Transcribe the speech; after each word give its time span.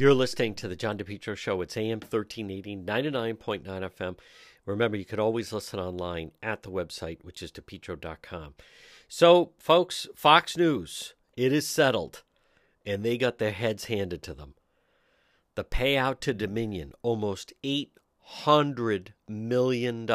You're 0.00 0.14
listening 0.14 0.54
to 0.54 0.66
the 0.66 0.76
John 0.76 0.96
DePetro 0.96 1.36
Show. 1.36 1.60
It's 1.60 1.76
AM 1.76 2.00
1380, 2.00 2.74
99.9 2.74 3.62
FM. 3.66 4.18
Remember, 4.64 4.96
you 4.96 5.04
could 5.04 5.18
always 5.18 5.52
listen 5.52 5.78
online 5.78 6.30
at 6.42 6.62
the 6.62 6.70
website, 6.70 7.22
which 7.22 7.42
is 7.42 7.52
depetro.com. 7.52 8.54
So, 9.08 9.52
folks, 9.58 10.06
Fox 10.14 10.56
News, 10.56 11.12
it 11.36 11.52
is 11.52 11.68
settled, 11.68 12.22
and 12.86 13.02
they 13.02 13.18
got 13.18 13.36
their 13.36 13.50
heads 13.50 13.84
handed 13.84 14.22
to 14.22 14.32
them. 14.32 14.54
The 15.54 15.64
payout 15.64 16.20
to 16.20 16.32
Dominion, 16.32 16.94
almost 17.02 17.52
$800 17.62 19.08
million. 19.28 20.06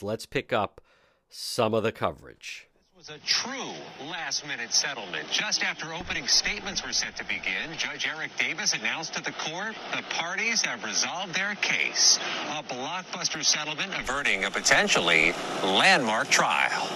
Let's 0.00 0.24
pick 0.24 0.54
up 0.54 0.80
some 1.28 1.74
of 1.74 1.82
the 1.82 1.92
coverage 1.92 2.65
was 3.06 3.16
a 3.16 3.26
true 3.26 3.72
last 4.08 4.46
minute 4.46 4.72
settlement. 4.72 5.28
Just 5.30 5.62
after 5.62 5.92
opening 5.92 6.26
statements 6.26 6.84
were 6.84 6.92
set 6.92 7.14
to 7.16 7.24
begin, 7.24 7.76
Judge 7.76 8.06
Eric 8.06 8.30
Davis 8.38 8.74
announced 8.74 9.14
to 9.14 9.22
the 9.22 9.32
court 9.32 9.74
the 9.94 10.02
parties 10.10 10.62
have 10.62 10.82
resolved 10.84 11.34
their 11.34 11.54
case. 11.56 12.18
A 12.50 12.62
blockbuster 12.62 13.44
settlement 13.44 13.92
averting 13.98 14.44
a 14.44 14.50
potentially 14.50 15.32
landmark 15.62 16.28
trial. 16.28 16.88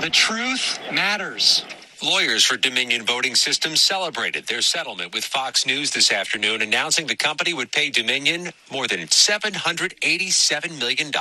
The 0.00 0.10
truth 0.10 0.78
matters. 0.92 1.64
Lawyers 2.02 2.44
for 2.44 2.56
Dominion 2.56 3.04
Voting 3.04 3.34
Systems 3.34 3.82
celebrated 3.82 4.46
their 4.46 4.62
settlement 4.62 5.12
with 5.12 5.22
Fox 5.22 5.66
News 5.66 5.90
this 5.90 6.10
afternoon, 6.10 6.62
announcing 6.62 7.06
the 7.06 7.14
company 7.14 7.52
would 7.52 7.70
pay 7.70 7.90
Dominion 7.90 8.52
more 8.72 8.86
than 8.86 9.00
$787 9.00 10.78
million. 10.78 11.12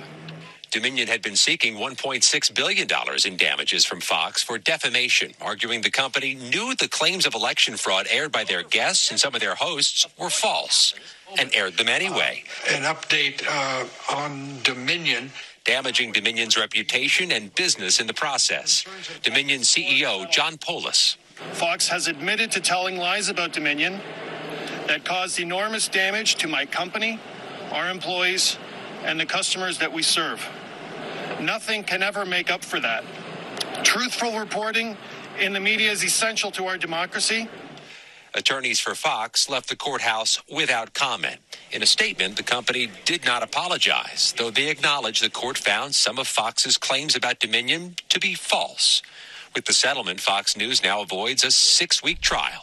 Dominion 0.70 1.08
had 1.08 1.20
been 1.20 1.36
seeking 1.36 1.74
$1.6 1.74 2.54
billion 2.54 2.88
in 3.26 3.36
damages 3.36 3.84
from 3.84 4.00
Fox 4.00 4.42
for 4.42 4.56
defamation, 4.58 5.32
arguing 5.40 5.82
the 5.82 5.90
company 5.90 6.34
knew 6.34 6.74
the 6.76 6.88
claims 6.88 7.26
of 7.26 7.34
election 7.34 7.76
fraud 7.76 8.06
aired 8.08 8.32
by 8.32 8.44
their 8.44 8.62
guests 8.62 9.10
and 9.10 9.20
some 9.20 9.34
of 9.34 9.40
their 9.40 9.56
hosts 9.56 10.06
were 10.16 10.30
false 10.30 10.94
and 11.38 11.54
aired 11.54 11.76
them 11.76 11.88
anyway. 11.88 12.44
Uh, 12.70 12.76
an 12.76 12.82
update 12.82 13.42
uh, 13.48 14.14
on 14.14 14.58
Dominion. 14.62 15.30
Damaging 15.64 16.10
Dominion's 16.10 16.58
reputation 16.58 17.30
and 17.30 17.54
business 17.54 18.00
in 18.00 18.08
the 18.08 18.14
process. 18.14 18.84
Dominion 19.22 19.60
CEO 19.60 20.28
John 20.28 20.56
Poulos. 20.58 21.16
Fox 21.52 21.86
has 21.86 22.08
admitted 22.08 22.50
to 22.50 22.60
telling 22.60 22.96
lies 22.96 23.28
about 23.28 23.52
Dominion 23.52 24.00
that 24.88 25.04
caused 25.04 25.38
enormous 25.38 25.86
damage 25.86 26.34
to 26.36 26.48
my 26.48 26.66
company, 26.66 27.20
our 27.70 27.88
employees, 27.90 28.58
and 29.04 29.18
the 29.20 29.26
customers 29.26 29.78
that 29.78 29.92
we 29.92 30.02
serve. 30.02 30.44
Nothing 31.40 31.84
can 31.84 32.02
ever 32.02 32.24
make 32.24 32.50
up 32.50 32.64
for 32.64 32.80
that. 32.80 33.04
Truthful 33.84 34.38
reporting 34.38 34.96
in 35.40 35.52
the 35.52 35.60
media 35.60 35.90
is 35.90 36.04
essential 36.04 36.50
to 36.52 36.66
our 36.66 36.76
democracy 36.76 37.48
Attorneys 38.34 38.80
for 38.80 38.94
Fox 38.94 39.48
left 39.48 39.68
the 39.68 39.76
courthouse 39.76 40.40
without 40.50 40.94
comment. 40.94 41.36
In 41.70 41.82
a 41.82 41.86
statement, 41.86 42.36
the 42.36 42.42
company 42.42 42.90
did 43.04 43.24
not 43.24 43.42
apologize, 43.42 44.34
though 44.38 44.50
they 44.50 44.70
acknowledged 44.70 45.22
the 45.22 45.30
court 45.30 45.58
found 45.58 45.94
some 45.94 46.18
of 46.18 46.26
Fox's 46.26 46.78
claims 46.78 47.14
about 47.14 47.40
Dominion 47.40 47.96
to 48.08 48.18
be 48.18 48.34
false. 48.34 49.02
With 49.54 49.66
the 49.66 49.74
settlement, 49.74 50.20
Fox 50.20 50.56
News 50.56 50.82
now 50.82 51.02
avoids 51.02 51.44
a 51.44 51.50
six 51.50 52.02
week 52.02 52.20
trial. 52.20 52.62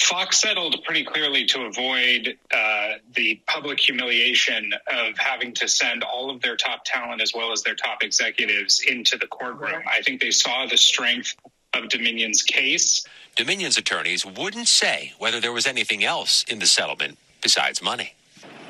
Fox 0.00 0.40
settled 0.40 0.82
pretty 0.84 1.04
clearly 1.04 1.44
to 1.46 1.62
avoid 1.62 2.38
uh, 2.54 2.92
the 3.14 3.40
public 3.46 3.78
humiliation 3.78 4.72
of 4.86 5.18
having 5.18 5.52
to 5.54 5.68
send 5.68 6.04
all 6.04 6.30
of 6.30 6.40
their 6.40 6.56
top 6.56 6.84
talent 6.84 7.20
as 7.20 7.34
well 7.34 7.52
as 7.52 7.62
their 7.62 7.74
top 7.74 8.02
executives 8.02 8.80
into 8.80 9.18
the 9.18 9.26
courtroom. 9.26 9.82
I 9.86 10.00
think 10.02 10.20
they 10.20 10.30
saw 10.30 10.66
the 10.66 10.76
strength 10.76 11.34
of 11.74 11.88
Dominion's 11.88 12.42
case. 12.42 13.04
Dominion's 13.36 13.78
attorneys 13.78 14.26
wouldn't 14.26 14.68
say 14.68 15.14
whether 15.18 15.40
there 15.40 15.52
was 15.52 15.66
anything 15.66 16.04
else 16.04 16.44
in 16.48 16.58
the 16.58 16.66
settlement 16.66 17.18
besides 17.42 17.82
money. 17.82 18.14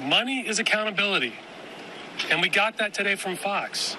Money 0.01 0.47
is 0.47 0.59
accountability. 0.59 1.35
And 2.31 2.41
we 2.41 2.49
got 2.49 2.77
that 2.79 2.95
today 2.95 3.17
from 3.17 3.37
Fox. 3.37 3.97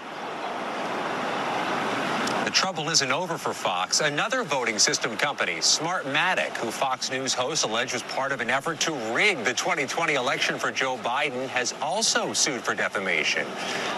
The 2.46 2.58
trouble 2.58 2.90
isn't 2.90 3.12
over 3.12 3.38
for 3.38 3.54
Fox. 3.54 4.02
Another 4.02 4.44
voting 4.44 4.78
system 4.78 5.16
company, 5.16 5.58
Smartmatic, 5.58 6.58
who 6.58 6.70
Fox 6.70 7.10
News 7.10 7.34
host 7.34 7.64
alleged 7.64 7.94
was 7.94 8.04
part 8.04 8.34
of 8.34 8.42
an 8.42 8.50
effort 8.50 8.80
to 8.82 8.92
rig 9.14 9.44
the 9.46 9.54
2020 9.54 10.16
election 10.16 10.60
for 10.60 10.70
Joe 10.70 10.98
Biden, 10.98 11.48
has 11.48 11.74
also 11.82 12.34
sued 12.34 12.62
for 12.62 12.76
defamation 12.76 13.48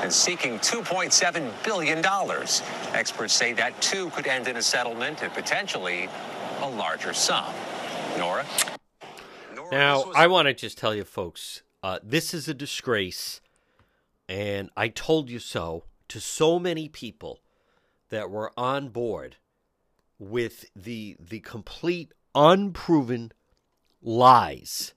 and 0.01 0.13
seeking 0.13 0.59
$2.7 0.59 1.51
billion. 1.63 2.05
Experts 2.93 3.33
say 3.33 3.53
that 3.53 3.79
too 3.81 4.11
could 4.11 4.27
end 4.27 4.47
in 4.47 4.57
a 4.57 4.61
settlement 4.61 5.23
and 5.23 5.33
potentially 5.33 6.07
a 6.61 6.69
larger 6.69 7.13
sum. 7.13 7.53
Nora? 8.17 8.45
Now, 9.71 10.11
I 10.15 10.27
want 10.27 10.47
to 10.47 10.53
just 10.53 10.77
tell 10.77 10.93
you, 10.93 11.03
folks, 11.03 11.63
uh, 11.81 11.99
this 12.03 12.33
is 12.33 12.47
a 12.47 12.53
disgrace, 12.53 13.41
and 14.29 14.69
I 14.77 14.87
told 14.87 15.29
you 15.29 15.39
so 15.39 15.85
to 16.09 16.19
so 16.19 16.59
many 16.59 16.87
people 16.87 17.39
that 18.09 18.29
were 18.29 18.51
on 18.55 18.89
board 18.89 19.37
with 20.19 20.65
the 20.75 21.17
the 21.19 21.39
complete 21.39 22.13
unproven 22.35 23.31
lies 24.01 24.93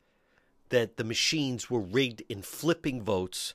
that 0.68 0.96
the 0.96 1.04
machines 1.04 1.70
were 1.70 1.80
rigged 1.80 2.22
in 2.28 2.42
flipping 2.42 3.02
votes 3.02 3.54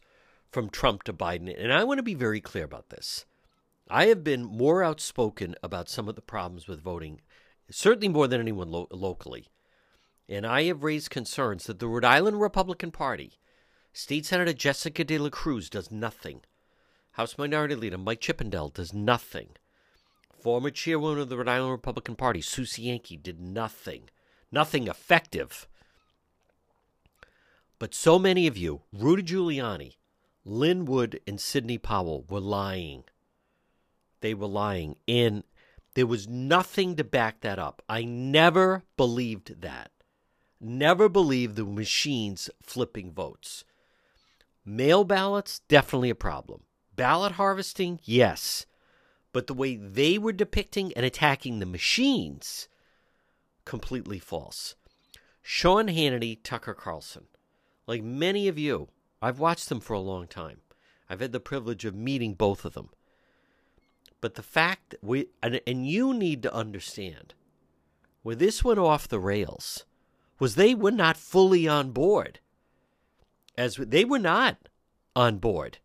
from 0.52 0.70
Trump 0.70 1.04
to 1.04 1.14
Biden. 1.14 1.54
And 1.56 1.72
I 1.72 1.84
want 1.84 2.00
to 2.00 2.04
be 2.04 2.14
very 2.14 2.42
clear 2.42 2.64
about 2.64 2.90
this. 2.90 3.26
I 3.90 4.06
have 4.06 4.24
been 4.24 4.44
more 4.44 4.84
outspoken 4.84 5.56
about 5.62 5.90
some 5.90 6.08
of 6.08 6.16
the 6.16 6.22
problems 6.22 6.68
with 6.68 6.82
voting, 6.82 7.22
certainly 7.72 8.10
more 8.10 8.28
than 8.28 8.42
anyone 8.42 8.70
lo- 8.70 8.88
locally. 8.92 9.48
And 10.30 10.46
I 10.46 10.64
have 10.64 10.84
raised 10.84 11.10
concerns 11.10 11.66
that 11.66 11.80
the 11.80 11.88
Rhode 11.88 12.06
Island 12.06 12.40
Republican 12.40 12.92
Party, 12.92 13.34
State 13.94 14.26
Senator 14.26 14.54
Jessica 14.54 15.04
De 15.04 15.18
La 15.18 15.30
Cruz, 15.30 15.70
does 15.70 15.92
nothing 15.92 16.42
House 17.16 17.38
Minority 17.38 17.76
Leader 17.76 17.98
Mike 17.98 18.22
Chippendale 18.22 18.70
does 18.70 18.94
nothing. 18.94 19.50
Former 20.42 20.70
chairwoman 20.70 21.20
of 21.20 21.30
the 21.30 21.38
Rhode 21.38 21.50
Island 21.50 21.72
Republican 21.72 22.16
Party, 22.16 22.42
Susie 22.42 22.84
Yankee, 22.84 23.18
did 23.18 23.40
nothing. 23.40 24.10
Nothing 24.52 24.88
effective. 24.88 25.68
But 27.80 27.94
so 27.94 28.18
many 28.18 28.48
of 28.48 28.58
you, 28.58 28.82
Rudy 28.94 29.24
Giuliani, 29.24 29.96
Lin 30.46 30.86
Wood, 30.86 31.20
and 31.28 31.40
Sidney 31.40 31.78
Powell, 31.78 32.26
were 32.30 32.40
lying. 32.40 33.04
They 34.22 34.34
were 34.34 34.48
lying. 34.48 34.96
In 35.06 35.44
there 35.94 36.08
was 36.08 36.28
nothing 36.28 36.96
to 36.96 37.04
back 37.04 37.42
that 37.42 37.60
up. 37.60 37.82
I 37.90 38.04
never 38.04 38.84
believed 38.98 39.62
that. 39.62 39.92
Never 40.60 41.10
believed 41.10 41.56
the 41.56 41.66
machines 41.66 42.50
flipping 42.62 43.12
votes. 43.12 43.64
Mail 44.64 45.04
ballots, 45.04 45.60
definitely 45.68 46.12
a 46.12 46.16
problem. 46.16 46.64
Ballot 46.96 47.34
harvesting, 47.34 48.00
yes. 48.04 48.66
But 49.34 49.48
the 49.48 49.54
way 49.54 49.76
they 49.76 50.18
were 50.18 50.34
depicting 50.34 50.94
and 50.94 51.06
attacking 51.06 51.60
the 51.60 51.66
machines, 51.66 52.68
completely 53.66 54.20
false. 54.20 54.76
Sean 55.42 55.88
Hannity, 55.88 56.38
Tucker 56.44 56.74
Carlson. 56.74 57.26
Like 57.88 58.04
many 58.04 58.48
of 58.48 58.60
you, 58.60 58.90
I've 59.22 59.40
watched 59.40 59.70
them 59.70 59.80
for 59.80 59.94
a 59.94 60.00
long 60.00 60.28
time. 60.28 60.62
I've 61.10 61.20
had 61.20 61.32
the 61.32 61.40
privilege 61.40 61.84
of 61.86 61.96
meeting 61.96 62.36
both 62.36 62.64
of 62.64 62.74
them. 62.74 62.90
But 64.22 64.36
the 64.36 64.44
fact 64.44 64.92
that 64.92 65.04
we, 65.04 65.28
and, 65.42 65.60
and 65.66 65.88
you 65.88 66.14
need 66.14 66.44
to 66.44 66.54
understand, 66.54 67.34
where 68.22 68.36
this 68.36 68.64
went 68.64 68.80
off 68.80 69.08
the 69.08 69.20
rails 69.20 69.86
was 70.40 70.56
they 70.56 70.76
were 70.76 70.92
not 70.92 71.18
fully 71.18 71.68
on 71.68 71.92
board. 71.92 72.40
As 73.58 73.76
they 73.76 74.06
were 74.06 74.20
not 74.20 74.70
on 75.16 75.40
board 75.40 75.80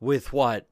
with 0.00 0.32
what 0.32 0.66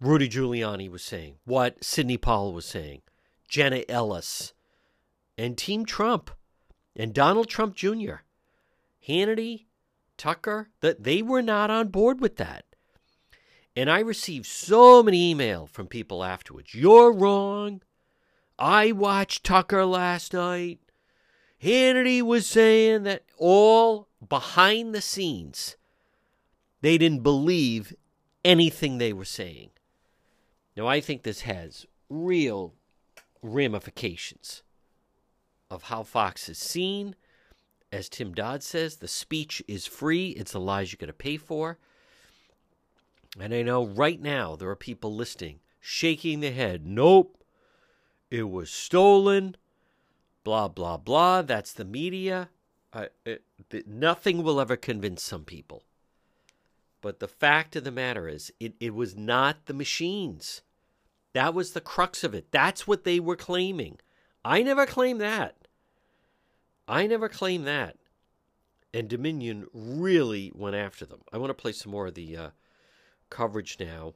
Rudy 0.00 0.28
Giuliani 0.28 0.90
was 0.90 1.02
saying, 1.02 1.34
what 1.44 1.84
Sidney 1.84 2.16
Powell 2.16 2.54
was 2.54 2.64
saying, 2.64 3.02
Jenna 3.48 3.82
Ellis, 3.88 4.54
and 5.36 5.58
Team 5.58 5.84
Trump, 5.84 6.30
and 6.96 7.12
Donald 7.12 7.48
Trump 7.48 7.74
Jr., 7.74 8.22
Hannity, 9.06 9.66
Tucker, 10.16 10.70
that 10.80 11.02
they 11.02 11.22
were 11.22 11.42
not 11.42 11.70
on 11.70 11.88
board 11.88 12.20
with 12.20 12.36
that. 12.36 12.64
And 13.76 13.90
I 13.90 14.00
received 14.00 14.46
so 14.46 15.02
many 15.02 15.30
email 15.30 15.66
from 15.66 15.86
people 15.86 16.24
afterwards. 16.24 16.74
You're 16.74 17.12
wrong. 17.12 17.82
I 18.58 18.92
watched 18.92 19.44
Tucker 19.44 19.84
last 19.86 20.32
night. 20.34 20.80
Hannity 21.62 22.22
was 22.22 22.46
saying 22.46 23.04
that 23.04 23.24
all 23.36 24.08
behind 24.26 24.94
the 24.94 25.00
scenes 25.00 25.76
they 26.80 26.96
didn't 26.98 27.22
believe 27.22 27.94
anything 28.44 28.98
they 28.98 29.12
were 29.12 29.24
saying. 29.24 29.70
Now, 30.76 30.86
I 30.86 31.00
think 31.00 31.22
this 31.22 31.42
has 31.42 31.86
real 32.08 32.74
ramifications 33.42 34.62
of 35.70 35.84
how 35.84 36.02
Fox 36.02 36.48
is 36.48 36.58
seen. 36.58 37.16
As 37.92 38.08
Tim 38.08 38.32
Dodd 38.32 38.62
says, 38.62 38.96
the 38.96 39.08
speech 39.08 39.62
is 39.68 39.86
free, 39.86 40.30
it's 40.30 40.52
the 40.52 40.60
lies 40.60 40.92
you're 40.92 40.98
going 40.98 41.08
to 41.08 41.12
pay 41.12 41.36
for. 41.36 41.78
And 43.38 43.54
I 43.54 43.62
know 43.62 43.86
right 43.86 44.20
now 44.20 44.56
there 44.56 44.68
are 44.70 44.76
people 44.76 45.14
listening, 45.14 45.60
shaking 45.80 46.40
their 46.40 46.52
head. 46.52 46.86
Nope, 46.86 47.42
it 48.30 48.50
was 48.50 48.70
stolen. 48.70 49.56
Blah, 50.42 50.68
blah, 50.68 50.96
blah. 50.96 51.42
That's 51.42 51.72
the 51.72 51.84
media. 51.84 52.48
Uh, 52.92 53.06
it, 53.24 53.44
nothing 53.86 54.42
will 54.42 54.60
ever 54.60 54.76
convince 54.76 55.22
some 55.22 55.44
people. 55.44 55.84
But 57.02 57.20
the 57.20 57.28
fact 57.28 57.76
of 57.76 57.84
the 57.84 57.92
matter 57.92 58.28
is, 58.28 58.52
it, 58.58 58.74
it 58.80 58.94
was 58.94 59.16
not 59.16 59.66
the 59.66 59.74
machines. 59.74 60.62
That 61.32 61.54
was 61.54 61.72
the 61.72 61.80
crux 61.80 62.24
of 62.24 62.34
it. 62.34 62.50
That's 62.50 62.86
what 62.86 63.04
they 63.04 63.20
were 63.20 63.36
claiming. 63.36 63.98
I 64.44 64.62
never 64.62 64.86
claimed 64.86 65.20
that. 65.20 65.56
I 66.88 67.06
never 67.06 67.28
claimed 67.28 67.66
that. 67.66 67.96
And 68.92 69.08
Dominion 69.08 69.66
really 69.72 70.50
went 70.54 70.74
after 70.74 71.06
them. 71.06 71.20
I 71.32 71.38
want 71.38 71.50
to 71.50 71.54
play 71.54 71.72
some 71.72 71.92
more 71.92 72.08
of 72.08 72.14
the 72.14 72.36
uh, 72.36 72.50
coverage 73.30 73.78
now. 73.80 74.14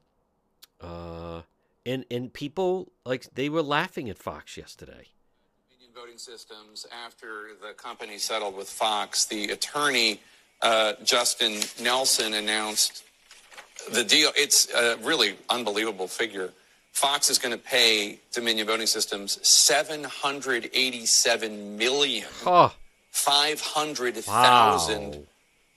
Uh, 0.80 1.42
and 1.86 2.04
and 2.10 2.32
people 2.32 2.92
like 3.04 3.26
they 3.34 3.48
were 3.48 3.62
laughing 3.62 4.10
at 4.10 4.18
Fox 4.18 4.56
yesterday. 4.56 5.08
Dominion 5.70 5.90
voting 5.94 6.18
systems 6.18 6.86
after 7.06 7.50
the 7.62 7.72
company 7.74 8.18
settled 8.18 8.56
with 8.56 8.68
Fox, 8.68 9.24
the 9.24 9.50
attorney 9.50 10.20
uh, 10.62 10.94
Justin 11.04 11.60
Nelson 11.82 12.34
announced 12.34 13.04
the 13.92 14.04
deal. 14.04 14.30
It's 14.36 14.72
a 14.72 14.96
really 15.02 15.36
unbelievable 15.48 16.08
figure. 16.08 16.50
Fox 16.92 17.28
is 17.28 17.38
going 17.38 17.52
to 17.52 17.58
pay 17.58 18.20
Dominion 18.32 18.66
Voting 18.66 18.86
Systems 18.86 19.38
seven 19.46 20.04
hundred 20.04 20.70
eighty-seven 20.72 21.76
million. 21.76 22.24
seven 22.24 22.44
hundred 22.44 22.44
eighty-seven 22.44 22.46
million 22.46 22.70
five 23.10 23.60
hundred 23.60 24.16
thousand 24.16 25.10
wow. 25.14 25.22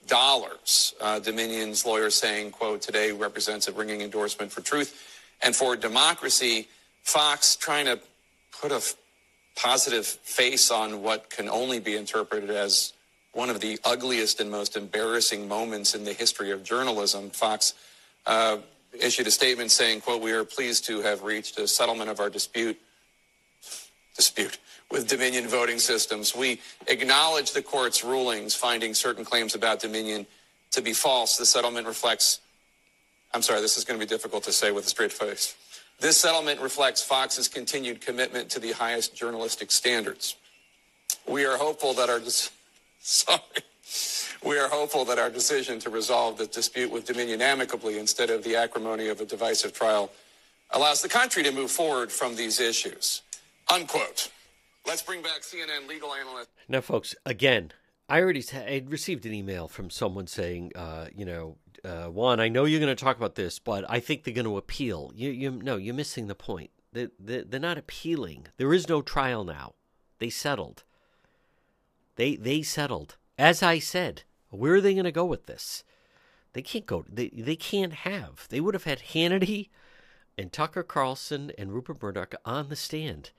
Dollars. 0.08 0.94
Uh, 1.00 1.20
Dominion's 1.20 1.86
lawyer 1.86 2.10
saying, 2.10 2.52
"quote 2.52 2.82
Today 2.82 3.12
represents 3.12 3.68
a 3.68 3.72
ringing 3.72 4.02
endorsement 4.02 4.52
for 4.52 4.62
truth 4.62 4.96
and 5.42 5.56
for 5.56 5.76
democracy." 5.76 6.68
Fox 7.04 7.56
trying 7.56 7.86
to 7.86 8.00
put 8.52 8.72
a 8.72 8.82
positive 9.56 10.06
face 10.06 10.70
on 10.72 11.02
what 11.02 11.30
can 11.30 11.50
only 11.50 11.80
be 11.80 11.96
interpreted 11.96 12.50
as 12.50 12.94
one 13.32 13.50
of 13.50 13.60
the 13.60 13.80
ugliest 13.86 14.40
and 14.40 14.50
most 14.52 14.76
embarrassing 14.76 15.48
moments 15.48 15.96
in 15.96 16.04
the 16.04 16.14
history 16.14 16.52
of 16.52 16.64
journalism. 16.64 17.30
Fox 17.30 17.74
uh, 18.26 18.58
issued 19.00 19.28
a 19.28 19.32
statement 19.32 19.72
saying, 19.72 20.02
quote, 20.02 20.22
we 20.22 20.32
are 20.32 20.44
pleased 20.44 20.86
to 20.86 21.02
have 21.02 21.24
reached 21.24 21.58
a 21.60 21.68
settlement 21.68 22.10
of 22.10 22.20
our 22.20 22.30
dispute 22.30 22.80
dispute 24.16 24.58
with 24.92 25.08
Dominion 25.08 25.48
voting 25.48 25.80
systems. 25.80 26.36
We 26.36 26.62
acknowledge 26.88 27.52
the 27.52 27.62
court's 27.62 28.04
rulings 28.04 28.56
finding 28.56 28.94
certain 28.94 29.26
claims 29.26 29.56
about 29.56 29.82
Dominion 29.82 30.26
to 30.72 30.82
be 30.82 30.94
false. 30.94 31.38
The 31.38 31.46
settlement 31.46 31.88
reflects 31.88 32.40
I'm 33.34 33.42
sorry, 33.42 33.62
this 33.62 33.78
is 33.78 33.84
going 33.84 34.00
to 34.00 34.06
be 34.06 34.10
difficult 34.10 34.44
to 34.46 34.52
say 34.52 34.72
with 34.72 34.86
a 34.86 34.90
straight 34.90 35.12
face. 35.12 35.56
This 36.00 36.18
settlement 36.18 36.62
reflects 36.62 37.04
Fox's 37.04 37.48
continued 37.48 38.02
commitment 38.02 38.50
to 38.52 38.60
the 38.60 38.72
highest 38.72 39.16
journalistic 39.16 39.72
standards. 39.72 40.36
We 41.28 41.46
are 41.46 41.58
hopeful 41.58 41.94
that 41.96 42.10
our 42.10 42.22
sorry. 43.00 43.42
We 44.44 44.58
are 44.60 44.70
hopeful 44.70 45.04
that 45.06 45.18
our 45.18 45.30
decision 45.30 45.80
to 45.80 45.90
resolve 45.90 46.38
the 46.38 46.46
dispute 46.46 46.92
with 46.92 47.06
Dominion 47.06 47.42
amicably 47.42 47.98
instead 47.98 48.30
of 48.30 48.44
the 48.44 48.56
acrimony 48.56 49.08
of 49.08 49.20
a 49.20 49.26
divisive 49.26 49.74
trial 49.74 50.12
allows 50.72 51.02
the 51.02 51.10
country 51.10 51.44
to 51.44 51.52
move 51.52 51.72
forward 51.72 52.12
from 52.12 52.36
these 52.36 52.60
issues. 52.60 53.24
Unquote. 53.74 54.30
Let's 54.88 55.02
bring 55.02 55.22
back 55.22 55.42
CNN 55.42 55.86
legal 55.88 56.14
analyst. 56.14 56.50
Now, 56.70 56.80
folks, 56.80 57.14
again, 57.26 57.74
I 58.08 58.22
already 58.22 58.44
I 58.54 58.84
received 58.88 59.26
an 59.26 59.34
email 59.34 59.68
from 59.68 59.90
someone 59.90 60.28
saying, 60.28 60.72
uh, 60.76 61.08
you 61.14 61.26
know, 61.26 61.58
uh, 61.84 62.06
Juan, 62.06 62.40
I 62.40 62.48
know 62.48 62.64
you're 62.64 62.80
going 62.80 62.96
to 62.96 63.04
talk 63.04 63.18
about 63.18 63.36
this, 63.36 63.60
but 63.60 63.84
I 63.90 64.00
think 64.00 64.24
they're 64.24 64.34
going 64.34 64.46
to 64.46 64.56
appeal. 64.56 65.12
You, 65.14 65.30
you, 65.30 65.52
no, 65.52 65.76
you're 65.76 65.94
missing 65.94 66.28
the 66.28 66.36
point. 66.36 66.70
They, 66.94 67.10
they, 67.20 67.42
they're 67.42 67.60
not 67.60 67.78
appealing. 67.78 68.48
There 68.56 68.74
is 68.74 68.88
no 68.88 69.02
trial 69.02 69.44
now. 69.44 69.74
They 70.20 70.30
settled. 70.30 70.84
They 72.16 72.36
they 72.38 72.64
settled. 72.64 73.18
As 73.38 73.62
I 73.62 73.80
said, 73.80 74.24
where 74.50 74.76
are 74.76 74.82
they 74.82 74.94
going 74.94 75.04
to 75.04 75.12
go 75.12 75.26
with 75.26 75.46
this? 75.46 75.84
They 76.54 76.62
can't 76.62 76.86
go. 76.86 77.06
They 77.08 77.28
they 77.30 77.56
can't 77.58 77.94
have. 77.94 78.48
They 78.50 78.60
would 78.60 78.74
have 78.74 78.86
had 78.86 79.00
Hannity 79.14 79.70
and 80.38 80.52
Tucker 80.52 80.82
Carlson 80.82 81.52
and 81.58 81.74
Rupert 81.74 82.02
Murdoch 82.02 82.36
on 82.46 82.70
the 82.70 82.76
stand. 82.76 83.32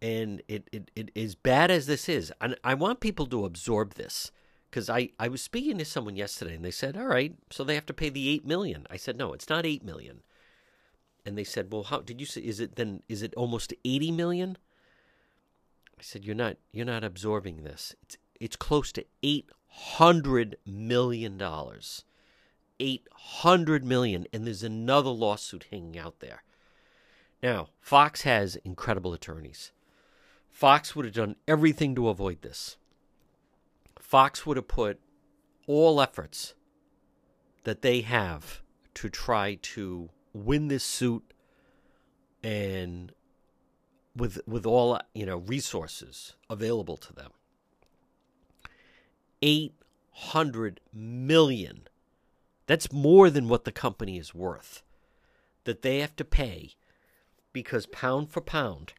And 0.00 0.42
it, 0.46 0.68
it, 0.72 0.90
it 0.94 1.10
as 1.16 1.34
bad 1.34 1.70
as 1.70 1.86
this 1.86 2.08
is, 2.08 2.32
and 2.40 2.56
I 2.62 2.74
want 2.74 3.00
people 3.00 3.26
to 3.26 3.44
absorb 3.44 3.94
this 3.94 4.30
because 4.70 4.88
I, 4.88 5.10
I 5.18 5.26
was 5.26 5.42
speaking 5.42 5.78
to 5.78 5.84
someone 5.84 6.14
yesterday 6.14 6.54
and 6.54 6.64
they 6.64 6.70
said, 6.70 6.96
all 6.96 7.06
right, 7.06 7.34
so 7.50 7.64
they 7.64 7.74
have 7.74 7.86
to 7.86 7.94
pay 7.94 8.08
the 8.08 8.28
eight 8.28 8.46
million. 8.46 8.86
I 8.90 8.96
said, 8.96 9.16
no, 9.16 9.32
it's 9.32 9.48
not 9.48 9.66
eight 9.66 9.84
million. 9.84 10.20
And 11.26 11.36
they 11.36 11.44
said, 11.44 11.72
well, 11.72 11.82
how 11.82 12.00
did 12.00 12.20
you 12.20 12.26
say? 12.26 12.42
Is 12.42 12.60
it 12.60 12.76
then? 12.76 13.02
Is 13.08 13.22
it 13.22 13.34
almost 13.34 13.74
eighty 13.84 14.10
million? 14.10 14.56
I 15.98 16.02
said, 16.02 16.24
"You're 16.24 16.34
not. 16.34 16.56
You're 16.72 16.86
not 16.86 17.04
absorbing 17.04 17.64
this. 17.64 17.94
It's 18.02 18.16
it's 18.40 18.56
close 18.56 18.92
to 18.92 19.04
eight 19.22 19.50
hundred 19.66 20.56
million 20.64 21.36
dollars. 21.36 22.04
Eight 22.80 23.06
hundred 23.12 23.84
million, 23.84 24.26
and 24.32 24.46
there's 24.46 24.62
another 24.62 25.10
lawsuit 25.10 25.66
hanging 25.70 25.98
out 25.98 26.20
there. 26.20 26.44
Now, 27.42 27.68
Fox 27.80 28.22
has 28.22 28.56
incredible 28.56 29.12
attorneys. 29.12 29.72
Fox 30.58 30.96
would 30.96 31.04
have 31.04 31.14
done 31.14 31.36
everything 31.46 31.94
to 31.94 32.08
avoid 32.08 32.42
this. 32.42 32.78
Fox 34.00 34.44
would 34.44 34.56
have 34.56 34.66
put 34.66 34.98
all 35.68 36.00
efforts 36.00 36.54
that 37.62 37.82
they 37.82 38.00
have 38.00 38.60
to 38.94 39.08
try 39.08 39.56
to 39.62 40.10
win 40.32 40.66
this 40.66 40.82
suit 40.82 41.32
and 42.42 43.12
with 44.16 44.40
with 44.48 44.66
all 44.66 45.00
you 45.14 45.24
know 45.24 45.36
resources 45.36 46.34
available 46.50 46.96
to 46.96 47.12
them. 47.12 47.30
800 49.40 50.80
million. 50.92 51.86
That's 52.66 52.90
more 52.90 53.30
than 53.30 53.46
what 53.46 53.62
the 53.62 53.70
company 53.70 54.18
is 54.18 54.34
worth 54.34 54.82
that 55.62 55.82
they 55.82 56.00
have 56.00 56.16
to 56.16 56.24
pay 56.24 56.72
because 57.52 57.86
pound 57.86 58.32
for 58.32 58.40
pound 58.40 58.94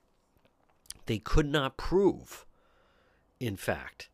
they 1.10 1.20
could 1.20 1.48
not 1.48 1.76
prove 1.76 2.46
in 3.40 3.58
fact 3.58 4.10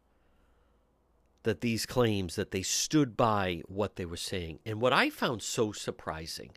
that 1.43 1.61
these 1.61 1.85
claims 1.85 2.35
that 2.35 2.51
they 2.51 2.61
stood 2.63 3.15
by 3.17 3.61
what 3.67 3.97
they 3.97 4.05
were 4.05 4.17
saying. 4.17 4.59
And 4.65 4.81
what 4.81 4.93
I 4.93 5.09
found 5.09 5.43
so 5.43 5.71
surprising 5.71 6.51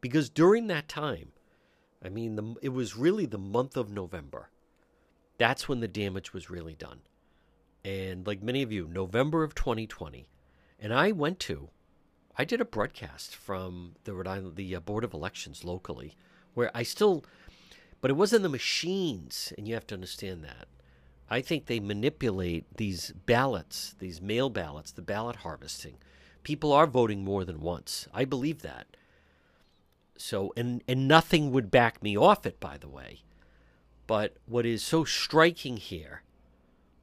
because 0.00 0.28
during 0.28 0.66
that 0.66 0.88
time 0.88 1.32
I 2.04 2.08
mean, 2.08 2.36
the, 2.36 2.54
it 2.62 2.68
was 2.70 2.96
really 2.96 3.26
the 3.26 3.38
month 3.38 3.76
of 3.76 3.90
November. 3.90 4.50
That's 5.38 5.68
when 5.68 5.80
the 5.80 5.88
damage 5.88 6.32
was 6.32 6.50
really 6.50 6.74
done. 6.74 7.00
And 7.84 8.26
like 8.26 8.42
many 8.42 8.62
of 8.62 8.72
you, 8.72 8.88
November 8.88 9.42
of 9.42 9.54
2020. 9.54 10.28
And 10.78 10.92
I 10.92 11.12
went 11.12 11.40
to, 11.40 11.70
I 12.36 12.44
did 12.44 12.60
a 12.60 12.64
broadcast 12.64 13.34
from 13.34 13.96
the 14.04 14.14
Rhode 14.14 14.26
Island, 14.26 14.56
the 14.56 14.76
uh, 14.76 14.80
Board 14.80 15.04
of 15.04 15.14
Elections 15.14 15.64
locally, 15.64 16.16
where 16.54 16.70
I 16.74 16.82
still, 16.82 17.24
but 18.06 18.12
it 18.12 18.16
wasn't 18.16 18.44
the 18.44 18.48
machines, 18.48 19.52
and 19.58 19.66
you 19.66 19.74
have 19.74 19.88
to 19.88 19.94
understand 19.96 20.44
that. 20.44 20.68
I 21.28 21.40
think 21.40 21.66
they 21.66 21.80
manipulate 21.80 22.76
these 22.76 23.10
ballots, 23.10 23.96
these 23.98 24.22
mail 24.22 24.48
ballots, 24.48 24.92
the 24.92 25.02
ballot 25.02 25.34
harvesting. 25.34 25.96
People 26.44 26.72
are 26.72 26.86
voting 26.86 27.24
more 27.24 27.44
than 27.44 27.60
once. 27.60 28.06
I 28.14 28.24
believe 28.24 28.62
that. 28.62 28.86
So, 30.16 30.52
and, 30.56 30.84
and 30.86 31.08
nothing 31.08 31.50
would 31.50 31.68
back 31.68 32.00
me 32.00 32.16
off 32.16 32.46
it, 32.46 32.60
by 32.60 32.78
the 32.78 32.86
way. 32.88 33.22
But 34.06 34.36
what 34.46 34.64
is 34.64 34.84
so 34.84 35.02
striking 35.02 35.76
here 35.76 36.22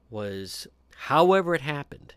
was, 0.08 0.66
however 0.96 1.54
it 1.54 1.60
happened, 1.60 2.14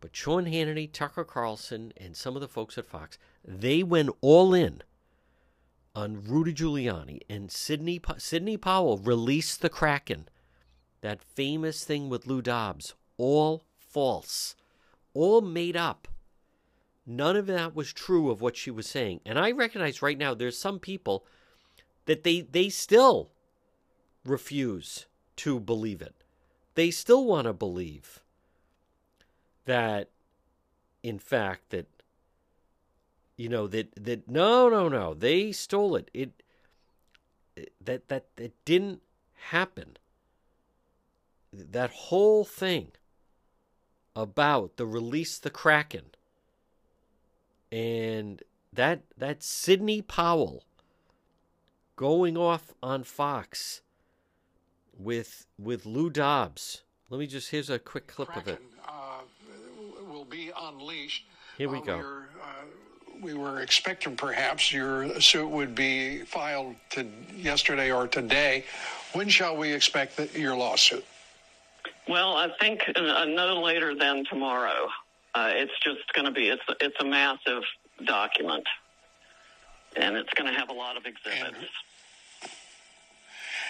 but 0.00 0.14
Sean 0.14 0.44
Hannity, 0.44 0.88
Tucker 0.92 1.24
Carlson, 1.24 1.92
and 1.96 2.16
some 2.16 2.36
of 2.36 2.40
the 2.40 2.46
folks 2.46 2.78
at 2.78 2.86
Fox, 2.86 3.18
they 3.44 3.82
went 3.82 4.10
all 4.20 4.54
in 4.54 4.84
on 5.94 6.22
Rudy 6.22 6.54
Giuliani, 6.54 7.20
and 7.28 7.50
Sidney 7.50 8.00
Sidney 8.18 8.56
Powell 8.56 8.98
released 8.98 9.60
the 9.60 9.68
Kraken, 9.68 10.28
that 11.00 11.22
famous 11.22 11.84
thing 11.84 12.08
with 12.08 12.26
Lou 12.26 12.42
Dobbs, 12.42 12.94
all 13.16 13.64
false, 13.76 14.54
all 15.14 15.40
made 15.40 15.76
up. 15.76 16.08
None 17.06 17.36
of 17.36 17.46
that 17.46 17.74
was 17.74 17.92
true 17.92 18.30
of 18.30 18.40
what 18.40 18.56
she 18.56 18.70
was 18.70 18.86
saying. 18.86 19.20
And 19.26 19.38
I 19.38 19.50
recognize 19.50 20.02
right 20.02 20.18
now 20.18 20.34
there's 20.34 20.58
some 20.58 20.78
people 20.78 21.26
that 22.06 22.22
they 22.22 22.42
they 22.42 22.68
still 22.68 23.30
refuse 24.24 25.06
to 25.36 25.58
believe 25.58 26.02
it. 26.02 26.14
They 26.74 26.90
still 26.90 27.24
want 27.24 27.46
to 27.46 27.52
believe 27.52 28.22
that 29.64 30.10
in 31.02 31.18
fact 31.18 31.70
that 31.70 31.86
you 33.40 33.48
know 33.48 33.66
that 33.68 33.88
that 33.96 34.28
no 34.28 34.68
no 34.68 34.86
no 34.86 35.14
they 35.14 35.50
stole 35.50 35.96
it. 35.96 36.10
It 36.12 36.42
that 37.82 38.08
that 38.08 38.26
that 38.36 38.52
didn't 38.66 39.00
happen. 39.50 39.96
That 41.50 41.90
whole 41.90 42.44
thing 42.44 42.88
about 44.14 44.76
the 44.76 44.84
release 44.84 45.38
the 45.38 45.48
Kraken 45.48 46.10
and 47.72 48.42
that 48.74 49.04
that 49.16 49.42
Sidney 49.42 50.02
Powell 50.02 50.64
going 51.96 52.36
off 52.36 52.74
on 52.82 53.04
Fox 53.04 53.80
with 54.98 55.46
with 55.58 55.86
Lou 55.86 56.10
Dobbs. 56.10 56.82
Let 57.08 57.18
me 57.18 57.26
just 57.26 57.50
here's 57.50 57.70
a 57.70 57.78
quick 57.78 58.06
clip 58.06 58.28
Kraken, 58.28 58.52
of 58.52 58.58
it. 58.58 58.62
Uh, 58.86 60.12
will 60.12 60.26
be 60.26 60.50
unleashed. 60.54 61.24
Here 61.56 61.70
we 61.70 61.78
Uh, 61.78 61.82
go. 61.82 62.22
We're, 63.20 63.30
uh, 63.30 63.34
we 63.34 63.34
were 63.34 63.60
expecting 63.60 64.16
perhaps 64.16 64.72
your 64.72 65.20
suit 65.20 65.48
would 65.48 65.74
be 65.74 66.20
filed 66.24 66.76
to 66.90 67.06
yesterday 67.36 67.90
or 67.90 68.06
today. 68.06 68.64
When 69.12 69.28
shall 69.28 69.56
we 69.56 69.72
expect 69.72 70.16
that 70.16 70.36
your 70.36 70.54
lawsuit? 70.56 71.04
Well, 72.08 72.36
I 72.36 72.48
think 72.60 72.82
uh, 72.94 73.24
no 73.26 73.60
later 73.60 73.94
than 73.94 74.24
tomorrow. 74.28 74.88
Uh, 75.34 75.50
it's 75.52 75.72
just 75.82 76.12
going 76.14 76.24
to 76.24 76.32
be 76.32 76.48
it's 76.48 76.62
it's 76.80 76.96
a 77.00 77.04
massive 77.04 77.62
document, 78.04 78.66
and 79.96 80.16
it's 80.16 80.32
going 80.34 80.52
to 80.52 80.58
have 80.58 80.70
a 80.70 80.72
lot 80.72 80.96
of 80.96 81.06
exhibits. 81.06 81.70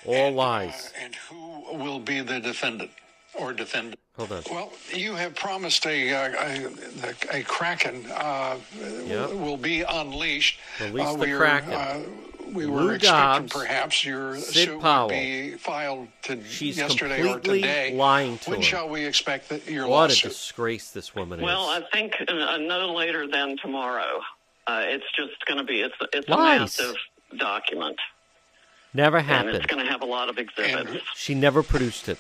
All 0.07 0.31
lies. 0.31 0.87
Uh, 0.95 1.05
and 1.05 1.15
who 1.15 1.77
will 1.77 1.99
be 1.99 2.23
the 2.23 2.41
defendant 2.41 2.91
or 3.35 3.53
defend. 3.53 3.97
Hold 4.17 4.33
on. 4.33 4.43
Well, 4.51 4.73
you 4.93 5.15
have 5.15 5.35
promised 5.35 5.87
a 5.87 6.13
uh, 6.13 6.69
a, 7.33 7.39
a 7.39 7.43
kraken 7.45 8.05
uh, 8.13 8.57
Yep. 9.07 9.33
will 9.35 9.57
be 9.57 9.83
unleashed. 9.83 10.59
Release 10.81 11.07
Uh, 11.07 11.17
the 11.17 11.33
Kraken. 11.37 11.73
uh, 11.73 12.01
we 12.53 12.67
Lou 12.67 12.73
were 12.73 12.95
expecting 12.97 13.49
perhaps 13.49 14.05
your 14.05 14.37
Sid 14.37 14.55
suit 14.69 14.81
Powell. 14.81 15.07
would 15.07 15.13
be 15.15 15.53
filed 15.53 16.09
to 16.23 16.43
She's 16.45 16.77
yesterday 16.77 17.21
or 17.21 17.35
completely 17.35 17.61
today. 17.63 17.95
lying 17.95 18.39
to 18.39 18.51
when 18.51 18.59
him. 18.59 18.63
shall 18.65 18.89
we 18.89 19.05
expect 19.07 19.49
that 19.51 19.67
your 19.71 19.87
What 19.87 20.11
a 20.11 20.21
disgrace 20.21 20.91
this 20.91 21.15
woman 21.15 21.41
Well, 21.41 21.71
is. 21.77 21.85
I 21.85 21.97
think 21.97 22.15
uh, 22.27 22.57
no 22.57 22.93
later 22.93 23.29
than 23.29 23.57
tomorrow. 23.59 24.21
Uh, 24.67 24.83
it's 24.85 25.05
just 25.17 25.45
going 25.47 25.59
to 25.59 25.65
be 25.65 25.81
it's 25.81 25.95
it's 26.13 26.29
a 26.29 26.37
massive 26.37 26.97
document, 27.39 27.99
Never 28.93 29.19
and 29.19 29.49
it's 29.49 29.67
going 29.67 29.85
to 29.85 29.91
have 29.91 30.03
a 30.03 30.07
lot 30.07 30.29
of 30.29 30.37
exhibits. 30.39 30.91
And- 30.91 31.01
She 31.15 31.35
never 31.35 31.63
produced 31.63 32.09
it. 32.09 32.19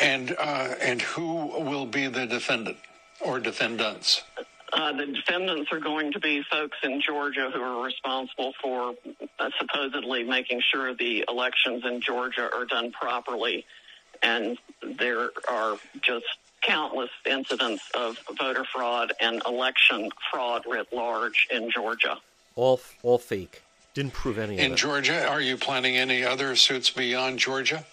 And 0.00 0.36
uh, 0.38 0.74
and 0.80 1.00
who 1.02 1.46
will 1.62 1.86
be 1.86 2.06
the 2.06 2.26
defendant 2.26 2.78
or 3.20 3.40
defendants? 3.40 4.22
Uh, 4.72 4.92
the 4.92 5.06
defendants 5.06 5.70
are 5.70 5.78
going 5.78 6.10
to 6.12 6.18
be 6.18 6.42
folks 6.50 6.76
in 6.82 7.00
Georgia 7.00 7.50
who 7.54 7.60
are 7.60 7.84
responsible 7.84 8.52
for 8.60 8.94
uh, 9.38 9.50
supposedly 9.58 10.24
making 10.24 10.60
sure 10.72 10.94
the 10.94 11.24
elections 11.28 11.84
in 11.84 12.00
Georgia 12.00 12.50
are 12.52 12.64
done 12.64 12.90
properly. 12.90 13.64
And 14.22 14.58
there 14.82 15.30
are 15.48 15.76
just 16.02 16.26
countless 16.62 17.10
incidents 17.24 17.88
of 17.94 18.18
voter 18.36 18.64
fraud 18.64 19.12
and 19.20 19.42
election 19.46 20.08
fraud 20.32 20.62
writ 20.66 20.92
large 20.92 21.46
in 21.52 21.70
Georgia. 21.70 22.16
All 22.56 22.80
all 23.02 23.18
fake. 23.18 23.62
Didn't 23.92 24.12
prove 24.12 24.38
any 24.38 24.54
of 24.54 24.60
In. 24.60 24.76
Georgia, 24.76 25.24
are 25.28 25.40
you 25.40 25.56
planning 25.56 25.96
any 25.96 26.24
other 26.24 26.56
suits 26.56 26.90
beyond 26.90 27.38
Georgia? 27.38 27.84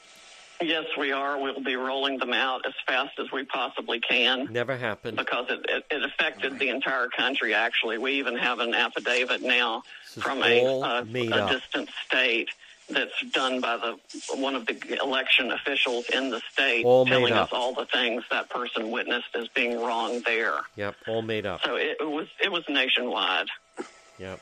Yes, 0.61 0.85
we 0.97 1.11
are. 1.11 1.39
We'll 1.41 1.61
be 1.61 1.75
rolling 1.75 2.17
them 2.19 2.33
out 2.33 2.61
as 2.67 2.73
fast 2.85 3.17
as 3.19 3.31
we 3.31 3.43
possibly 3.45 3.99
can. 3.99 4.47
Never 4.51 4.77
happened. 4.77 5.17
because 5.17 5.47
it, 5.49 5.65
it, 5.69 5.85
it 5.89 6.03
affected 6.03 6.59
the 6.59 6.69
entire 6.69 7.07
country. 7.07 7.53
Actually, 7.53 7.97
we 7.97 8.13
even 8.13 8.35
have 8.37 8.59
an 8.59 8.73
affidavit 8.73 9.41
now 9.41 9.83
from 10.19 10.43
a, 10.43 10.63
a, 10.65 11.01
a 11.01 11.49
distant 11.49 11.89
state 12.05 12.49
that's 12.89 13.21
done 13.31 13.61
by 13.61 13.77
the 13.77 13.97
one 14.35 14.53
of 14.53 14.65
the 14.65 14.99
election 15.01 15.51
officials 15.51 16.05
in 16.09 16.29
the 16.29 16.41
state, 16.51 16.83
All 16.85 17.05
telling 17.05 17.31
us 17.33 17.49
all 17.53 17.73
the 17.73 17.85
things 17.85 18.23
that 18.29 18.49
person 18.49 18.91
witnessed 18.91 19.33
as 19.33 19.47
being 19.49 19.79
wrong 19.79 20.21
there. 20.25 20.55
Yep, 20.75 20.95
all 21.07 21.21
made 21.21 21.45
up. 21.45 21.61
So 21.63 21.75
it, 21.75 21.97
it 22.01 22.09
was 22.09 22.27
it 22.43 22.51
was 22.51 22.63
nationwide. 22.67 23.47
Yep. 24.19 24.39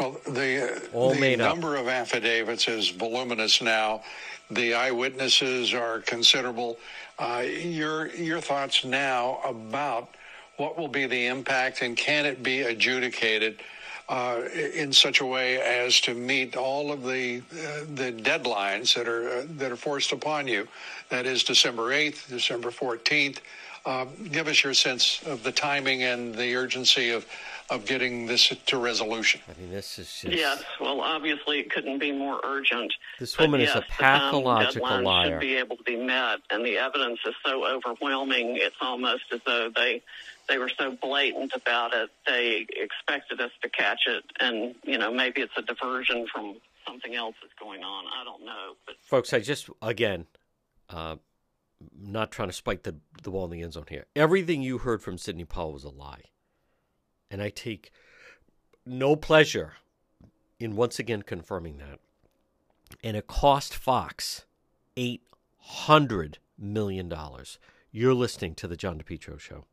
Well, 0.00 0.16
the, 0.26 0.74
uh, 0.92 0.96
All 0.96 1.14
the 1.14 1.20
made 1.20 1.40
up. 1.40 1.52
number 1.54 1.76
of 1.76 1.86
affidavits 1.86 2.66
is 2.66 2.88
voluminous 2.90 3.62
now. 3.62 4.02
The 4.50 4.74
eyewitnesses 4.74 5.72
are 5.72 6.00
considerable. 6.00 6.78
Uh, 7.18 7.44
your 7.46 8.08
your 8.14 8.40
thoughts 8.40 8.84
now 8.84 9.40
about 9.44 10.08
what 10.56 10.78
will 10.78 10.88
be 10.88 11.06
the 11.06 11.26
impact 11.26 11.82
and 11.82 11.96
can 11.96 12.26
it 12.26 12.42
be 12.42 12.60
adjudicated 12.62 13.60
uh, 14.08 14.42
in 14.74 14.92
such 14.92 15.20
a 15.20 15.26
way 15.26 15.60
as 15.60 16.00
to 16.00 16.14
meet 16.14 16.56
all 16.56 16.92
of 16.92 17.02
the 17.04 17.38
uh, 17.38 17.84
the 17.94 18.12
deadlines 18.12 18.94
that 18.94 19.08
are 19.08 19.28
uh, 19.28 19.44
that 19.56 19.72
are 19.72 19.76
forced 19.76 20.12
upon 20.12 20.46
you? 20.46 20.68
That 21.08 21.26
is 21.26 21.42
December 21.44 21.92
eighth, 21.92 22.28
December 22.28 22.70
fourteenth. 22.70 23.40
Uh, 23.86 24.06
give 24.32 24.48
us 24.48 24.64
your 24.64 24.72
sense 24.74 25.22
of 25.26 25.42
the 25.42 25.52
timing 25.52 26.04
and 26.04 26.34
the 26.34 26.56
urgency 26.56 27.10
of 27.10 27.26
of 27.70 27.86
getting 27.86 28.26
this 28.26 28.52
to 28.66 28.78
resolution. 28.78 29.40
I 29.48 29.60
mean, 29.60 29.70
this 29.70 29.98
is 29.98 30.06
just. 30.20 30.36
Yes, 30.36 30.62
well, 30.80 31.00
obviously 31.00 31.60
it 31.60 31.70
couldn't 31.70 31.98
be 31.98 32.12
more 32.12 32.40
urgent. 32.44 32.92
This 33.18 33.34
But 33.34 33.44
woman 33.44 33.60
is 33.62 33.68
yes, 33.68 33.76
a 33.76 33.80
the 33.80 33.86
time 33.86 34.20
pathological 34.20 34.88
deadline 34.88 35.04
liar. 35.04 35.30
Should 35.30 35.40
be 35.40 35.56
able 35.56 35.76
to 35.76 35.82
be 35.82 35.96
met, 35.96 36.40
and 36.50 36.64
the 36.64 36.78
evidence 36.78 37.20
is 37.26 37.34
so 37.44 37.66
overwhelming. 37.66 38.56
It's 38.56 38.76
almost 38.80 39.24
as 39.32 39.40
though 39.46 39.70
they 39.74 40.02
they 40.48 40.58
were 40.58 40.70
so 40.78 40.96
blatant 41.00 41.52
about 41.54 41.94
it. 41.94 42.10
They 42.26 42.66
expected 42.70 43.40
us 43.40 43.52
to 43.62 43.68
catch 43.68 44.02
it, 44.06 44.24
and 44.40 44.74
you 44.84 44.98
know 44.98 45.12
maybe 45.12 45.40
it's 45.40 45.54
a 45.56 45.62
diversion 45.62 46.26
from 46.32 46.56
something 46.86 47.14
else 47.14 47.34
that's 47.40 47.54
going 47.58 47.82
on. 47.82 48.04
I 48.06 48.24
don't 48.24 48.44
know, 48.44 48.74
but 48.86 48.96
Folks, 49.00 49.32
I 49.32 49.40
just, 49.40 49.70
again, 49.80 50.26
uh, 50.90 51.16
not 51.98 52.30
trying 52.30 52.48
to 52.48 52.54
spike 52.54 52.82
the, 52.82 52.96
the 53.22 53.30
ball 53.30 53.46
in 53.46 53.50
the 53.50 53.62
end 53.62 53.72
zone 53.72 53.86
here. 53.88 54.06
Everything 54.14 54.62
you 54.62 54.78
heard 54.78 55.02
from 55.02 55.18
Sidney 55.18 55.44
Powell 55.44 55.72
was 55.72 55.84
a 55.84 55.88
lie. 55.88 56.24
And 57.30 57.42
I 57.42 57.50
take 57.50 57.90
no 58.86 59.16
pleasure 59.16 59.74
in 60.60 60.76
once 60.76 60.98
again 60.98 61.22
confirming 61.22 61.78
that. 61.78 61.98
And 63.02 63.16
it 63.16 63.26
cost 63.26 63.74
Fox 63.74 64.44
$800 64.96 66.36
million. 66.58 67.12
You're 67.90 68.14
listening 68.14 68.54
to 68.56 68.68
The 68.68 68.76
John 68.76 69.00
DePetro 69.00 69.38
Show. 69.38 69.64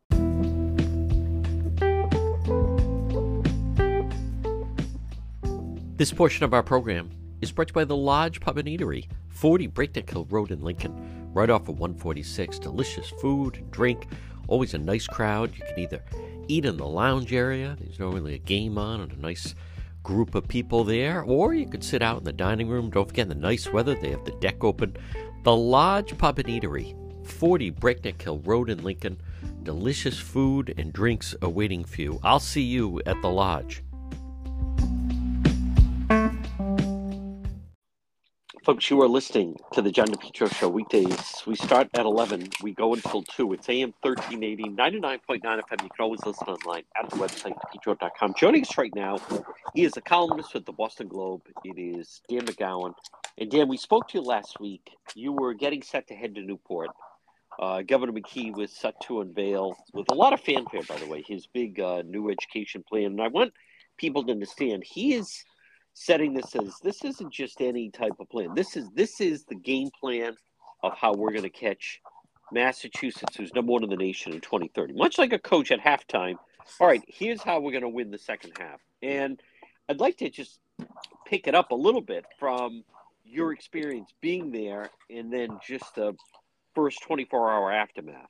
This 5.98 6.12
portion 6.12 6.44
of 6.44 6.54
our 6.54 6.64
program 6.64 7.12
is 7.42 7.52
brought 7.52 7.68
to 7.68 7.72
you 7.72 7.76
by 7.76 7.86
the 7.86 7.96
Lodge 7.96 8.40
Pub 8.40 8.58
and 8.58 8.68
Eatery, 8.68 9.08
40 9.30 9.68
Breakneck 9.68 10.10
Hill 10.10 10.26
Road 10.30 10.52
in 10.52 10.62
Lincoln, 10.62 11.30
right 11.34 11.50
off 11.50 11.70
of 11.70 11.80
146. 11.80 12.58
Delicious 12.58 13.10
food 13.22 13.58
and 13.58 13.70
drink, 13.70 14.08
always 14.48 14.74
a 14.74 14.80
nice 14.80 15.06
crowd. 15.06 15.52
You 15.56 15.64
can 15.64 15.80
either 15.80 16.04
eat 16.48 16.66
in 16.66 16.78
the 16.78 16.86
lounge 16.86 17.34
area, 17.34 17.78
there's 17.80 18.00
normally 18.00 18.36
a 18.36 18.40
game 18.40 18.78
on 18.78 19.02
and 19.02 19.12
a 19.12 19.20
nice 19.20 19.56
group 20.04 20.36
of 20.36 20.48
people 20.48 20.84
there, 20.84 21.24
or 21.24 21.54
you 21.54 21.68
could 21.68 21.84
sit 21.84 22.02
out 22.02 22.20
in 22.20 22.24
the 22.24 22.34
dining 22.34 22.68
room. 22.68 22.90
Don't 22.90 23.08
forget, 23.08 23.30
the 23.30 23.36
nice 23.36 23.72
weather, 23.72 23.96
they 23.96 24.10
have 24.12 24.26
the 24.26 24.32
deck 24.40 24.64
open. 24.64 24.96
The 25.44 25.56
Lodge 25.56 26.18
Pub 26.18 26.40
and 26.40 26.48
Eatery, 26.48 26.96
40 27.28 27.70
Breakneck 27.72 28.22
Hill 28.22 28.40
Road 28.40 28.70
in 28.70 28.84
Lincoln. 28.84 29.20
Delicious 29.64 30.20
food 30.20 30.74
and 30.78 30.92
drinks 30.92 31.36
awaiting 31.42 31.84
for 31.84 32.02
you. 32.02 32.20
I'll 32.24 32.40
see 32.40 32.64
you 32.64 33.02
at 33.06 33.22
the 33.22 33.30
Lodge. 33.30 33.84
Folks, 38.64 38.92
you 38.92 39.02
are 39.02 39.08
listening 39.08 39.58
to 39.72 39.82
the 39.82 39.90
John 39.90 40.06
DePetro 40.06 40.54
Show 40.54 40.70
weekdays. 40.70 41.42
We 41.48 41.56
start 41.56 41.90
at 41.96 42.06
11. 42.06 42.50
We 42.62 42.74
go 42.74 42.94
until 42.94 43.24
2. 43.24 43.54
It's 43.54 43.68
AM 43.68 43.92
1380, 44.04 44.76
99.9 44.76 45.42
FM. 45.42 45.82
You 45.82 45.90
can 45.90 45.90
always 45.98 46.24
listen 46.24 46.48
online 46.48 46.84
at 46.96 47.10
the 47.10 47.16
website, 47.16 47.56
depetro.com. 47.74 48.36
Joining 48.38 48.62
us 48.62 48.78
right 48.78 48.94
now, 48.94 49.18
he 49.74 49.84
is 49.84 49.98
a 49.98 50.02
columnist 50.02 50.54
with 50.54 50.68
the 50.68 50.74
Boston 50.74 51.08
Globe. 51.08 51.42
It 51.64 51.80
is 51.80 52.22
Dan 52.30 52.46
McGowan. 52.46 52.94
And 53.40 53.50
Dan, 53.50 53.68
we 53.68 53.78
spoke 53.78 54.08
to 54.10 54.20
you 54.20 54.24
last 54.24 54.60
week. 54.60 54.92
You 55.16 55.32
were 55.32 55.56
getting 55.56 55.82
set 55.82 56.08
to 56.10 56.14
head 56.14 56.36
to 56.36 56.42
Newport. 56.42 56.90
Uh, 57.60 57.82
Governor 57.82 58.14
McKee 58.14 58.56
was 58.56 58.72
set 58.72 58.94
to 59.06 59.22
unveil, 59.22 59.76
with 59.92 60.12
a 60.12 60.16
lot 60.16 60.34
of 60.34 60.40
fanfare, 60.40 60.84
by 60.84 60.98
the 60.98 61.08
way, 61.08 61.24
his 61.28 61.48
big 61.48 61.80
uh, 61.80 62.04
new 62.06 62.30
education 62.30 62.84
plan. 62.88 63.06
And 63.06 63.22
I 63.24 63.28
want 63.28 63.54
people 63.98 64.24
to 64.26 64.32
understand 64.32 64.84
he 64.86 65.16
is 65.16 65.44
setting 65.94 66.34
this 66.34 66.56
as 66.56 66.80
this 66.84 67.04
isn't 67.04 67.34
just 67.34 67.62
any 67.62 67.90
type 67.90 68.14
of 68.20 68.30
plan. 68.30 68.54
This 68.56 68.78
is 68.78 68.90
this 68.92 69.22
is 69.22 69.44
the 69.46 69.56
game 69.56 69.90
plan 70.00 70.36
of 70.84 70.94
how 70.98 71.14
we're 71.14 71.32
going 71.32 71.44
to 71.44 71.50
catch 71.50 72.02
Massachusetts, 72.52 73.36
who's 73.36 73.54
number 73.54 73.72
one 73.72 73.84
in 73.84 73.90
the 73.90 73.96
nation 73.96 74.34
in 74.34 74.42
2030. 74.42 74.94
Much 74.94 75.18
like 75.18 75.34
a 75.34 75.40
coach 75.40 75.72
at 75.72 75.80
halftime. 75.80 76.36
All 76.80 76.88
right, 76.88 77.04
here's 77.08 77.42
how 77.42 77.60
we're 77.60 77.72
going 77.72 77.84
to 77.84 77.90
win 77.90 78.12
the 78.12 78.18
second 78.18 78.54
half. 78.60 78.80
And 79.02 79.42
I'd 79.90 80.00
like 80.00 80.18
to 80.18 80.30
just 80.30 80.60
pick 81.26 81.48
it 81.48 81.56
up 81.56 81.72
a 81.72 81.76
little 81.76 82.02
bit 82.02 82.26
from 82.40 82.84
your 83.24 83.54
experience 83.54 84.14
being 84.22 84.52
there, 84.52 84.90
and 85.10 85.32
then 85.32 85.60
just 85.66 85.96
the 85.96 86.14
first 86.76 87.02
24 87.04 87.52
hour 87.52 87.72
aftermath. 87.72 88.30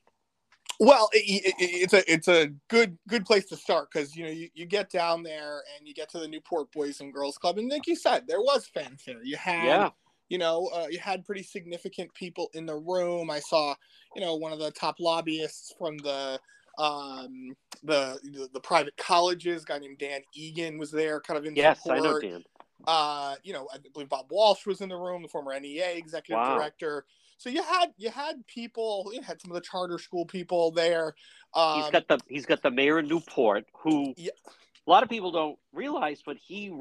Well, 0.82 1.10
it, 1.12 1.44
it, 1.46 1.54
it's 1.60 1.94
a 1.94 2.12
it's 2.12 2.28
a 2.28 2.48
good 2.68 2.98
good 3.08 3.24
place 3.24 3.46
to 3.46 3.56
start 3.56 3.88
because 3.92 4.16
you 4.16 4.24
know 4.24 4.32
you, 4.32 4.48
you 4.54 4.66
get 4.66 4.90
down 4.90 5.22
there 5.22 5.62
and 5.78 5.86
you 5.86 5.94
get 5.94 6.10
to 6.10 6.18
the 6.18 6.26
Newport 6.26 6.72
Boys 6.72 7.00
and 7.00 7.14
Girls 7.14 7.38
Club 7.38 7.58
and 7.58 7.70
like 7.70 7.86
you 7.86 7.94
said, 7.94 8.26
there 8.26 8.40
was 8.40 8.66
fanfare. 8.66 9.22
You 9.22 9.36
had 9.36 9.64
Yeah. 9.64 9.90
you 10.28 10.38
know 10.38 10.68
uh, 10.74 10.88
you 10.90 10.98
had 10.98 11.24
pretty 11.24 11.44
significant 11.44 12.12
people 12.14 12.50
in 12.54 12.66
the 12.66 12.76
room. 12.76 13.30
I 13.30 13.40
saw 13.40 13.76
you 14.16 14.22
know 14.22 14.34
one 14.34 14.52
of 14.52 14.58
the 14.58 14.72
top 14.72 14.98
lobbyists 15.00 15.72
from 15.78 15.98
the 15.98 16.40
um 16.78 17.56
the 17.84 18.18
the, 18.24 18.48
the 18.52 18.60
private 18.60 18.96
colleges, 18.96 19.62
a 19.62 19.66
guy 19.66 19.78
named 19.78 19.98
Dan 19.98 20.22
Egan 20.34 20.78
was 20.78 20.90
there, 20.90 21.20
kind 21.20 21.38
of 21.38 21.46
in 21.46 21.54
Yes, 21.54 21.88
I 21.88 22.00
know 22.00 22.14
Dan. 22.20 22.44
uh, 22.86 23.36
you 23.44 23.52
know, 23.52 23.68
I 23.72 23.78
believe 23.92 24.08
Bob 24.08 24.26
Walsh 24.30 24.66
was 24.66 24.80
in 24.80 24.88
the 24.88 24.96
room, 24.96 25.22
the 25.22 25.28
former 25.28 25.58
NEA 25.58 25.92
executive 25.96 26.44
Wow. 26.44 26.56
director. 26.56 27.06
So 27.42 27.50
you 27.50 27.60
had 27.64 27.92
you 27.98 28.08
had 28.10 28.46
people, 28.46 29.10
you 29.12 29.20
had 29.20 29.40
some 29.40 29.50
of 29.50 29.56
the 29.56 29.60
charter 29.62 29.98
school 29.98 30.24
people 30.24 30.70
there. 30.70 31.16
Um, 31.54 31.82
He's 31.82 31.90
got 31.90 32.06
the 32.06 32.20
he's 32.28 32.46
got 32.46 32.62
the 32.62 32.70
mayor 32.70 32.98
of 32.98 33.06
Newport 33.06 33.66
who 33.80 34.14
Yeah. 34.16 34.30
a 34.86 34.90
lot 34.90 35.02
of 35.02 35.08
people 35.08 35.32
don't 35.32 35.58
realize, 35.72 36.22
but 36.24 36.36
he 36.36 36.72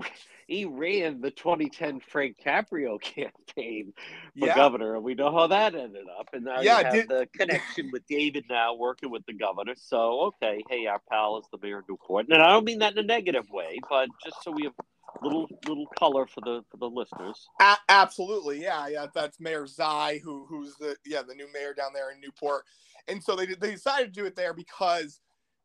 he 0.48 0.66
ran 0.66 1.20
the 1.20 1.32
2010 1.32 2.00
Frank 2.02 2.38
Caprio 2.46 3.02
campaign 3.02 3.94
for 4.38 4.46
Yeah. 4.46 4.56
governor, 4.56 4.94
and 4.94 5.04
we 5.04 5.16
know 5.16 5.32
how 5.32 5.48
that 5.48 5.74
ended 5.74 6.06
up. 6.20 6.30
And 6.34 6.46
now 6.46 6.62
Yeah, 6.62 6.78
you 6.78 6.86
have 6.86 6.94
did- 6.94 7.10
the 7.10 7.28
connection 7.36 7.90
with 7.92 8.06
David 8.06 8.46
now 8.48 8.76
working 8.76 9.10
with 9.10 9.26
the 9.26 9.34
governor. 9.34 9.74
So 9.76 10.22
okay, 10.28 10.62
hey, 10.70 10.86
our 10.86 11.02
pal 11.10 11.40
is 11.40 11.46
the 11.52 11.58
mayor 11.60 11.80
of 11.80 11.90
Newport, 11.90 12.28
and 12.30 12.40
I 12.40 12.50
don't 12.50 12.66
mean 12.66 12.78
that 12.80 12.92
in 12.94 13.00
a 13.00 13.04
negative 13.04 13.50
way, 13.50 13.80
but 13.90 14.10
just 14.24 14.44
so 14.44 14.52
we 14.52 14.66
have 14.66 14.74
little 15.22 15.48
little 15.68 15.88
color 15.98 16.26
for 16.28 16.42
the 16.42 16.64
for 16.70 16.78
the 16.78 16.88
listeners. 16.90 17.48
A- 17.60 17.78
absolutely, 17.90 18.62
yeah, 18.62 18.88
yeah. 18.88 19.08
That's 19.14 19.40
Mayor 19.40 19.66
Xay, 19.66 20.22
who 20.22 20.46
who's 20.48 20.76
the 20.76 20.96
yeah 21.06 21.22
the 21.22 21.36
new 21.36 21.52
mayor 21.54 21.74
down 21.74 21.92
there 21.94 22.12
in 22.12 22.20
Newport, 22.20 22.64
and 23.08 23.24
so 23.24 23.36
they 23.36 23.46
did- 23.46 23.62
they 23.62 23.72
decided 23.72 24.14
to 24.14 24.20
do 24.20 24.26
it 24.26 24.36
there 24.36 24.54
because 24.54 25.20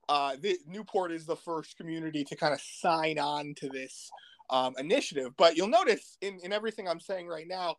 uh, 0.08 0.36
the, 0.40 0.58
Newport 0.66 1.12
is 1.12 1.26
the 1.26 1.36
first 1.36 1.76
community 1.76 2.24
to 2.24 2.36
kind 2.36 2.54
of 2.54 2.60
sign 2.60 3.18
on 3.18 3.54
to 3.56 3.68
this 3.68 4.10
um, 4.50 4.74
initiative. 4.78 5.32
But 5.36 5.56
you'll 5.56 5.68
notice 5.68 6.16
in 6.20 6.38
in 6.42 6.52
everything 6.52 6.88
I'm 6.88 7.00
saying 7.00 7.26
right 7.26 7.48
now, 7.48 7.76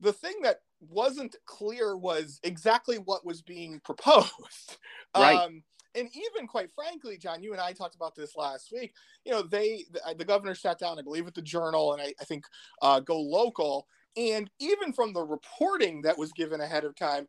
the 0.00 0.12
thing 0.12 0.34
that 0.42 0.60
wasn't 0.80 1.36
clear 1.46 1.96
was 1.96 2.40
exactly 2.42 2.96
what 2.96 3.24
was 3.24 3.42
being 3.42 3.80
proposed. 3.84 4.78
Right. 5.16 5.36
Um, 5.36 5.62
and 5.94 6.08
even 6.14 6.46
quite 6.46 6.70
frankly, 6.74 7.16
John, 7.16 7.42
you 7.42 7.52
and 7.52 7.60
I 7.60 7.72
talked 7.72 7.94
about 7.94 8.14
this 8.14 8.36
last 8.36 8.72
week. 8.72 8.94
You 9.24 9.32
know, 9.32 9.42
they 9.42 9.84
the, 9.92 10.14
the 10.16 10.24
governor 10.24 10.54
sat 10.54 10.78
down, 10.78 10.98
I 10.98 11.02
believe, 11.02 11.24
with 11.24 11.34
the 11.34 11.42
Journal, 11.42 11.92
and 11.92 12.02
I, 12.02 12.14
I 12.20 12.24
think 12.24 12.44
uh, 12.82 13.00
Go 13.00 13.20
Local, 13.20 13.86
and 14.16 14.50
even 14.58 14.92
from 14.92 15.12
the 15.12 15.22
reporting 15.22 16.02
that 16.02 16.18
was 16.18 16.32
given 16.32 16.60
ahead 16.60 16.84
of 16.84 16.94
time, 16.94 17.28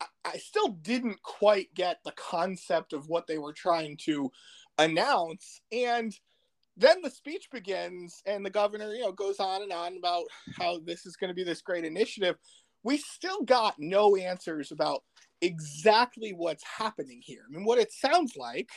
I, 0.00 0.06
I 0.24 0.36
still 0.38 0.68
didn't 0.68 1.22
quite 1.22 1.72
get 1.74 1.98
the 2.04 2.12
concept 2.12 2.92
of 2.92 3.08
what 3.08 3.26
they 3.26 3.38
were 3.38 3.52
trying 3.52 3.96
to 4.04 4.30
announce. 4.78 5.60
And 5.72 6.14
then 6.76 7.02
the 7.02 7.10
speech 7.10 7.48
begins, 7.52 8.22
and 8.26 8.44
the 8.44 8.50
governor, 8.50 8.92
you 8.92 9.02
know, 9.02 9.12
goes 9.12 9.40
on 9.40 9.62
and 9.62 9.72
on 9.72 9.96
about 9.96 10.24
how 10.58 10.78
this 10.78 11.04
is 11.06 11.16
going 11.16 11.28
to 11.28 11.34
be 11.34 11.44
this 11.44 11.62
great 11.62 11.84
initiative. 11.84 12.36
We 12.82 12.96
still 12.96 13.42
got 13.42 13.74
no 13.78 14.16
answers 14.16 14.72
about 14.72 15.02
exactly 15.42 16.32
what's 16.32 16.64
happening 16.64 17.20
here. 17.22 17.42
I 17.48 17.54
mean, 17.54 17.64
what 17.64 17.78
it 17.78 17.92
sounds 17.92 18.36
like 18.36 18.70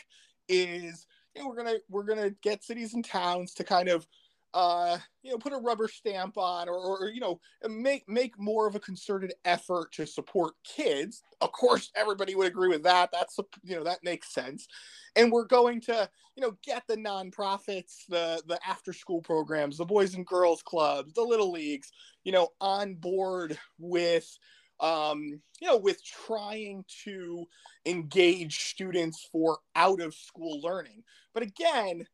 is, 0.48 1.06
you 1.36 1.42
know, 1.42 1.50
we're 1.50 1.58
gonna 1.58 1.78
we're 1.90 2.04
gonna 2.04 2.32
get 2.42 2.64
cities 2.64 2.94
and 2.94 3.04
towns 3.04 3.54
to 3.56 3.64
kind 3.64 3.90
of 3.90 4.08
uh, 4.54 5.00
you 5.24 5.32
know, 5.32 5.38
put 5.38 5.54
a 5.54 5.58
rubber 5.58 5.88
stamp 5.88 6.38
on, 6.38 6.70
or, 6.70 6.76
or 6.76 7.10
you 7.10 7.20
know, 7.20 7.40
make 7.68 8.08
make 8.08 8.40
more 8.40 8.68
of 8.68 8.76
a 8.76 8.80
concerted 8.80 9.34
effort 9.46 9.92
to 9.94 10.06
support 10.06 10.54
kids. 10.64 11.24
Of 11.42 11.52
course, 11.52 11.92
everybody 11.96 12.36
would 12.36 12.48
agree 12.48 12.70
with 12.70 12.84
that. 12.84 13.10
That's 13.12 13.38
you 13.64 13.76
know 13.76 13.84
that 13.84 14.04
makes 14.04 14.34
sense. 14.34 14.68
And 15.16 15.32
we're 15.32 15.46
going 15.46 15.82
to 15.82 16.08
you 16.36 16.42
know 16.42 16.56
get 16.64 16.84
the 16.88 16.98
nonprofits, 16.98 18.06
the 18.08 18.44
the 18.48 18.60
after 18.68 18.94
school 18.94 19.22
programs, 19.22 19.78
the 19.78 19.86
boys 19.86 20.14
and 20.14 20.26
girls 20.26 20.62
clubs, 20.62 21.14
the 21.14 21.22
little 21.22 21.52
leagues, 21.52 21.92
you 22.24 22.32
know, 22.32 22.50
on 22.62 22.94
board 22.94 23.58
with 23.80 24.38
um, 24.80 25.42
you 25.62 25.68
know, 25.68 25.78
with 25.78 26.04
trying 26.04 26.84
to 27.06 27.46
engage 27.86 28.66
students 28.66 29.28
for 29.32 29.60
out 29.76 30.02
of 30.02 30.14
school 30.14 30.62
learning. 30.62 31.04
But 31.34 31.44
again, 31.44 32.06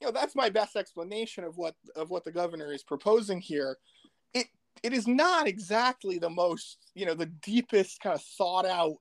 you 0.00 0.06
know 0.06 0.12
that's 0.12 0.36
my 0.36 0.48
best 0.48 0.76
explanation 0.76 1.44
of 1.44 1.56
what 1.56 1.74
of 1.96 2.10
what 2.10 2.24
the 2.24 2.32
governor 2.32 2.72
is 2.72 2.82
proposing 2.82 3.40
here 3.40 3.76
it 4.34 4.46
it 4.82 4.92
is 4.92 5.06
not 5.06 5.46
exactly 5.46 6.18
the 6.18 6.30
most 6.30 6.78
you 6.94 7.06
know 7.06 7.14
the 7.14 7.26
deepest 7.26 8.00
kind 8.00 8.14
of 8.14 8.22
thought 8.22 8.66
out 8.66 8.96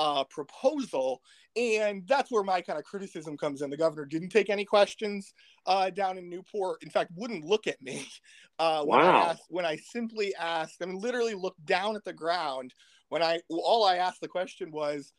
uh, 0.00 0.24
proposal 0.24 1.20
and 1.56 2.06
that's 2.08 2.30
where 2.30 2.42
my 2.42 2.62
kind 2.62 2.78
of 2.78 2.84
criticism 2.86 3.36
comes 3.36 3.60
in 3.60 3.68
the 3.68 3.76
governor 3.76 4.06
didn't 4.06 4.30
take 4.30 4.48
any 4.48 4.64
questions 4.64 5.34
uh, 5.66 5.90
down 5.90 6.16
in 6.16 6.30
newport 6.30 6.82
in 6.82 6.88
fact 6.88 7.10
wouldn't 7.16 7.44
look 7.44 7.66
at 7.66 7.80
me 7.82 8.06
uh, 8.58 8.82
when 8.82 8.98
Wow. 8.98 9.02
i 9.02 9.12
asked 9.12 9.44
when 9.50 9.66
i 9.66 9.76
simply 9.76 10.34
asked 10.36 10.78
i 10.82 10.86
mean 10.86 10.98
literally 10.98 11.34
looked 11.34 11.64
down 11.66 11.96
at 11.96 12.04
the 12.04 12.12
ground 12.14 12.72
when 13.10 13.22
i 13.22 13.38
all 13.50 13.84
i 13.84 13.96
asked 13.96 14.22
the 14.22 14.28
question 14.28 14.70
was 14.70 15.12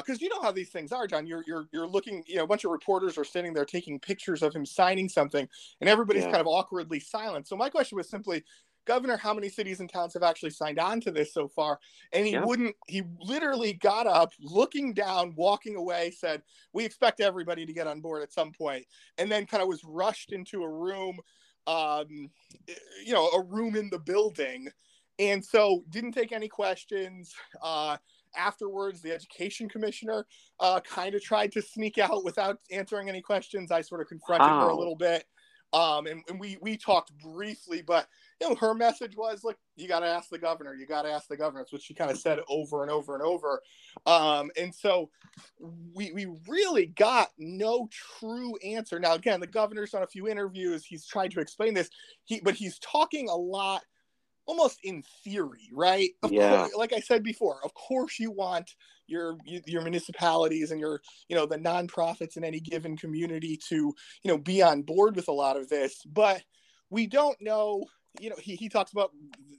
because 0.00 0.22
you 0.22 0.28
know 0.30 0.40
how 0.40 0.50
these 0.50 0.70
things 0.70 0.92
are, 0.92 1.06
John. 1.06 1.26
You're 1.26 1.44
you're 1.46 1.66
you're 1.72 1.86
looking. 1.86 2.24
You 2.26 2.36
know, 2.36 2.44
a 2.44 2.46
bunch 2.46 2.64
of 2.64 2.70
reporters 2.70 3.18
are 3.18 3.24
standing 3.24 3.52
there 3.52 3.66
taking 3.66 4.00
pictures 4.00 4.42
of 4.42 4.54
him 4.54 4.64
signing 4.64 5.08
something, 5.08 5.46
and 5.80 5.90
everybody's 5.90 6.22
Yeah. 6.22 6.30
kind 6.30 6.40
of 6.40 6.46
awkwardly 6.46 7.00
silent. 7.00 7.46
So 7.46 7.56
my 7.56 7.68
question 7.68 7.96
was 7.96 8.08
simply, 8.08 8.42
Governor, 8.84 9.16
how 9.16 9.34
many 9.34 9.48
cities 9.48 9.80
and 9.80 9.88
towns 9.88 10.14
have 10.14 10.22
actually 10.22 10.50
signed 10.50 10.78
on 10.78 11.00
to 11.02 11.10
this 11.10 11.32
so 11.32 11.48
far? 11.48 11.78
And 12.12 12.26
he 12.26 12.34
Yeah. 12.34 12.40
wouldn't. 12.40 12.76
He 12.88 13.02
literally 13.20 13.72
got 13.74 14.06
up, 14.06 14.32
looking 14.40 14.92
down, 14.94 15.34
walking 15.36 15.76
away, 15.76 16.10
said, 16.10 16.42
"We 16.72 16.84
expect 16.84 17.20
everybody 17.20 17.66
to 17.66 17.72
get 17.72 17.86
on 17.86 18.00
board 18.00 18.22
at 18.22 18.32
some 18.32 18.52
point," 18.52 18.86
and 19.18 19.30
then 19.30 19.46
kind 19.46 19.62
of 19.62 19.68
was 19.68 19.84
rushed 19.84 20.32
into 20.32 20.62
a 20.62 20.70
room, 20.70 21.20
um, 21.66 22.30
you 23.04 23.12
know, 23.12 23.28
a 23.28 23.42
room 23.42 23.76
in 23.76 23.90
the 23.90 23.98
building, 23.98 24.68
and 25.18 25.44
so 25.44 25.84
didn't 25.90 26.12
take 26.12 26.32
any 26.32 26.48
questions. 26.48 27.34
Uh, 27.60 27.96
afterwards 28.34 29.02
the 29.02 29.12
education 29.12 29.68
commissioner 29.68 30.26
uh, 30.60 30.80
kind 30.80 31.14
of 31.14 31.22
tried 31.22 31.52
to 31.52 31.60
sneak 31.60 31.98
out 31.98 32.24
without 32.24 32.58
answering 32.70 33.08
any 33.10 33.20
questions 33.20 33.70
i 33.70 33.82
sort 33.82 34.00
of 34.00 34.06
confronted 34.08 34.56
her 34.56 34.68
a 34.68 34.74
little 34.76 34.96
bit 34.96 35.26
um, 35.74 36.06
and, 36.06 36.22
and 36.28 36.40
we 36.40 36.56
we 36.62 36.76
talked 36.76 37.16
briefly 37.18 37.82
but 37.82 38.08
you 38.42 38.48
know 38.48 38.54
her 38.56 38.74
message 38.74 39.16
was 39.16 39.44
look 39.44 39.56
you 39.76 39.88
got 39.88 40.00
to 40.00 40.06
ask 40.06 40.28
the 40.28 40.38
governor 40.38 40.74
you 40.74 40.86
got 40.86 41.02
to 41.02 41.10
ask 41.10 41.28
the 41.28 41.36
governor 41.36 41.60
that's 41.60 41.72
what 41.72 41.82
she 41.82 41.94
kind 41.94 42.10
of 42.10 42.18
said 42.18 42.40
over 42.48 42.82
and 42.82 42.90
over 42.90 43.14
and 43.14 43.22
over 43.22 43.60
um, 44.06 44.50
and 44.56 44.74
so 44.74 45.10
we 45.94 46.12
we 46.12 46.26
really 46.48 46.86
got 46.86 47.28
no 47.38 47.88
true 48.18 48.56
answer 48.64 48.98
now 48.98 49.14
again 49.14 49.40
the 49.40 49.46
governor's 49.46 49.90
done 49.90 50.02
a 50.02 50.06
few 50.06 50.28
interviews 50.28 50.84
he's 50.84 51.06
tried 51.06 51.30
to 51.30 51.40
explain 51.40 51.72
this 51.74 51.90
he 52.24 52.40
but 52.40 52.54
he's 52.54 52.78
talking 52.78 53.28
a 53.28 53.34
lot 53.34 53.82
almost 54.46 54.80
in 54.82 55.02
theory, 55.24 55.68
right? 55.72 56.10
Of 56.22 56.32
Yeah. 56.32 56.48
course, 56.48 56.74
like 56.76 56.92
I 56.92 57.00
said 57.00 57.22
before, 57.22 57.60
of 57.64 57.72
course 57.74 58.18
you 58.18 58.30
want 58.30 58.74
your 59.06 59.36
your 59.46 59.82
municipalities 59.82 60.70
and 60.70 60.80
your 60.80 61.00
you 61.28 61.36
know 61.36 61.46
the 61.46 61.58
nonprofits 61.58 62.36
in 62.36 62.44
any 62.44 62.60
given 62.60 62.96
community 62.96 63.58
to 63.68 63.76
you 63.76 64.28
know 64.28 64.38
be 64.38 64.62
on 64.62 64.82
board 64.82 65.16
with 65.16 65.28
a 65.28 65.32
lot 65.32 65.56
of 65.56 65.68
this, 65.68 66.02
but 66.06 66.42
we 66.90 67.06
don't 67.06 67.40
know. 67.40 67.84
You 68.20 68.30
know, 68.30 68.36
he, 68.38 68.56
he 68.56 68.68
talks 68.68 68.92
about 68.92 69.10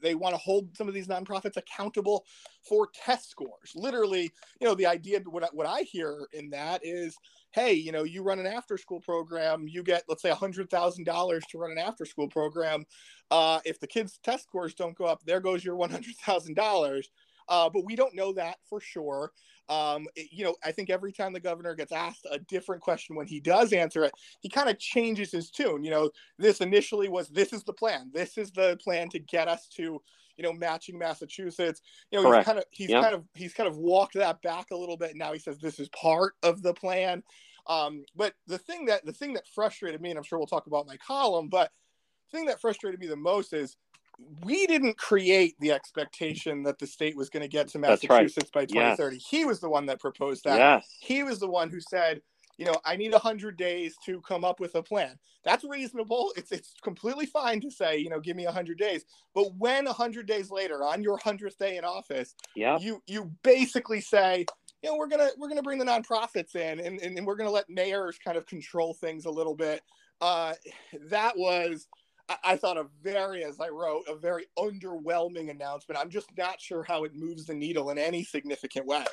they 0.02 0.16
want 0.16 0.36
to 0.36 0.38
hold 0.38 0.76
some 0.78 0.88
of 0.88 0.94
these 0.94 1.08
nonprofits 1.08 1.58
accountable 1.58 2.26
for 2.62 2.88
test 2.94 3.30
scores. 3.30 3.72
Literally, 3.74 4.32
you 4.60 4.68
know, 4.68 4.76
the 4.76 4.86
idea 4.86 5.20
what 5.26 5.44
I, 5.44 5.48
what 5.54 5.66
I 5.66 5.82
hear 5.82 6.28
in 6.34 6.50
that 6.52 6.82
is, 6.84 7.16
hey, 7.52 7.74
you 7.74 7.92
know, 7.92 8.04
you 8.04 8.22
run 8.22 8.40
an 8.40 8.46
after 8.46 8.78
school 8.78 9.00
program, 9.00 9.68
you 9.68 9.82
get 9.82 10.04
let's 10.08 10.22
say 10.22 10.30
a 10.30 10.36
hundred 10.36 10.70
thousand 10.70 11.06
dollars 11.06 11.44
to 11.50 11.58
run 11.58 11.72
an 11.72 11.80
after 11.80 12.06
school 12.06 12.28
program 12.28 12.86
uh, 13.34 13.60
if 13.66 13.80
the 13.80 13.88
kids' 13.88 14.20
test 14.24 14.44
scores 14.44 14.76
don't 14.76 14.96
go 14.96 15.06
up, 15.06 15.24
there 15.26 15.40
goes 15.40 15.66
your 15.66 15.76
one 15.76 15.90
hundred 15.90 16.16
thousand 16.18 16.56
dollars. 16.56 17.10
Uh, 17.48 17.70
but 17.70 17.86
we 17.86 17.96
don't 17.96 18.16
know 18.16 18.34
that 18.34 18.58
for 18.70 18.80
sure. 18.80 19.32
Um, 19.70 20.08
it- 20.16 20.32
you 20.32 20.44
know, 20.44 20.56
I 20.64 20.72
think 20.72 20.90
every 20.90 21.12
time 21.14 21.34
the 21.34 21.40
governor 21.40 21.76
gets 21.76 21.92
asked 21.92 22.26
a 22.30 22.40
different 22.40 22.82
question, 22.82 23.16
when 23.16 23.28
he 23.28 23.40
does 23.40 23.72
answer 23.74 24.04
it, 24.04 24.14
he 24.42 24.50
kind 24.50 24.70
of 24.70 24.78
changes 24.80 25.32
his 25.32 25.50
tune. 25.52 25.84
You 25.84 25.92
know, 25.92 26.12
this 26.38 26.60
initially 26.62 27.08
was, 27.10 27.30
"This 27.30 27.54
is 27.54 27.64
the 27.64 27.74
plan. 27.74 28.12
This 28.14 28.38
is 28.38 28.52
the 28.52 28.78
plan 28.84 29.10
to 29.10 29.20
get 29.20 29.48
us 29.48 29.68
to, 29.70 30.02
you 30.36 30.44
know, 30.44 30.52
matching 30.54 30.98
Massachusetts." 30.98 31.82
You 32.12 32.22
know, 32.22 32.30
he's 32.32 32.46
kind 32.46 32.58
of 32.60 32.66
he's 32.72 32.90
Yep. 32.90 33.02
kind 33.04 33.16
of 33.16 33.26
he's 33.34 33.54
kind 33.54 33.68
of 33.70 33.78
walked 33.78 34.16
that 34.16 34.42
back 34.42 34.72
a 34.72 34.78
little 34.78 34.98
bit. 34.98 35.16
Now 35.16 35.32
he 35.34 35.40
says 35.40 35.60
this 35.60 35.80
is 35.80 35.90
part 35.90 36.34
of 36.44 36.62
the 36.62 36.74
plan. 36.74 37.24
Um, 37.66 38.04
but 38.16 38.34
the 38.48 38.58
thing 38.58 38.86
that 38.88 39.06
the 39.06 39.14
thing 39.14 39.34
that 39.34 39.48
frustrated 39.48 40.02
me, 40.02 40.10
and 40.10 40.18
I'm 40.18 40.24
sure 40.24 40.38
we'll 40.38 40.48
talk 40.48 40.68
about 40.68 40.88
my 40.88 40.98
column, 40.98 41.48
but 41.48 41.72
the 42.30 42.38
thing 42.38 42.46
that 42.48 42.60
frustrated 42.60 43.00
me 43.00 43.08
the 43.08 43.16
most 43.16 43.54
is 43.54 43.78
we 44.44 44.68
didn't 44.68 44.98
create 44.98 45.56
the 45.60 45.72
expectation 45.72 46.64
that 46.64 46.80
the 46.80 46.88
state 46.88 47.16
was 47.16 47.30
going 47.30 47.42
to 47.42 47.50
get 47.50 47.68
to 47.70 47.78
That's 47.80 48.04
right. 48.10 48.24
Massachusetts 48.24 48.52
by 48.54 48.66
2030. 48.66 49.18
He 49.18 49.46
was 49.46 49.60
the 49.60 49.70
one 49.70 49.86
that 49.88 50.00
proposed 50.00 50.44
that. 50.46 50.58
Yes. 50.58 50.88
He 51.00 51.24
was 51.24 51.40
the 51.40 51.50
one 51.50 51.70
who 51.70 51.80
said, 51.80 52.22
you 52.58 52.66
know, 52.66 52.76
I 52.86 52.96
need 52.96 53.12
100 53.12 53.58
days 53.58 53.96
to 54.06 54.22
come 54.22 54.46
up 54.46 54.60
with 54.60 54.76
a 54.76 54.84
plan. 54.84 55.18
That's 55.44 55.64
reasonable. 55.64 56.32
It's 56.38 56.52
it's 56.52 56.76
completely 56.84 57.26
fine 57.26 57.60
to 57.62 57.72
say, 57.72 57.98
you 57.98 58.10
know, 58.10 58.20
give 58.20 58.38
me 58.38 58.46
100 58.46 58.78
days. 58.78 59.06
But 59.34 59.56
when 59.58 59.86
100 59.86 60.28
days 60.28 60.52
later 60.52 60.84
on 60.84 61.02
your 61.02 61.18
100th 61.18 61.58
day 61.58 61.78
in 61.78 61.84
office, 61.84 62.36
Yep. 62.56 62.82
you 62.82 63.02
you 63.08 63.32
basically 63.42 64.02
say 64.02 64.46
you 64.84 64.90
know, 64.90 64.98
we're 64.98 65.08
gonna 65.08 65.30
we're 65.38 65.48
gonna 65.48 65.64
bring 65.64 65.80
the 65.80 65.86
nonprofits 65.86 66.56
in, 66.56 66.80
and 66.80 67.00
and, 67.02 67.18
and 67.18 67.26
we're 67.26 67.36
gonna 67.38 67.50
let 67.50 67.70
mayors 67.70 68.20
kind 68.24 68.38
of 68.38 68.46
control 68.46 68.94
things 68.94 69.26
a 69.26 69.32
little 69.32 69.56
bit. 69.56 69.82
Uh, 70.22 70.54
that 71.10 71.38
was. 71.38 71.88
I 72.44 72.58
thought 72.58 72.78
a 72.78 72.86
very, 73.02 73.44
as 73.44 73.60
I 73.60 73.70
wrote, 73.70 74.04
a 74.08 74.16
very 74.16 74.46
underwhelming 74.58 75.50
announcement. 75.50 76.00
I'm 76.00 76.10
just 76.10 76.30
not 76.38 76.60
sure 76.62 76.84
how 76.84 77.04
it 77.04 77.14
moves 77.16 77.46
the 77.46 77.54
needle 77.54 77.90
in 77.90 77.98
any 77.98 78.24
significant 78.24 78.86
way. 78.86 79.06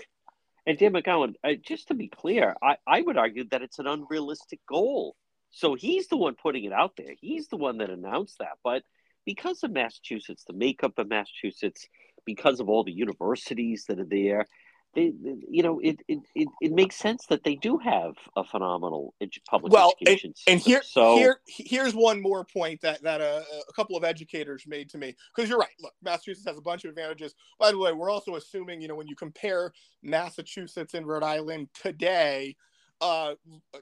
And 0.67 0.79
Dan 0.79 0.93
McGowan, 0.93 1.35
uh, 1.43 1.53
just 1.63 1.89
to 1.89 1.95
be 1.95 2.09
clear, 2.09 2.55
I, 2.63 2.77
I 2.87 3.03
would 3.03 3.17
argue 3.17 3.45
that 3.51 3.63
it's 3.63 3.79
an 3.79 3.87
unrealistic 3.87 4.61
goal. 4.69 5.17
So 5.51 5.75
he's 5.75 6.09
the 6.09 6.17
one 6.17 6.37
putting 6.41 6.65
it 6.65 6.73
out 6.73 6.93
there. 6.97 7.15
He's 7.21 7.49
the 7.49 7.57
one 7.57 7.79
that 7.79 7.91
announced 7.91 8.37
that. 8.39 8.59
But 8.63 8.83
because 9.25 9.63
of 9.63 9.73
Massachusetts, 9.73 10.45
the 10.47 10.53
makeup 10.53 10.99
of 10.99 11.09
Massachusetts, 11.09 11.87
because 12.27 12.61
of 12.61 12.69
all 12.69 12.85
the 12.85 12.93
universities 12.93 13.85
that 13.89 13.99
are 13.99 14.05
there, 14.05 14.47
they, 14.95 15.13
you 15.49 15.63
know, 15.63 15.79
it, 15.81 16.01
it, 16.09 16.19
it, 16.35 16.49
it, 16.61 16.73
makes 16.73 16.97
sense 16.97 17.27
that 17.27 17.45
they 17.45 17.55
do 17.55 17.79
have 17.79 18.15
a 18.37 18.43
phenomenal 18.43 19.15
public 19.49 19.73
well, 19.73 19.93
education 20.01 20.35
and, 20.47 20.55
and 20.55 20.61
here, 20.61 20.83
so, 20.85 21.17
here, 21.17 21.41
here's 21.47 21.95
one 21.95 22.21
more 22.21 22.45
point 22.45 22.81
that 22.81 23.03
that 23.03 23.21
a, 23.21 23.45
a 23.69 23.73
couple 23.75 23.97
of 23.97 24.03
educators 24.03 24.65
made 24.67 24.89
to 24.91 24.99
me 24.99 25.15
because 25.35 25.49
you're 25.49 25.59
right. 25.59 25.69
Look, 25.81 25.93
Massachusetts 26.03 26.47
has 26.47 26.59
a 26.59 26.63
bunch 26.63 26.85
of 26.85 26.91
advantages. 26.91 27.35
By 27.59 27.71
the 27.71 27.79
way, 27.79 27.93
we're 27.93 28.11
also 28.11 28.35
assuming, 28.35 28.81
you 28.81 28.89
know, 28.89 28.97
when 28.97 29.07
you 29.07 29.15
compare 29.15 29.73
Massachusetts 30.03 30.95
and 30.95 31.07
Rhode 31.07 31.23
Island 31.23 31.69
today, 31.73 32.57
uh, 33.01 33.35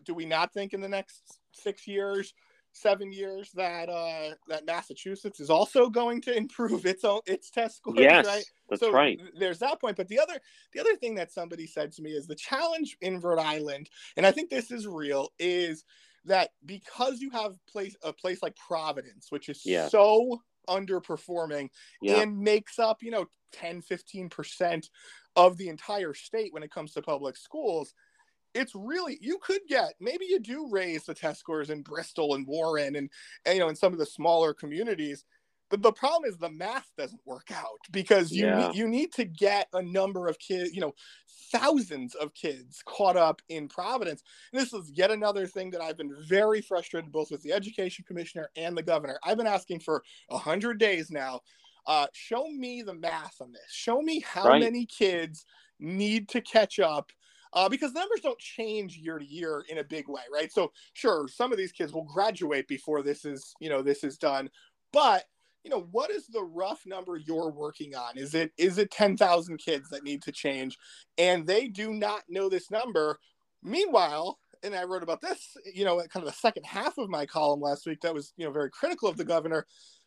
do 0.04 0.14
we 0.14 0.26
not 0.26 0.52
think 0.52 0.74
in 0.74 0.80
the 0.80 0.88
next 0.88 1.40
six 1.52 1.86
years 1.86 2.34
seven 2.72 3.12
years 3.12 3.50
that 3.54 3.88
uh, 3.88 4.34
that 4.48 4.66
Massachusetts 4.66 5.40
is 5.40 5.50
also 5.50 5.88
going 5.88 6.20
to 6.22 6.36
improve 6.36 6.86
its 6.86 7.04
own 7.04 7.20
its 7.26 7.50
test 7.50 7.78
scores. 7.78 7.98
Yes, 7.98 8.26
right? 8.26 8.44
that's 8.68 8.80
so 8.80 8.92
right. 8.92 9.20
There's 9.38 9.58
that 9.58 9.80
point, 9.80 9.96
but 9.96 10.08
the 10.08 10.18
other 10.18 10.40
the 10.72 10.80
other 10.80 10.96
thing 10.96 11.14
that 11.16 11.32
somebody 11.32 11.66
said 11.66 11.92
to 11.92 12.02
me 12.02 12.10
is 12.10 12.26
the 12.26 12.34
challenge 12.34 12.96
in 13.00 13.20
Rhode 13.20 13.40
Island, 13.40 13.88
and 14.16 14.26
I 14.26 14.30
think 14.30 14.50
this 14.50 14.70
is 14.70 14.86
real, 14.86 15.30
is 15.38 15.84
that 16.24 16.50
because 16.64 17.20
you 17.20 17.30
have 17.30 17.54
place 17.66 17.96
a 18.02 18.12
place 18.12 18.42
like 18.42 18.56
Providence, 18.56 19.26
which 19.30 19.48
is 19.48 19.62
yeah. 19.64 19.88
so 19.88 20.40
underperforming 20.68 21.70
yeah. 22.02 22.20
and 22.20 22.38
makes 22.38 22.78
up 22.78 23.02
you 23.02 23.10
know 23.10 23.26
10 23.52 23.80
15 23.80 24.28
percent 24.28 24.90
of 25.34 25.56
the 25.56 25.68
entire 25.68 26.12
state 26.12 26.52
when 26.52 26.62
it 26.62 26.70
comes 26.70 26.92
to 26.92 27.00
public 27.00 27.38
schools 27.38 27.94
it's 28.54 28.74
really 28.74 29.18
you 29.20 29.38
could 29.42 29.60
get 29.68 29.94
maybe 30.00 30.26
you 30.26 30.40
do 30.40 30.68
raise 30.70 31.04
the 31.04 31.14
test 31.14 31.40
scores 31.40 31.70
in 31.70 31.82
Bristol 31.82 32.34
and 32.34 32.46
Warren 32.46 32.96
and, 32.96 33.10
and 33.44 33.54
you 33.54 33.60
know 33.60 33.68
in 33.68 33.76
some 33.76 33.92
of 33.92 33.98
the 33.98 34.06
smaller 34.06 34.54
communities. 34.54 35.24
But 35.70 35.82
the 35.82 35.92
problem 35.92 36.30
is 36.30 36.38
the 36.38 36.50
math 36.50 36.90
doesn't 36.96 37.20
work 37.26 37.50
out 37.52 37.80
because 37.90 38.32
you 38.32 38.46
yeah. 38.46 38.72
you 38.72 38.88
need 38.88 39.12
to 39.14 39.24
get 39.24 39.68
a 39.74 39.82
number 39.82 40.26
of 40.26 40.38
kids, 40.38 40.74
you 40.74 40.80
know, 40.80 40.94
thousands 41.52 42.14
of 42.14 42.32
kids 42.34 42.82
caught 42.86 43.16
up 43.16 43.42
in 43.48 43.68
Providence. 43.68 44.22
And 44.52 44.62
this 44.62 44.72
is 44.72 44.90
yet 44.94 45.10
another 45.10 45.46
thing 45.46 45.70
that 45.72 45.82
I've 45.82 45.98
been 45.98 46.14
very 46.26 46.62
frustrated 46.62 47.12
both 47.12 47.30
with 47.30 47.42
the 47.42 47.52
education 47.52 48.04
commissioner 48.08 48.50
and 48.56 48.76
the 48.76 48.82
governor. 48.82 49.18
I've 49.24 49.36
been 49.36 49.46
asking 49.46 49.80
for 49.80 50.02
a 50.30 50.38
hundred 50.38 50.78
days 50.78 51.10
now. 51.10 51.40
Uh, 51.86 52.06
show 52.12 52.48
me 52.48 52.82
the 52.82 52.94
math 52.94 53.36
on 53.40 53.52
this. 53.52 53.70
Show 53.70 54.02
me 54.02 54.20
how 54.20 54.48
right. 54.48 54.60
many 54.60 54.84
kids 54.84 55.44
need 55.80 56.28
to 56.28 56.40
catch 56.40 56.78
up 56.78 57.12
uh, 57.52 57.68
because 57.68 57.92
the 57.92 58.00
numbers 58.00 58.20
don't 58.20 58.38
change 58.38 58.96
year 58.96 59.18
to 59.18 59.24
year 59.24 59.64
in 59.68 59.78
a 59.78 59.84
big 59.84 60.08
way, 60.08 60.22
right? 60.32 60.52
So 60.52 60.72
sure, 60.94 61.28
some 61.28 61.52
of 61.52 61.58
these 61.58 61.72
kids 61.72 61.92
will 61.92 62.04
graduate 62.04 62.68
before 62.68 63.02
this 63.02 63.24
is, 63.24 63.54
you 63.60 63.68
know, 63.68 63.82
this 63.82 64.04
is 64.04 64.18
done, 64.18 64.50
but 64.92 65.24
you 65.64 65.70
know, 65.70 65.88
what 65.90 66.10
is 66.10 66.26
the 66.28 66.42
rough 66.42 66.86
number 66.86 67.16
you're 67.16 67.50
working 67.50 67.94
on? 67.94 68.16
Is 68.16 68.34
it 68.34 68.52
is 68.56 68.78
it 68.78 68.90
10,000 68.90 69.58
kids 69.58 69.90
that 69.90 70.04
need 70.04 70.22
to 70.22 70.32
change? 70.32 70.78
And 71.18 71.46
they 71.46 71.68
do 71.68 71.92
not 71.92 72.22
know 72.28 72.48
this 72.48 72.70
number. 72.70 73.18
Meanwhile, 73.62 74.38
and 74.62 74.74
I 74.74 74.84
wrote 74.84 75.02
about 75.02 75.20
this, 75.20 75.56
you 75.74 75.84
know, 75.84 75.98
kind 76.08 76.26
of 76.26 76.32
the 76.32 76.38
second 76.38 76.64
half 76.64 76.96
of 76.96 77.08
my 77.08 77.26
column 77.26 77.60
last 77.60 77.86
week 77.86 78.00
that 78.00 78.14
was, 78.14 78.32
you 78.36 78.44
know, 78.44 78.52
very 78.52 78.70
critical 78.70 79.08
of 79.08 79.16
the 79.16 79.24
governor 79.24 79.66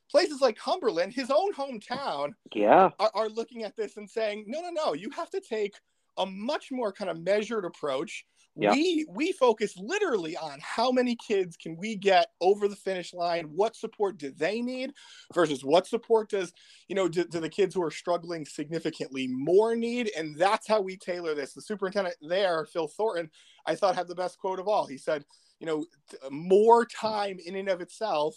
places 0.10 0.42
like 0.42 0.58
Cumberland, 0.58 1.14
his 1.14 1.32
own 1.32 1.54
hometown, 1.54 2.34
yeah, 2.54 2.90
are, 3.00 3.12
are, 3.14 3.30
looking 3.30 3.64
at 3.64 3.78
this 3.78 3.96
and 3.96 4.10
saying, 4.10 4.44
no, 4.46 4.60
no, 4.60 4.70
no, 4.70 4.94
you 4.94 5.10
have 5.12 5.30
to 5.30 5.40
take 5.40 5.76
a 6.18 6.26
much 6.26 6.72
more 6.72 6.92
kind 6.92 7.10
of 7.10 7.22
measured 7.24 7.66
approach. 7.66 8.26
Yeah. 8.56 8.74
We 8.74 9.06
we 9.10 9.32
focus 9.32 9.76
literally 9.78 10.36
on 10.36 10.60
how 10.62 10.92
many 10.92 11.16
kids 11.16 11.56
can 11.56 11.78
we 11.78 11.96
get 11.96 12.28
over 12.42 12.68
the 12.68 12.76
finish 12.76 13.14
line? 13.14 13.46
What 13.46 13.78
support 13.78 14.18
do 14.18 14.30
they 14.30 14.62
need 14.62 14.92
versus 15.34 15.64
what 15.64 15.88
support 15.88 16.30
does 16.30 16.52
you 16.90 16.96
know 16.96 17.08
do, 17.08 17.24
do 17.24 17.40
the 17.40 17.48
kids 17.48 17.74
who 17.74 17.84
are 17.84 17.92
struggling 17.92 18.46
significantly 18.46 19.28
more 19.30 19.74
need? 19.74 20.12
And 20.18 20.36
that's 20.38 20.68
how 20.68 20.82
we 20.82 20.98
tailor 20.98 21.34
this. 21.34 21.54
The 21.54 21.62
superintendent 21.62 22.18
there, 22.22 22.66
Phil 22.66 22.90
Thornton, 22.90 23.30
I 23.66 23.76
thought 23.76 23.96
had 23.96 24.10
the 24.10 24.16
best 24.16 24.38
quote 24.38 24.60
of 24.60 24.68
all. 24.68 24.86
He 24.86 24.98
said, 24.98 25.24
you 25.62 25.66
know, 25.68 25.86
more 26.30 26.86
time 26.86 27.38
in 27.46 27.56
and 27.56 27.70
of 27.70 27.80
itself 27.80 28.36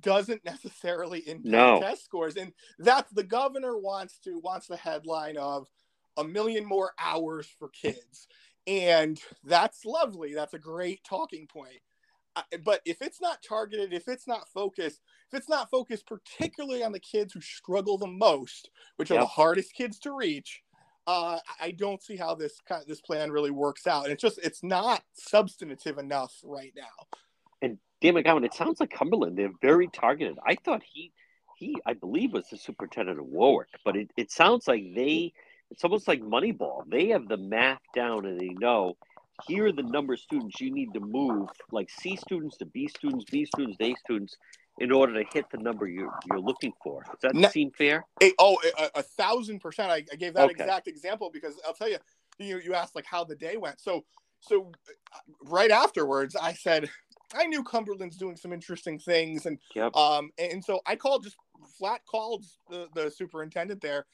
doesn't 0.00 0.44
necessarily 0.44 1.20
impact 1.20 1.44
no. 1.44 1.80
test 1.80 2.04
scores 2.04 2.36
and 2.36 2.52
that's 2.78 3.12
the 3.12 3.22
governor 3.22 3.76
wants 3.76 4.18
to 4.18 4.38
wants 4.38 4.66
the 4.66 4.76
headline 4.76 5.36
of 5.36 5.68
a 6.16 6.24
million 6.24 6.64
more 6.64 6.92
hours 6.98 7.48
for 7.58 7.68
kids. 7.68 8.28
And 8.66 9.20
that's 9.44 9.84
lovely. 9.84 10.34
That's 10.34 10.54
a 10.54 10.58
great 10.58 11.02
talking 11.04 11.46
point. 11.46 11.80
but 12.64 12.80
if 12.84 13.02
it's 13.02 13.20
not 13.20 13.42
targeted, 13.46 13.92
if 13.92 14.08
it's 14.08 14.26
not 14.26 14.48
focused, 14.48 15.00
if 15.30 15.38
it's 15.38 15.48
not 15.48 15.70
focused 15.70 16.06
particularly 16.06 16.82
on 16.82 16.92
the 16.92 17.00
kids 17.00 17.32
who 17.32 17.40
struggle 17.40 17.98
the 17.98 18.06
most, 18.06 18.70
which 18.96 19.10
yep. 19.10 19.18
are 19.18 19.22
the 19.22 19.26
hardest 19.26 19.74
kids 19.74 19.98
to 20.00 20.12
reach, 20.12 20.62
uh, 21.06 21.38
I 21.60 21.72
don't 21.72 22.02
see 22.02 22.16
how 22.16 22.34
this 22.34 22.60
kind 22.66 22.82
of, 22.82 22.88
this 22.88 23.00
plan 23.00 23.30
really 23.30 23.50
works 23.50 23.86
out. 23.86 24.04
And 24.04 24.12
it's 24.12 24.22
just 24.22 24.38
it's 24.38 24.62
not 24.62 25.02
substantive 25.14 25.98
enough 25.98 26.34
right 26.44 26.72
now. 26.76 27.06
And 27.60 27.78
Dan 28.00 28.14
McGowan, 28.14 28.44
it 28.44 28.54
sounds 28.54 28.80
like 28.80 28.90
Cumberland. 28.90 29.36
They're 29.36 29.50
very 29.60 29.88
targeted. 29.88 30.38
I 30.46 30.54
thought 30.54 30.82
he 30.84 31.12
he 31.56 31.76
I 31.86 31.94
believe 31.94 32.32
was 32.32 32.48
the 32.48 32.56
superintendent 32.56 33.18
of 33.18 33.26
Warwick, 33.26 33.68
but 33.84 33.96
it, 33.96 34.10
it 34.16 34.30
sounds 34.30 34.68
like 34.68 34.84
they 34.94 35.32
it's 35.72 35.84
almost 35.84 36.06
like 36.06 36.20
Moneyball. 36.20 36.82
They 36.86 37.08
have 37.08 37.28
the 37.28 37.38
math 37.38 37.80
down 37.94 38.26
and 38.26 38.38
they 38.38 38.50
know 38.50 38.94
here 39.46 39.66
are 39.66 39.72
the 39.72 39.82
number 39.82 40.12
of 40.12 40.20
students 40.20 40.60
you 40.60 40.70
need 40.70 40.92
to 40.92 41.00
move, 41.00 41.48
like 41.72 41.90
C 41.90 42.14
students 42.16 42.58
to 42.58 42.66
B 42.66 42.86
students, 42.88 43.24
B 43.30 43.46
students 43.46 43.78
to 43.78 43.84
A 43.84 43.94
students, 43.94 44.36
in 44.78 44.92
order 44.92 45.14
to 45.14 45.28
hit 45.32 45.46
the 45.50 45.58
number 45.58 45.88
you're, 45.88 46.12
you're 46.28 46.40
looking 46.40 46.72
for. 46.84 47.02
Does 47.04 47.20
that 47.22 47.34
no, 47.34 47.48
seem 47.48 47.70
fair? 47.70 48.04
A, 48.22 48.32
oh, 48.38 48.58
a, 48.78 48.98
a, 49.00 49.02
thousand 49.02 49.60
percent. 49.60 49.90
I, 49.90 50.04
I 50.12 50.16
gave 50.16 50.34
that 50.34 50.44
okay. 50.44 50.62
exact 50.62 50.88
example 50.88 51.30
because 51.32 51.54
I'll 51.66 51.74
tell 51.74 51.90
you, 51.90 51.98
you, 52.38 52.60
you 52.62 52.74
asked 52.74 52.94
like 52.94 53.06
how 53.06 53.24
the 53.24 53.34
day 53.34 53.56
went. 53.56 53.80
So, 53.80 54.04
so 54.40 54.70
right 55.44 55.70
afterwards, 55.70 56.36
I 56.36 56.52
said, 56.52 56.90
I 57.34 57.46
knew 57.46 57.64
Cumberland's 57.64 58.16
doing 58.18 58.36
some 58.36 58.52
interesting 58.52 58.98
things, 58.98 59.46
and 59.46 59.58
yep. 59.74 59.96
um, 59.96 60.30
and 60.38 60.62
so 60.62 60.80
I 60.86 60.96
called 60.96 61.24
just 61.24 61.36
flat 61.78 62.02
called 62.06 62.44
the, 62.68 62.88
the 62.94 63.10
superintendent 63.10 63.80
there, 63.80 64.04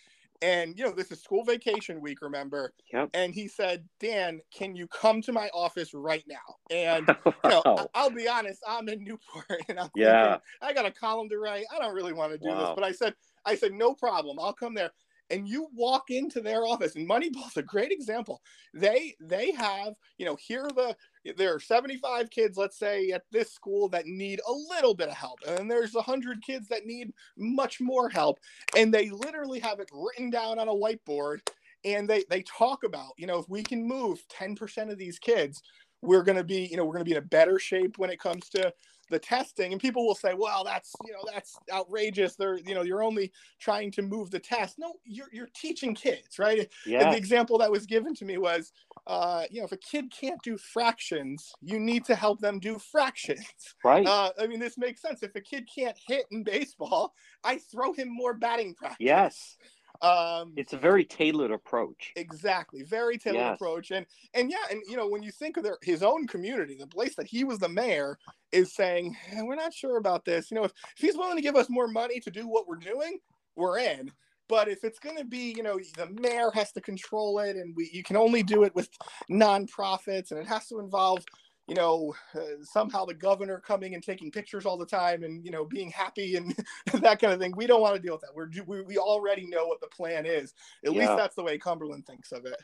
and 0.42 0.79
you 0.79 0.85
know 0.85 0.92
this 0.92 1.11
is 1.11 1.20
school 1.20 1.44
vacation 1.44 2.01
week 2.01 2.22
remember? 2.22 2.72
Yep. 2.92 3.11
and 3.14 3.35
he 3.35 3.48
said 3.48 3.85
dan 4.01 4.40
can 4.55 4.74
you 4.74 4.87
come 4.88 5.20
to 5.22 5.33
my 5.33 5.48
office 5.55 5.92
right 5.94 6.24
now? 6.29 6.57
And 6.70 7.09
you 7.27 7.51
know 7.51 7.88
I, 7.94 8.05
will 8.05 8.14
be 8.14 8.29
honest 8.29 8.62
i'm 8.66 8.88
in 8.88 9.05
newport 9.05 9.46
and 9.68 9.79
i'm 9.79 9.90
yeah. 9.94 10.22
thinking, 10.22 10.40
i 10.62 10.72
got 10.72 10.87
a 10.87 10.90
column 10.90 11.29
to 11.31 11.38
write. 11.38 11.64
I 11.74 11.79
don't 11.79 11.94
really 11.94 12.12
want 12.12 12.33
to 12.33 12.38
do 12.38 12.48
wow. 12.48 12.61
this 12.61 12.70
but 12.74 12.85
i 12.85 12.92
said 12.92 13.14
i 13.44 13.55
said 13.55 13.72
no 13.72 13.94
problem. 13.94 14.38
I'll 14.40 14.53
come 14.53 14.74
there. 14.74 14.90
And 15.31 15.46
you 15.46 15.68
walk 15.74 16.05
into 16.09 16.40
their 16.40 16.64
office 16.64 16.96
and 16.96 17.09
moneyball's 17.09 17.59
a 17.59 17.62
great 17.62 17.92
example. 17.92 18.40
They 18.72 19.14
they 19.20 19.53
have 19.53 19.94
you 20.16 20.24
know 20.24 20.37
here 20.37 20.62
are 20.62 20.72
the 20.72 20.96
there 21.36 21.54
are 21.54 21.60
75 21.60 22.30
kids 22.30 22.56
let's 22.56 22.78
say 22.78 23.10
at 23.10 23.22
this 23.30 23.52
school 23.52 23.88
that 23.88 24.06
need 24.06 24.40
a 24.46 24.52
little 24.52 24.94
bit 24.94 25.08
of 25.08 25.14
help 25.14 25.38
and 25.46 25.70
there's 25.70 25.94
100 25.94 26.42
kids 26.42 26.68
that 26.68 26.86
need 26.86 27.12
much 27.36 27.80
more 27.80 28.08
help 28.08 28.38
and 28.76 28.92
they 28.92 29.10
literally 29.10 29.58
have 29.58 29.80
it 29.80 29.90
written 29.92 30.30
down 30.30 30.58
on 30.58 30.68
a 30.68 30.72
whiteboard 30.72 31.38
and 31.84 32.08
they 32.08 32.24
they 32.30 32.42
talk 32.42 32.84
about 32.84 33.12
you 33.16 33.26
know 33.26 33.38
if 33.38 33.48
we 33.48 33.62
can 33.62 33.86
move 33.86 34.24
10% 34.28 34.90
of 34.90 34.98
these 34.98 35.18
kids 35.18 35.62
we're 36.02 36.22
going 36.22 36.38
to 36.38 36.44
be 36.44 36.66
you 36.70 36.76
know 36.76 36.84
we're 36.84 36.92
going 36.92 37.04
to 37.04 37.08
be 37.08 37.16
in 37.16 37.22
a 37.22 37.26
better 37.26 37.58
shape 37.58 37.98
when 37.98 38.10
it 38.10 38.20
comes 38.20 38.48
to 38.48 38.72
the 39.10 39.18
testing 39.18 39.72
and 39.72 39.80
people 39.80 40.06
will 40.06 40.14
say 40.14 40.34
well 40.34 40.64
that's 40.64 40.94
you 41.04 41.12
know 41.12 41.22
that's 41.32 41.58
outrageous. 41.72 42.36
They're 42.36 42.58
you 42.58 42.74
know 42.74 42.82
you're 42.82 43.02
only 43.02 43.32
trying 43.58 43.90
to 43.92 44.02
move 44.02 44.30
the 44.30 44.38
test. 44.38 44.78
No 44.78 44.94
you're, 45.04 45.28
you're 45.32 45.48
teaching 45.54 45.94
kids 45.94 46.38
right? 46.38 46.68
Yeah. 46.86 47.10
the 47.10 47.16
example 47.16 47.58
that 47.58 47.70
was 47.70 47.86
given 47.86 48.14
to 48.16 48.24
me 48.24 48.38
was 48.38 48.72
uh, 49.06 49.44
you 49.50 49.60
know 49.60 49.66
if 49.66 49.72
a 49.72 49.76
kid 49.76 50.12
can't 50.12 50.40
do 50.42 50.56
fractions 50.58 51.52
you 51.60 51.80
need 51.80 52.04
to 52.06 52.14
help 52.14 52.40
them 52.40 52.58
do 52.58 52.78
fractions. 52.78 53.44
Right. 53.84 54.06
Uh, 54.06 54.30
i 54.40 54.46
mean 54.46 54.60
this 54.60 54.78
makes 54.78 55.02
sense. 55.02 55.22
If 55.22 55.34
a 55.34 55.40
kid 55.40 55.68
can't 55.72 55.96
hit 56.06 56.26
in 56.30 56.42
baseball 56.42 57.14
i 57.44 57.58
throw 57.58 57.92
him 57.92 58.08
more 58.08 58.34
batting 58.34 58.74
practice. 58.74 58.98
Yes 59.00 59.56
um, 60.00 60.52
it's 60.56 60.72
a 60.72 60.78
very 60.78 61.04
tailored 61.04 61.50
approach. 61.50 62.12
Exactly, 62.14 62.82
very 62.82 63.18
tailored 63.18 63.40
yes. 63.40 63.54
approach, 63.56 63.90
and 63.90 64.06
and 64.34 64.50
yeah, 64.50 64.56
and 64.70 64.80
you 64.88 64.96
know 64.96 65.08
when 65.08 65.22
you 65.22 65.32
think 65.32 65.56
of 65.56 65.64
their, 65.64 65.78
his 65.82 66.02
own 66.02 66.26
community, 66.26 66.76
the 66.78 66.87
place 66.87 67.16
that 67.16 67.26
he 67.26 67.42
was 67.42 67.58
the 67.58 67.68
mayor 67.68 68.18
is 68.52 68.74
saying 68.74 69.16
eh, 69.32 69.42
we're 69.42 69.56
not 69.56 69.74
sure 69.74 69.96
about 69.96 70.24
this. 70.24 70.50
You 70.50 70.56
know, 70.56 70.64
if, 70.64 70.72
if 70.96 71.02
he's 71.02 71.16
willing 71.16 71.37
to 71.37 71.42
give 71.42 71.56
us 71.56 71.68
more 71.68 71.88
money 71.88 72.20
to 72.20 72.30
do 72.30 72.46
what 72.46 72.68
we're 72.68 72.76
doing, 72.76 73.18
we're 73.56 73.78
in. 73.78 74.12
But 74.48 74.68
if 74.68 74.82
it's 74.82 74.98
going 74.98 75.18
to 75.18 75.24
be, 75.24 75.52
you 75.54 75.62
know, 75.62 75.78
the 75.96 76.08
mayor 76.20 76.50
has 76.54 76.72
to 76.72 76.80
control 76.80 77.40
it, 77.40 77.56
and 77.56 77.74
we 77.74 77.90
you 77.92 78.04
can 78.04 78.16
only 78.16 78.44
do 78.44 78.62
it 78.62 78.74
with 78.76 78.88
nonprofits, 79.30 80.30
and 80.30 80.38
it 80.38 80.46
has 80.46 80.68
to 80.68 80.78
involve 80.78 81.24
you 81.68 81.74
know, 81.74 82.14
uh, 82.35 82.40
somehow 82.62 83.04
the 83.04 83.14
governor 83.14 83.61
coming 83.61 83.94
and 83.94 84.02
taking 84.02 84.31
pictures 84.31 84.64
all 84.64 84.78
the 84.78 84.87
time 84.87 85.22
and, 85.22 85.44
you 85.44 85.50
know, 85.50 85.66
being 85.66 85.90
happy 85.90 86.37
and 86.37 86.57
that 86.94 87.20
kind 87.20 87.33
of 87.33 87.38
thing. 87.38 87.52
We 87.54 87.66
don't 87.66 87.83
want 87.83 87.94
to 87.94 88.00
deal 88.00 88.14
with 88.14 88.22
that. 88.22 88.35
We're, 88.35 88.48
we, 88.66 88.81
we 88.81 88.96
already 88.96 89.46
know 89.46 89.66
what 89.66 89.81
the 89.83 89.87
plan 89.87 90.24
is. 90.24 90.54
At 90.85 90.94
yeah. 90.94 91.00
least 91.00 91.16
that's 91.16 91.37
the 91.37 91.42
way 91.42 91.59
Cumberland 91.59 92.07
thinks 92.07 92.33
of 92.33 92.46
it. 92.46 92.57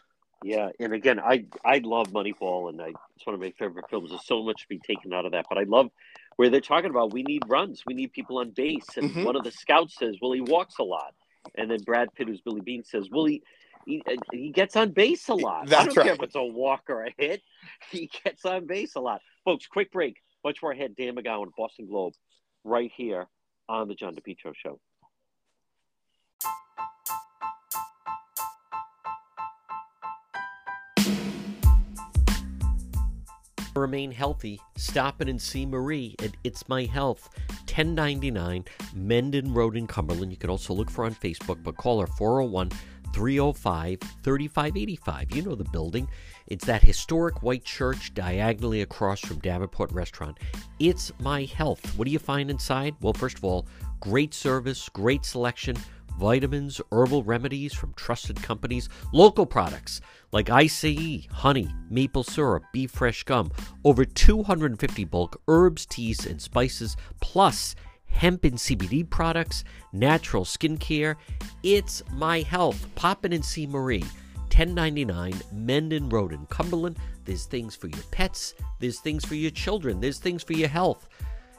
Yeah. 0.43 0.71
And 0.81 0.95
again, 0.95 1.21
I, 1.21 1.45
I 1.65 1.79
love 1.85 2.09
Moneyball 2.09 2.71
and 2.71 2.81
I, 2.81 2.93
it's 3.17 3.27
one 3.27 3.35
of 3.35 3.41
my 3.41 3.53
favorite 3.59 3.85
films. 3.91 4.09
There's 4.09 4.27
so 4.27 4.43
much 4.43 4.63
to 4.63 4.69
be 4.69 4.79
taken 4.79 5.13
out 5.13 5.27
of 5.27 5.33
that, 5.33 5.47
but 5.51 5.59
I 5.59 5.65
love 5.65 5.91
where 6.37 6.49
they're 6.49 6.63
talking 6.63 6.91
about 6.91 7.13
we 7.13 7.23
need 7.23 7.43
runs. 7.47 7.83
We 7.87 7.93
need 7.93 8.13
people 8.13 8.39
on 8.39 8.51
base. 8.51 8.87
And 8.97 9.11
mm-hmm. 9.11 9.25
one 9.25 9.37
of 9.37 9.45
the 9.45 9.53
scouts 9.53 9.99
says, 9.99 10.17
well, 10.23 10.33
he 10.33 10.41
walks 10.41 10.79
a 10.79 10.83
lot. 10.83 11.15
And 11.57 11.71
then 11.71 11.83
Brad 11.85 12.09
Pitt, 12.15 12.29
who's 12.29 12.41
Billy 12.41 12.63
Beane, 12.63 12.85
says, 12.85 13.09
well, 13.11 13.27
he, 13.27 13.43
he, 13.87 14.03
uh, 14.07 14.17
he 14.33 14.51
gets 14.51 14.77
on 14.77 14.91
base 14.91 15.29
a 15.29 15.35
lot. 15.35 15.67
That's 15.67 15.83
I 15.83 15.85
don't 15.87 15.97
right. 15.97 16.05
care 16.07 16.15
if 16.15 16.23
it's 16.23 16.35
a 16.35 16.43
walk 16.43 16.85
or 16.89 17.05
a 17.05 17.15
hit. 17.17 17.43
He 17.91 18.11
gets 18.25 18.45
on 18.45 18.67
base 18.67 18.95
a 18.95 19.01
lot. 19.01 19.21
Folks, 19.45 19.67
quick 19.67 19.91
break. 19.93 20.17
Much 20.45 20.63
more 20.63 20.73
ahead. 20.73 20.95
Dan 20.97 21.15
McGowan, 21.17 21.49
Boston 21.57 21.87
Globe, 21.87 22.15
right 22.63 22.91
here 22.95 23.27
on 23.69 23.89
the 23.89 23.95
John 23.95 24.15
DePetro 24.15 24.53
Show. 24.55 24.81
Remain 33.77 34.13
healthy. 34.13 34.61
Stop 34.77 35.21
in 35.21 35.29
and 35.29 35.41
see 35.41 35.67
Marie 35.67 36.15
at 36.23 36.31
It's 36.45 36.69
My 36.69 36.85
Health, 36.85 37.29
1099 37.65 38.65
Mendon 38.95 39.53
Road 39.53 39.77
in 39.77 39.87
Cumberland. 39.87 40.31
You 40.31 40.39
can 40.39 40.51
also 40.51 40.73
look 40.75 40.91
for 40.91 41.03
her 41.03 41.07
on 41.07 41.15
Facebook, 41.15 41.63
but 41.63 41.77
call 41.77 42.01
her 42.01 42.07
401- 42.07 42.73
305 43.15 44.01
3585. 44.23 45.37
You 45.37 45.43
know 45.43 45.55
the 45.55 45.65
building. 45.65 46.09
It's 46.49 46.65
that 46.67 46.83
historic 46.83 47.43
white 47.43 47.65
church 47.65 48.13
diagonally 48.13 48.83
across 48.83 49.21
from 49.21 49.39
Davenport 49.39 49.93
Restaurant. 49.93 50.37
It's 50.81 51.13
my 51.21 51.45
health. 51.45 51.97
What 51.97 52.07
do 52.07 52.11
you 52.11 52.19
find 52.19 52.51
inside? 52.51 52.97
Well, 53.01 53.13
first 53.13 53.39
of 53.39 53.45
all, 53.45 53.67
great 54.01 54.35
service, 54.35 54.89
great 54.89 55.25
selection, 55.25 55.77
vitamins, 56.19 56.81
herbal 56.93 57.23
remedies 57.23 57.73
from 57.73 57.95
trusted 57.95 58.43
companies, 58.43 58.89
local 59.13 59.47
products 59.47 60.01
like 60.33 60.51
ICE, 60.51 61.27
honey, 61.31 61.69
maple 61.89 62.25
syrup, 62.25 62.65
beef 62.73 62.91
fresh 62.91 63.23
gum, 63.23 63.53
over 63.85 64.05
250 64.05 65.05
bulk 65.05 65.41
herbs, 65.47 65.87
teas, 65.87 66.27
and 66.27 66.43
spices, 66.43 66.97
plus 67.21 67.77
hemp 68.07 68.45
and 68.45 68.55
CBD 68.55 69.09
products, 69.09 69.65
natural 69.93 70.45
skincare. 70.45 71.17
It's 71.63 72.03
my 72.13 72.41
health. 72.41 72.87
Pop 72.95 73.25
in 73.25 73.33
and 73.33 73.45
see 73.45 73.67
Marie. 73.67 74.05
1099 74.55 75.35
Mendon 75.53 76.09
Road 76.09 76.33
in 76.33 76.47
Cumberland. 76.47 76.97
There's 77.25 77.47
things 77.47 77.75
for 77.75 77.89
your 77.89 78.03
pets, 78.13 78.55
there's 78.79 79.01
things 79.01 79.25
for 79.25 79.35
your 79.35 79.51
children, 79.51 80.01
there's 80.01 80.19
things 80.19 80.43
for 80.43 80.53
your 80.53 80.69
health. 80.69 81.09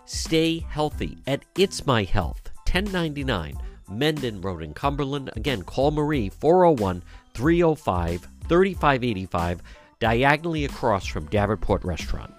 Stay 0.05 0.59
healthy 0.59 1.17
at 1.27 1.43
It's 1.57 1.85
My 1.85 2.03
Health, 2.03 2.51
1099 2.71 3.57
Mendon 3.89 4.41
Road 4.41 4.63
in 4.63 4.73
Cumberland. 4.73 5.31
Again, 5.35 5.63
call 5.63 5.91
Marie 5.91 6.29
401 6.29 7.03
305 7.33 8.27
3585, 8.47 9.61
diagonally 9.99 10.65
across 10.65 11.05
from 11.05 11.25
Davenport 11.25 11.83
Restaurant. 11.83 12.33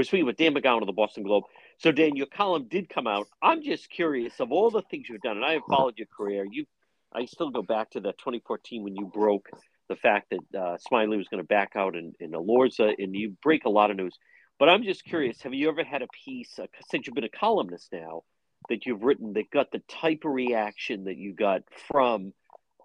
We're 0.00 0.04
speaking 0.04 0.24
with 0.24 0.38
Dan 0.38 0.54
McGowan 0.54 0.80
of 0.80 0.86
the 0.86 0.94
Boston 0.94 1.24
Globe. 1.24 1.44
So, 1.76 1.92
Dan, 1.92 2.16
your 2.16 2.24
column 2.24 2.68
did 2.70 2.88
come 2.88 3.06
out. 3.06 3.26
I'm 3.42 3.62
just 3.62 3.90
curious 3.90 4.40
of 4.40 4.50
all 4.50 4.70
the 4.70 4.80
things 4.80 5.10
you've 5.10 5.20
done, 5.20 5.36
and 5.36 5.44
I 5.44 5.52
have 5.52 5.62
followed 5.68 5.98
your 5.98 6.06
career. 6.06 6.46
You, 6.50 6.64
I 7.12 7.26
still 7.26 7.50
go 7.50 7.60
back 7.60 7.90
to 7.90 8.00
the 8.00 8.12
2014 8.12 8.82
when 8.82 8.96
you 8.96 9.10
broke 9.12 9.50
the 9.90 9.96
fact 9.96 10.30
that 10.30 10.58
uh, 10.58 10.78
Smiley 10.78 11.18
was 11.18 11.28
going 11.28 11.42
to 11.42 11.46
back 11.46 11.72
out 11.76 11.96
in, 11.96 12.14
in 12.18 12.30
Elorza, 12.30 12.94
and 12.96 13.14
you 13.14 13.36
break 13.42 13.66
a 13.66 13.68
lot 13.68 13.90
of 13.90 13.98
news. 13.98 14.16
But 14.58 14.70
I'm 14.70 14.84
just 14.84 15.04
curious: 15.04 15.42
Have 15.42 15.52
you 15.52 15.68
ever 15.68 15.84
had 15.84 16.00
a 16.00 16.08
piece, 16.24 16.58
uh, 16.58 16.64
since 16.88 17.06
you've 17.06 17.14
been 17.14 17.24
a 17.24 17.28
columnist 17.28 17.90
now, 17.92 18.22
that 18.70 18.86
you've 18.86 19.02
written 19.02 19.34
that 19.34 19.50
got 19.50 19.70
the 19.70 19.82
type 19.86 20.20
of 20.24 20.32
reaction 20.32 21.04
that 21.04 21.18
you 21.18 21.34
got 21.34 21.60
from 21.88 22.32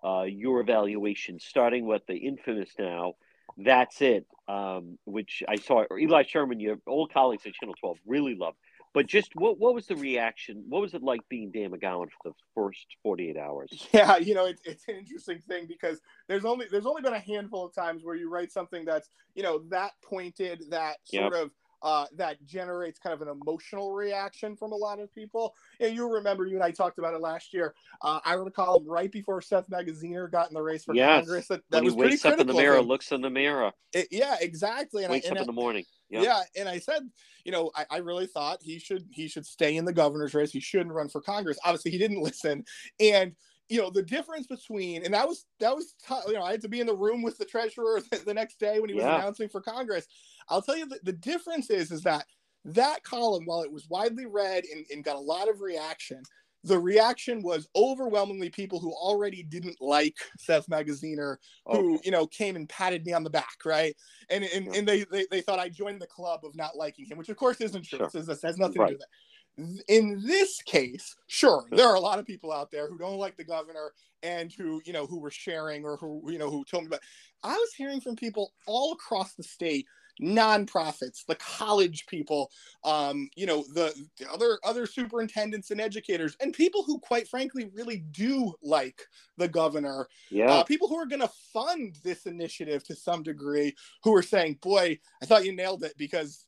uh, 0.04 0.23
your 0.23 0.60
evaluation, 0.60 1.39
starting 1.39 1.86
with 1.86 2.06
the 2.08 2.17
infamous 2.17 2.71
now 2.78 3.13
that's 3.58 4.02
it. 4.02 4.26
Um, 4.48 5.00
which 5.06 5.41
I 5.48 5.56
saw 5.56 5.86
Eli 5.98 6.24
Sherman, 6.24 6.60
your 6.60 6.78
old 6.88 7.12
colleagues 7.12 7.46
at 7.48 7.54
Channel 7.54 7.74
12, 7.82 7.98
really 8.06 8.36
loved. 8.36 8.58
But 8.96 9.08
just 9.08 9.32
what 9.36 9.60
what 9.60 9.76
was 9.76 9.88
the 9.88 9.96
reaction? 9.98 10.63
What 10.70 10.82
was 10.82 10.94
it 10.94 11.04
like 11.04 11.20
being 11.28 11.52
Dan 11.52 11.72
McGowan 11.72 12.08
for 12.24 12.30
the 12.30 12.34
first 12.56 12.86
48 13.04 13.36
hours? 13.36 13.88
Yeah, 13.91 14.15
you 14.18 14.34
know, 14.34 14.46
it's, 14.46 14.62
it's 14.63 14.88
an 14.88 14.96
interesting 14.96 15.39
thing 15.39 15.65
because 15.68 16.00
there's 16.30 16.46
only 16.46 16.68
there's 16.72 16.86
only 16.86 17.02
been 17.02 17.13
a 17.13 17.20
handful 17.20 17.65
of 17.65 17.76
times 17.76 18.04
where 18.06 18.15
you 18.15 18.30
write 18.30 18.54
something 18.54 18.86
that's 18.86 19.10
you 19.36 19.44
know 19.44 19.63
that 19.70 19.91
pointed, 20.02 20.63
that 20.70 20.98
sort 21.04 21.34
yep. 21.34 21.44
of 21.44 21.52
uh, 21.86 22.08
that 22.17 22.43
generates 22.48 22.98
kind 22.98 23.13
of 23.13 23.21
an 23.21 23.28
emotional 23.28 23.91
reaction 23.91 24.58
from 24.58 24.71
a 24.71 24.76
lot 24.76 25.00
of 25.00 25.13
people. 25.13 25.54
And 25.80 25.95
you 25.95 26.12
remember, 26.12 26.48
you 26.48 26.56
and 26.56 26.63
I 26.63 26.71
talked 26.71 26.98
about 26.98 27.13
it 27.13 27.21
last 27.21 27.54
year. 27.54 27.76
Uh, 28.02 28.19
I 28.26 28.34
recall 28.34 28.84
right 28.88 29.12
before 29.12 29.39
Seth 29.39 29.69
Magaziner 29.69 30.30
got 30.32 30.50
in 30.50 30.56
the 30.56 30.63
race 30.63 30.84
for 30.84 30.95
yes. 30.95 31.19
Congress. 31.19 31.48
That, 31.48 31.62
that 31.69 31.78
when 31.78 31.86
was 31.86 31.93
he 31.93 32.00
wakes 32.00 32.26
up 32.26 32.39
in 32.39 32.48
the 32.48 32.54
mirror, 32.54 32.82
looks 32.82 33.12
in 33.12 33.21
the 33.21 33.30
mirror. 33.30 33.71
It, 33.93 34.08
yeah, 34.10 34.36
exactly. 34.41 35.04
And 35.04 35.12
wakes 35.12 35.28
I, 35.28 35.30
and 35.30 35.38
up 35.38 35.43
in 35.43 35.48
the 35.48 35.54
morning. 35.54 35.86
Yep. 36.10 36.24
Yeah, 36.24 36.41
and 36.58 36.67
I 36.67 36.80
said, 36.80 37.04
you 37.43 37.52
know, 37.52 37.69
I, 37.76 37.86
I, 37.89 37.98
really 37.98 38.28
thought 38.28 38.60
he 38.62 38.80
should 38.80 39.06
he 39.12 39.28
should 39.28 39.45
stay 39.45 39.76
in 39.78 39.86
the 39.86 39.93
governor's 39.93 40.34
race. 40.34 40.52
He 40.52 40.60
shouldn't 40.60 40.93
run 40.93 41.10
for 41.10 41.21
Congress. 41.21 41.58
Obviously, 41.63 41.91
he 41.91 41.98
didn't 41.98 42.21
listen, 42.24 42.63
and 43.00 43.34
you 43.69 43.82
know 43.82 43.89
the 43.89 44.04
difference 44.04 44.48
between 44.48 45.04
and 45.04 45.13
that 45.13 45.28
was 45.28 45.45
that 45.60 45.76
was 45.76 45.95
you 46.28 46.34
know 46.34 46.43
I 46.43 46.52
had 46.52 46.62
to 46.62 46.69
be 46.69 46.80
in 46.80 46.88
the 46.88 46.95
room 46.95 47.21
with 47.21 47.38
the 47.38 47.45
treasurer 47.45 48.02
the 48.26 48.34
next 48.34 48.60
day 48.60 48.80
when 48.80 48.89
he 48.89 48.95
was 48.95 49.04
yeah. 49.04 49.17
announcing 49.17 49.50
for 49.50 49.62
Congress. 49.62 50.08
I'll 50.50 50.62
tell 50.62 50.78
you 50.78 50.86
the, 50.86 51.00
the 51.04 51.14
difference 51.14 51.70
is 51.70 51.92
is 51.92 52.04
that 52.04 52.26
that 52.66 53.04
column, 53.04 53.46
while 53.46 53.62
it 53.62 53.72
was 53.72 53.88
widely 53.90 54.26
read 54.26 54.64
and, 54.74 54.86
and 54.92 55.04
got 55.04 55.16
a 55.16 55.20
lot 55.20 55.50
of 55.50 55.62
reaction, 55.62 56.24
the 56.64 56.80
reaction 56.80 57.44
was 57.44 57.70
overwhelmingly 57.76 58.50
people 58.50 58.80
who 58.80 58.92
already 58.92 59.44
didn't 59.44 59.80
like 59.80 60.16
Seth 60.40 60.68
Magaziner, 60.68 61.38
who, 61.68 62.00
you 62.04 62.10
know, 62.10 62.26
came 62.26 62.56
and 62.56 62.68
patted 62.68 63.06
me 63.06 63.14
on 63.14 63.24
the 63.24 63.30
back, 63.30 63.58
right? 63.66 63.96
And 64.30 64.44
and, 64.46 64.66
yeah. 64.66 64.80
and 64.80 64.88
they, 64.88 65.04
they, 65.12 65.28
they 65.30 65.42
thought 65.42 65.60
I 65.60 65.70
joined 65.70 66.02
the 66.02 66.08
club 66.08 66.40
of 66.44 66.56
not 66.56 66.76
liking 66.76 67.06
him, 67.06 67.20
which 67.20 67.30
of 67.30 67.38
course 67.38 67.62
isn't 67.62 67.84
true. 67.86 68.00
Sure. 68.12 68.22
This 68.22 68.42
has 68.42 68.58
nothing 68.58 68.82
right. 68.82 68.88
to 68.88 68.94
do 68.94 69.00
with 69.00 69.00
that. 69.00 69.86
In 69.88 70.22
this 70.26 70.62
case, 70.64 71.16
sure, 71.28 71.66
there 71.72 71.88
are 71.88 71.96
a 71.96 72.00
lot 72.00 72.20
of 72.20 72.26
people 72.26 72.52
out 72.52 72.72
there 72.72 72.90
who 72.90 72.98
don't 72.98 73.20
like 73.20 73.38
the 73.38 73.44
governor 73.44 73.94
and 74.22 74.52
who, 74.52 74.82
you 74.86 74.92
know, 74.92 75.06
who 75.06 75.20
were 75.20 75.32
sharing 75.32 75.86
or 75.86 75.96
who, 75.98 76.22
you 76.30 76.40
know, 76.40 76.50
who 76.50 76.66
told 76.66 76.84
me 76.84 76.90
but 76.90 77.04
I 77.44 77.54
was 77.54 77.74
hearing 77.74 78.02
from 78.02 78.16
people 78.16 78.52
all 78.66 78.92
across 78.92 79.36
the 79.36 79.44
state 79.44 79.86
nonprofits, 80.21 81.25
the 81.25 81.36
college 81.36 82.06
people, 82.08 82.51
um, 82.84 83.30
you 83.36 83.45
know, 83.45 83.63
the, 83.73 83.93
the, 84.17 84.30
other 84.32 84.60
other 84.63 84.86
superintendents 84.86 85.71
and 85.71 85.82
educators, 85.82 86.36
and 86.39 86.54
people 86.54 86.84
who, 86.84 86.99
quite 86.99 87.28
frankly, 87.28 87.69
really 87.73 88.04
do 88.12 88.54
like 88.62 89.01
the 89.38 89.47
governor. 89.47 90.08
Yeah, 90.30 90.51
uh, 90.51 90.63
people 90.63 90.88
who 90.88 90.97
are 90.97 91.06
going 91.06 91.21
to 91.21 91.32
fund 91.54 91.97
this 92.04 92.25
initiative 92.25 92.84
to 92.86 92.95
some 92.95 93.23
degree, 93.23 93.75
who 94.04 94.15
are 94.15 94.23
saying, 94.23 94.60
"Boy, 94.62 94.99
I 95.21 95.25
thought 95.25 95.45
you 95.45 95.56
nailed 95.56 95.84
it," 95.84 95.93
because 95.97 96.45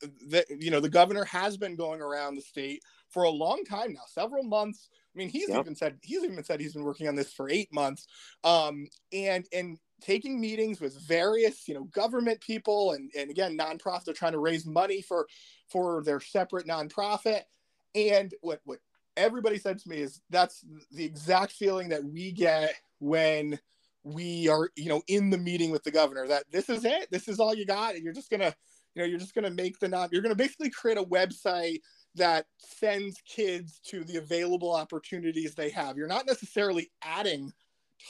the, 0.00 0.44
you 0.58 0.70
know 0.70 0.80
the 0.80 0.88
governor 0.88 1.24
has 1.24 1.56
been 1.56 1.76
going 1.76 2.00
around 2.00 2.36
the 2.36 2.42
state 2.42 2.82
for 3.08 3.22
a 3.22 3.30
long 3.30 3.64
time 3.64 3.92
now, 3.92 4.00
several 4.06 4.42
months. 4.42 4.88
I 5.14 5.18
mean, 5.18 5.28
he's 5.30 5.48
even 5.48 5.74
said 5.74 5.98
he's 6.02 6.22
even 6.24 6.44
said 6.44 6.60
he's 6.60 6.74
been 6.74 6.84
working 6.84 7.08
on 7.08 7.14
this 7.14 7.32
for 7.32 7.48
eight 7.48 7.72
months. 7.72 8.06
Um, 8.44 8.88
and 9.12 9.46
and 9.52 9.78
taking 10.00 10.40
meetings 10.40 10.80
with 10.80 11.00
various 11.06 11.66
you 11.66 11.74
know 11.74 11.84
government 11.84 12.40
people 12.40 12.92
and, 12.92 13.10
and 13.16 13.30
again 13.30 13.56
nonprofits 13.56 14.08
are 14.08 14.12
trying 14.12 14.32
to 14.32 14.38
raise 14.38 14.66
money 14.66 15.00
for 15.02 15.26
for 15.68 16.02
their 16.04 16.20
separate 16.20 16.66
nonprofit. 16.66 17.42
And 17.94 18.32
what 18.40 18.60
what 18.64 18.78
everybody 19.16 19.58
said 19.58 19.78
to 19.78 19.88
me 19.88 19.98
is 19.98 20.20
that's 20.30 20.64
the 20.92 21.04
exact 21.04 21.52
feeling 21.52 21.88
that 21.88 22.04
we 22.04 22.32
get 22.32 22.74
when 22.98 23.58
we 24.04 24.48
are 24.48 24.70
you 24.76 24.88
know 24.88 25.02
in 25.08 25.30
the 25.30 25.38
meeting 25.38 25.70
with 25.70 25.82
the 25.82 25.90
governor 25.90 26.26
that 26.28 26.44
this 26.50 26.68
is 26.68 26.84
it. 26.84 27.08
This 27.10 27.28
is 27.28 27.40
all 27.40 27.54
you 27.54 27.66
got. 27.66 27.94
And 27.94 28.04
you're 28.04 28.12
just 28.12 28.30
gonna 28.30 28.54
you 28.94 29.02
know 29.02 29.08
you're 29.08 29.18
just 29.18 29.34
gonna 29.34 29.50
make 29.50 29.78
the 29.78 29.88
non 29.88 30.08
you're 30.12 30.22
gonna 30.22 30.34
basically 30.34 30.70
create 30.70 30.98
a 30.98 31.04
website 31.04 31.80
that 32.14 32.46
sends 32.58 33.20
kids 33.26 33.80
to 33.86 34.02
the 34.04 34.16
available 34.16 34.74
opportunities 34.74 35.54
they 35.54 35.70
have. 35.70 35.96
You're 35.96 36.06
not 36.06 36.26
necessarily 36.26 36.90
adding 37.02 37.52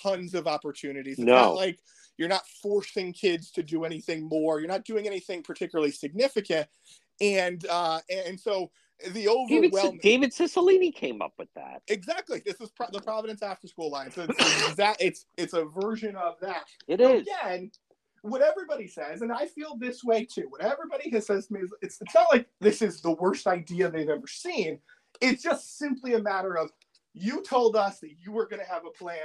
tons 0.02 0.34
of 0.34 0.46
opportunities. 0.46 1.18
It's 1.18 1.26
no. 1.26 1.34
not 1.34 1.54
like 1.54 1.78
you're 2.16 2.28
not 2.28 2.46
forcing 2.62 3.12
kids 3.12 3.50
to 3.52 3.62
do 3.62 3.84
anything 3.84 4.28
more. 4.28 4.60
You're 4.60 4.68
not 4.68 4.84
doing 4.84 5.06
anything 5.06 5.42
particularly 5.42 5.90
significant. 5.90 6.68
And 7.20 7.64
uh, 7.68 8.00
and 8.10 8.38
so 8.38 8.70
the 9.10 9.28
overwhelming 9.28 10.00
David, 10.02 10.30
David 10.30 10.32
Cicilline 10.32 10.94
came 10.94 11.20
up 11.20 11.32
with 11.38 11.48
that. 11.54 11.82
Exactly. 11.88 12.42
This 12.44 12.60
is 12.60 12.70
Pro- 12.70 12.88
the 12.92 13.00
Providence 13.00 13.42
After 13.42 13.66
School 13.68 13.88
Alliance. 13.88 14.14
So 14.14 14.26
it's, 14.28 14.74
that 14.74 14.96
it's 15.00 15.26
it's 15.36 15.54
a 15.54 15.64
version 15.64 16.16
of 16.16 16.34
that. 16.40 16.64
It 16.88 17.00
is 17.00 17.22
again. 17.22 17.70
What 18.22 18.42
everybody 18.42 18.88
says, 18.88 19.22
and 19.22 19.30
I 19.30 19.46
feel 19.46 19.76
this 19.78 20.02
way 20.02 20.24
too. 20.24 20.46
What 20.48 20.60
everybody 20.60 21.10
has 21.10 21.26
says 21.26 21.46
to 21.46 21.54
me 21.54 21.60
is, 21.60 21.72
it's 21.80 22.00
it's 22.00 22.14
not 22.14 22.26
like 22.32 22.48
this 22.60 22.82
is 22.82 23.00
the 23.00 23.12
worst 23.12 23.46
idea 23.46 23.88
they've 23.88 24.08
ever 24.08 24.26
seen 24.26 24.80
it's 25.20 25.42
just 25.42 25.78
simply 25.78 26.14
a 26.14 26.22
matter 26.22 26.56
of 26.56 26.70
you 27.14 27.42
told 27.42 27.76
us 27.76 28.00
that 28.00 28.10
you 28.18 28.32
were 28.32 28.46
going 28.46 28.60
to 28.60 28.70
have 28.70 28.84
a 28.84 28.90
plan 28.90 29.16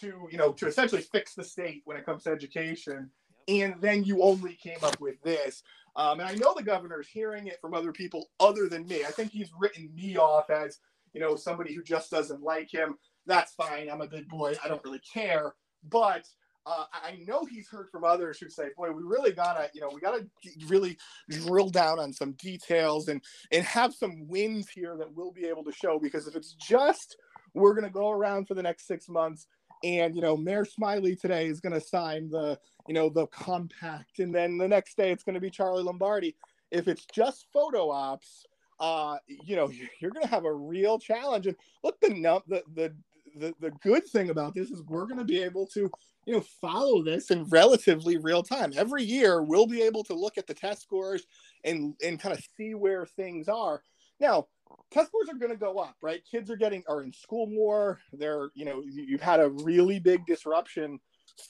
to, 0.00 0.28
you 0.30 0.38
know, 0.38 0.52
to 0.52 0.66
essentially 0.66 1.02
fix 1.02 1.34
the 1.34 1.44
state 1.44 1.82
when 1.84 1.96
it 1.96 2.04
comes 2.04 2.24
to 2.24 2.30
education, 2.30 3.10
and 3.46 3.74
then 3.80 4.04
you 4.04 4.22
only 4.22 4.54
came 4.54 4.78
up 4.82 5.00
with 5.00 5.20
this. 5.22 5.62
Um, 5.96 6.20
and 6.20 6.28
I 6.28 6.34
know 6.34 6.54
the 6.54 6.62
governor's 6.62 7.08
hearing 7.08 7.46
it 7.46 7.60
from 7.60 7.74
other 7.74 7.92
people 7.92 8.28
other 8.38 8.68
than 8.68 8.86
me. 8.86 9.04
I 9.04 9.10
think 9.10 9.32
he's 9.32 9.50
written 9.58 9.90
me 9.94 10.16
off 10.16 10.50
as, 10.50 10.78
you 11.12 11.20
know, 11.20 11.34
somebody 11.34 11.74
who 11.74 11.82
just 11.82 12.10
doesn't 12.10 12.42
like 12.42 12.72
him. 12.72 12.96
That's 13.26 13.54
fine. 13.54 13.90
I'm 13.90 14.00
a 14.00 14.06
big 14.06 14.28
boy. 14.28 14.54
I 14.64 14.68
don't 14.68 14.84
really 14.84 15.00
care. 15.12 15.54
But 15.88 16.28
uh, 16.66 16.84
I 16.92 17.18
know 17.26 17.46
he's 17.46 17.68
heard 17.68 17.88
from 17.90 18.04
others 18.04 18.38
who 18.38 18.50
say, 18.50 18.68
"Boy, 18.76 18.90
we 18.90 19.02
really 19.02 19.32
gotta, 19.32 19.70
you 19.72 19.80
know, 19.80 19.90
we 19.92 20.00
gotta 20.00 20.26
really 20.66 20.98
drill 21.30 21.70
down 21.70 21.98
on 21.98 22.12
some 22.12 22.32
details 22.32 23.08
and 23.08 23.22
and 23.50 23.64
have 23.64 23.94
some 23.94 24.28
wins 24.28 24.68
here 24.68 24.96
that 24.98 25.14
we'll 25.14 25.32
be 25.32 25.46
able 25.46 25.64
to 25.64 25.72
show." 25.72 25.98
Because 25.98 26.26
if 26.28 26.36
it's 26.36 26.52
just 26.54 27.16
we're 27.54 27.74
gonna 27.74 27.90
go 27.90 28.10
around 28.10 28.46
for 28.48 28.54
the 28.54 28.62
next 28.62 28.86
six 28.86 29.08
months, 29.08 29.46
and 29.84 30.14
you 30.14 30.22
know, 30.22 30.36
Mayor 30.36 30.64
Smiley 30.64 31.16
today 31.16 31.46
is 31.46 31.60
gonna 31.60 31.80
sign 31.80 32.28
the, 32.30 32.58
you 32.86 32.94
know, 32.94 33.08
the 33.08 33.26
compact, 33.28 34.18
and 34.18 34.34
then 34.34 34.58
the 34.58 34.68
next 34.68 34.96
day 34.96 35.10
it's 35.10 35.24
gonna 35.24 35.40
be 35.40 35.50
Charlie 35.50 35.82
Lombardi. 35.82 36.36
If 36.70 36.88
it's 36.88 37.06
just 37.06 37.46
photo 37.52 37.90
ops, 37.90 38.44
uh, 38.80 39.16
you 39.26 39.56
know, 39.56 39.70
you're 40.00 40.10
gonna 40.10 40.26
have 40.26 40.44
a 40.44 40.52
real 40.52 40.98
challenge. 40.98 41.46
And 41.46 41.56
look, 41.82 42.00
the 42.00 42.08
the 42.46 42.62
the 42.74 42.94
the, 43.36 43.54
the 43.60 43.70
good 43.82 44.06
thing 44.06 44.30
about 44.30 44.54
this 44.54 44.70
is 44.70 44.82
we're 44.82 45.06
going 45.06 45.18
to 45.18 45.24
be 45.24 45.42
able 45.42 45.66
to 45.66 45.90
you 46.26 46.34
know 46.34 46.44
follow 46.60 47.02
this 47.02 47.30
in 47.30 47.44
relatively 47.44 48.16
real 48.16 48.42
time 48.42 48.72
every 48.76 49.02
year 49.02 49.42
we'll 49.42 49.66
be 49.66 49.82
able 49.82 50.04
to 50.04 50.14
look 50.14 50.36
at 50.38 50.46
the 50.46 50.54
test 50.54 50.82
scores 50.82 51.26
and 51.64 51.94
and 52.04 52.20
kind 52.20 52.36
of 52.36 52.44
see 52.56 52.74
where 52.74 53.06
things 53.06 53.48
are 53.48 53.82
now 54.20 54.46
test 54.90 55.08
scores 55.08 55.28
are 55.28 55.38
going 55.38 55.52
to 55.52 55.58
go 55.58 55.78
up 55.78 55.96
right? 56.02 56.22
Kids 56.30 56.50
are 56.50 56.56
getting 56.56 56.82
are 56.88 57.02
in 57.02 57.12
school 57.12 57.46
more. 57.46 58.00
They're 58.12 58.48
you 58.54 58.64
know 58.64 58.82
you've 58.86 59.20
had 59.20 59.40
a 59.40 59.50
really 59.50 59.98
big 59.98 60.26
disruption 60.26 61.00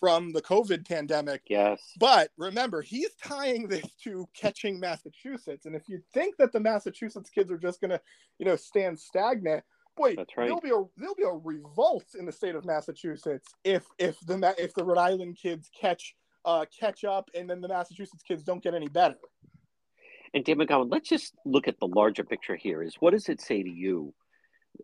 from 0.00 0.32
the 0.32 0.42
covid 0.42 0.86
pandemic. 0.86 1.42
Yes. 1.48 1.80
But 1.98 2.30
remember 2.36 2.82
he's 2.82 3.14
tying 3.22 3.68
this 3.68 3.86
to 4.04 4.28
catching 4.34 4.78
massachusetts. 4.78 5.66
And 5.66 5.74
if 5.74 5.88
you 5.88 6.00
think 6.12 6.36
that 6.36 6.52
the 6.52 6.60
massachusetts 6.60 7.30
kids 7.30 7.50
are 7.50 7.58
just 7.58 7.80
going 7.80 7.90
to 7.90 8.00
you 8.38 8.46
know 8.46 8.56
stand 8.56 8.98
stagnant 8.98 9.64
boy, 9.98 10.14
That's 10.16 10.36
right. 10.36 10.44
there'll 10.44 10.60
be 10.60 10.70
a 10.70 10.82
there'll 10.96 11.14
be 11.14 11.24
a 11.24 11.28
revolt 11.28 12.04
in 12.18 12.24
the 12.24 12.32
state 12.32 12.54
of 12.54 12.64
Massachusetts 12.64 13.48
if 13.64 13.84
if 13.98 14.18
the 14.20 14.54
if 14.56 14.72
the 14.74 14.84
Rhode 14.84 14.98
Island 14.98 15.36
kids 15.40 15.70
catch 15.78 16.14
uh, 16.44 16.64
catch 16.78 17.04
up 17.04 17.28
and 17.34 17.50
then 17.50 17.60
the 17.60 17.68
Massachusetts 17.68 18.22
kids 18.22 18.42
don't 18.42 18.62
get 18.62 18.74
any 18.74 18.88
better. 18.88 19.18
And 20.34 20.44
Dan 20.44 20.58
McGowan, 20.58 20.90
let's 20.90 21.08
just 21.08 21.34
look 21.44 21.68
at 21.68 21.78
the 21.78 21.86
larger 21.86 22.24
picture 22.24 22.56
here. 22.56 22.82
Is 22.82 22.96
what 23.00 23.12
does 23.12 23.28
it 23.28 23.40
say 23.40 23.62
to 23.62 23.70
you, 23.70 24.14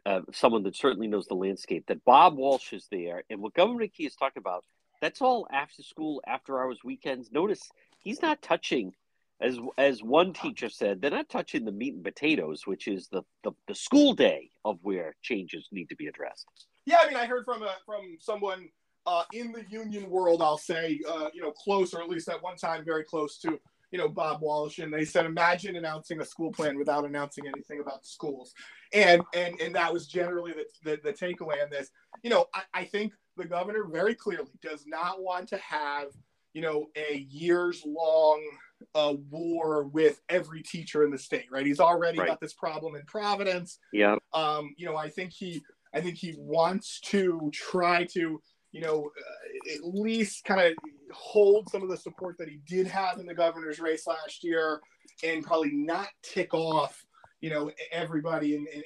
uh, 0.06 0.20
someone 0.32 0.62
that 0.64 0.76
certainly 0.76 1.08
knows 1.08 1.26
the 1.26 1.34
landscape, 1.34 1.84
that 1.88 2.04
Bob 2.04 2.36
Walsh 2.36 2.72
is 2.72 2.86
there, 2.90 3.22
and 3.30 3.40
what 3.40 3.54
Governor 3.54 3.84
McKee 3.84 4.06
is 4.06 4.16
talking 4.16 4.40
about? 4.40 4.64
That's 5.00 5.20
all 5.20 5.46
after 5.52 5.82
school, 5.82 6.22
after 6.26 6.60
hours, 6.60 6.78
weekends. 6.84 7.30
Notice 7.30 7.60
he's 7.98 8.22
not 8.22 8.40
touching 8.40 8.94
as 9.40 9.58
as 9.76 10.02
one 10.02 10.32
teacher 10.32 10.68
said, 10.68 11.00
they're 11.00 11.10
not 11.10 11.28
touching 11.28 11.64
the 11.64 11.72
meat 11.72 11.94
and 11.94 12.04
potatoes, 12.04 12.66
which 12.66 12.88
is 12.88 13.08
the, 13.08 13.22
the, 13.42 13.52
the 13.68 13.74
school 13.74 14.14
day 14.14 14.50
of 14.64 14.78
where 14.82 15.14
changes 15.22 15.68
need 15.72 15.88
to 15.88 15.96
be 15.96 16.06
addressed. 16.06 16.46
Yeah, 16.86 16.98
I 17.02 17.08
mean, 17.08 17.16
I 17.16 17.26
heard 17.26 17.44
from 17.44 17.62
a, 17.62 17.74
from 17.84 18.16
someone 18.20 18.68
uh, 19.06 19.24
in 19.32 19.52
the 19.52 19.64
union 19.68 20.08
world, 20.08 20.40
I'll 20.40 20.58
say, 20.58 21.00
uh, 21.08 21.28
you 21.34 21.42
know, 21.42 21.50
close 21.50 21.94
or 21.94 22.00
at 22.00 22.08
least 22.08 22.28
at 22.28 22.42
one 22.42 22.56
time 22.56 22.84
very 22.84 23.04
close 23.04 23.38
to, 23.38 23.58
you 23.94 23.98
know, 23.98 24.08
Bob 24.08 24.42
Walsh, 24.42 24.80
and 24.80 24.92
they 24.92 25.04
said, 25.04 25.24
imagine 25.24 25.76
announcing 25.76 26.20
a 26.20 26.24
school 26.24 26.50
plan 26.50 26.76
without 26.76 27.04
announcing 27.04 27.46
anything 27.46 27.78
about 27.80 28.04
schools, 28.04 28.52
and 28.92 29.22
and 29.36 29.54
and 29.60 29.72
that 29.76 29.92
was 29.92 30.08
generally 30.08 30.52
the 30.52 30.64
the, 30.82 31.00
the 31.04 31.12
takeaway 31.12 31.62
on 31.62 31.70
this. 31.70 31.90
You 32.24 32.30
know, 32.30 32.46
I, 32.52 32.62
I 32.74 32.84
think 32.86 33.12
the 33.36 33.44
governor 33.44 33.84
very 33.84 34.16
clearly 34.16 34.50
does 34.60 34.84
not 34.84 35.22
want 35.22 35.48
to 35.50 35.58
have, 35.58 36.08
you 36.54 36.60
know, 36.60 36.88
a 36.96 37.18
years 37.30 37.84
long 37.86 38.42
a 38.96 39.12
war 39.12 39.84
with 39.84 40.20
every 40.28 40.64
teacher 40.64 41.04
in 41.04 41.12
the 41.12 41.18
state, 41.18 41.46
right? 41.52 41.64
He's 41.64 41.78
already 41.78 42.18
right. 42.18 42.26
got 42.26 42.40
this 42.40 42.52
problem 42.52 42.96
in 42.96 43.02
Providence. 43.06 43.78
Yeah. 43.92 44.16
Um, 44.32 44.74
you 44.76 44.86
know, 44.86 44.96
I 44.96 45.08
think 45.08 45.32
he, 45.32 45.62
I 45.94 46.00
think 46.00 46.16
he 46.16 46.34
wants 46.36 46.98
to 47.06 47.48
try 47.52 48.06
to, 48.14 48.42
you 48.74 48.80
know, 48.80 49.10
uh, 49.16 49.74
at 49.74 49.94
least 49.94 50.44
kind 50.44 50.60
of 50.60 50.72
hold 51.12 51.70
some 51.70 51.82
of 51.82 51.88
the 51.88 51.96
support 51.96 52.36
that 52.38 52.48
he 52.48 52.58
did 52.66 52.88
have 52.88 53.18
in 53.20 53.26
the 53.26 53.34
governor's 53.34 53.78
race 53.78 54.04
last 54.06 54.42
year, 54.42 54.80
and 55.22 55.44
probably 55.44 55.70
not 55.70 56.08
tick 56.22 56.52
off, 56.52 57.06
you 57.40 57.50
know, 57.50 57.70
everybody 57.92 58.56
and. 58.56 58.66
and 58.74 58.82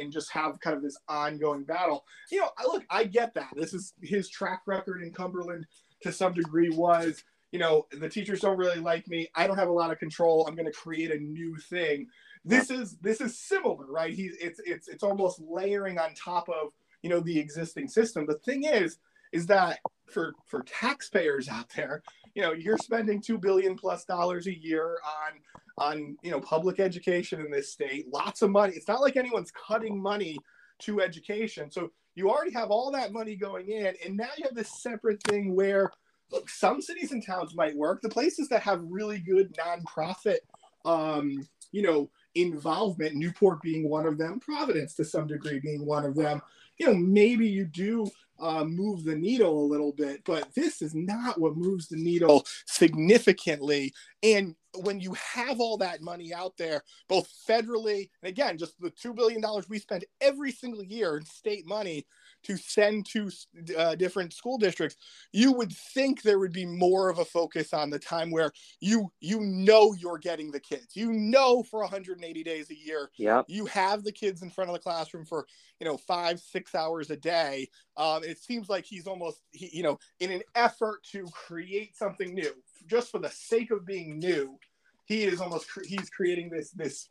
and 0.00 0.10
just 0.10 0.32
have 0.32 0.58
kind 0.60 0.74
of 0.74 0.82
this 0.82 0.96
ongoing 1.06 1.62
battle. 1.62 2.06
You 2.32 2.40
know, 2.40 2.48
I, 2.56 2.62
look, 2.62 2.82
I 2.88 3.04
get 3.04 3.34
that. 3.34 3.50
This 3.54 3.74
is 3.74 3.92
his 4.02 4.30
track 4.30 4.62
record 4.64 5.02
in 5.02 5.12
Cumberland 5.12 5.66
to 6.00 6.10
some 6.10 6.32
degree 6.32 6.70
was 6.70 7.22
you 7.52 7.58
know, 7.58 7.86
the 7.92 8.08
teachers 8.08 8.40
don't 8.40 8.58
really 8.58 8.80
like 8.80 9.06
me. 9.08 9.28
I 9.34 9.46
don't 9.46 9.58
have 9.58 9.68
a 9.68 9.72
lot 9.72 9.90
of 9.90 9.98
control. 9.98 10.46
I'm 10.46 10.54
going 10.54 10.66
to 10.66 10.72
create 10.72 11.10
a 11.10 11.18
new 11.18 11.56
thing. 11.56 12.06
This 12.44 12.70
is 12.70 12.96
this 12.98 13.20
is 13.20 13.38
similar, 13.38 13.86
right? 13.86 14.12
He's 14.12 14.36
it's 14.40 14.60
it's 14.64 14.88
it's 14.88 15.02
almost 15.02 15.40
layering 15.40 15.98
on 15.98 16.14
top 16.14 16.48
of 16.48 16.72
you 17.06 17.10
know 17.10 17.20
the 17.20 17.38
existing 17.38 17.86
system. 17.86 18.26
The 18.26 18.34
thing 18.34 18.64
is, 18.64 18.98
is 19.30 19.46
that 19.46 19.78
for 20.06 20.34
for 20.44 20.64
taxpayers 20.64 21.48
out 21.48 21.68
there, 21.76 22.02
you 22.34 22.42
know, 22.42 22.52
you're 22.52 22.78
spending 22.78 23.20
two 23.20 23.38
billion 23.38 23.76
plus 23.76 24.04
dollars 24.04 24.48
a 24.48 24.58
year 24.58 24.98
on 25.04 25.38
on 25.78 26.16
you 26.24 26.32
know 26.32 26.40
public 26.40 26.80
education 26.80 27.40
in 27.40 27.52
this 27.52 27.70
state. 27.70 28.12
Lots 28.12 28.42
of 28.42 28.50
money. 28.50 28.72
It's 28.74 28.88
not 28.88 29.02
like 29.02 29.16
anyone's 29.16 29.52
cutting 29.52 30.02
money 30.02 30.36
to 30.80 31.00
education. 31.00 31.70
So 31.70 31.92
you 32.16 32.28
already 32.28 32.52
have 32.54 32.72
all 32.72 32.90
that 32.90 33.12
money 33.12 33.36
going 33.36 33.70
in, 33.70 33.94
and 34.04 34.16
now 34.16 34.30
you 34.36 34.42
have 34.42 34.56
this 34.56 34.82
separate 34.82 35.22
thing 35.22 35.54
where 35.54 35.92
look, 36.32 36.50
some 36.50 36.82
cities 36.82 37.12
and 37.12 37.24
towns 37.24 37.54
might 37.54 37.76
work. 37.76 38.02
The 38.02 38.08
places 38.08 38.48
that 38.48 38.62
have 38.62 38.82
really 38.82 39.20
good 39.20 39.56
nonprofit, 39.56 40.38
um, 40.84 41.46
you 41.70 41.82
know, 41.82 42.10
involvement, 42.34 43.14
Newport 43.14 43.62
being 43.62 43.88
one 43.88 44.06
of 44.06 44.18
them, 44.18 44.40
Providence 44.40 44.94
to 44.94 45.04
some 45.04 45.28
degree 45.28 45.60
being 45.60 45.86
one 45.86 46.04
of 46.04 46.16
them, 46.16 46.42
you 46.78 46.86
know, 46.86 46.94
maybe 46.94 47.48
you 47.48 47.64
do 47.64 48.10
uh, 48.38 48.64
move 48.64 49.04
the 49.04 49.14
needle 49.14 49.64
a 49.64 49.66
little 49.70 49.92
bit, 49.92 50.22
but 50.24 50.54
this 50.54 50.82
is 50.82 50.94
not 50.94 51.40
what 51.40 51.56
moves 51.56 51.88
the 51.88 51.96
needle 51.96 52.44
significantly. 52.66 53.94
And 54.22 54.54
when 54.74 55.00
you 55.00 55.14
have 55.14 55.58
all 55.58 55.78
that 55.78 56.02
money 56.02 56.34
out 56.34 56.56
there, 56.58 56.82
both 57.08 57.30
federally 57.48 58.10
and 58.22 58.28
again, 58.28 58.58
just 58.58 58.78
the 58.80 58.90
$2 58.90 59.14
billion 59.14 59.42
we 59.68 59.78
spend 59.78 60.04
every 60.20 60.52
single 60.52 60.84
year 60.84 61.16
in 61.16 61.24
state 61.24 61.66
money 61.66 62.06
to 62.46 62.56
send 62.56 63.06
to 63.06 63.30
uh, 63.76 63.94
different 63.96 64.32
school 64.32 64.58
districts, 64.58 64.96
you 65.32 65.52
would 65.52 65.72
think 65.72 66.22
there 66.22 66.38
would 66.38 66.52
be 66.52 66.64
more 66.64 67.08
of 67.08 67.18
a 67.18 67.24
focus 67.24 67.72
on 67.72 67.90
the 67.90 67.98
time 67.98 68.30
where 68.30 68.52
you 68.80 69.10
you 69.20 69.40
know 69.40 69.94
you're 69.94 70.18
getting 70.18 70.50
the 70.50 70.60
kids. 70.60 70.94
You 70.96 71.12
know 71.12 71.62
for 71.62 71.80
180 71.80 72.42
days 72.42 72.70
a 72.70 72.76
year, 72.76 73.10
yeah, 73.16 73.42
you 73.48 73.66
have 73.66 74.04
the 74.04 74.12
kids 74.12 74.42
in 74.42 74.50
front 74.50 74.70
of 74.70 74.74
the 74.74 74.80
classroom 74.80 75.24
for 75.24 75.46
you 75.80 75.86
know 75.86 75.96
five 75.96 76.40
six 76.40 76.74
hours 76.74 77.10
a 77.10 77.16
day. 77.16 77.68
Um, 77.96 78.22
it 78.22 78.38
seems 78.38 78.68
like 78.68 78.84
he's 78.84 79.06
almost 79.06 79.40
he, 79.52 79.70
you 79.72 79.82
know 79.82 79.98
in 80.20 80.30
an 80.30 80.42
effort 80.54 81.02
to 81.12 81.26
create 81.26 81.96
something 81.96 82.34
new, 82.34 82.54
just 82.86 83.10
for 83.10 83.18
the 83.18 83.30
sake 83.30 83.70
of 83.70 83.84
being 83.84 84.18
new 84.18 84.58
he 85.06 85.22
is 85.22 85.40
almost 85.40 85.66
he's 85.86 86.10
creating 86.10 86.50
this 86.50 86.70
this 86.70 87.08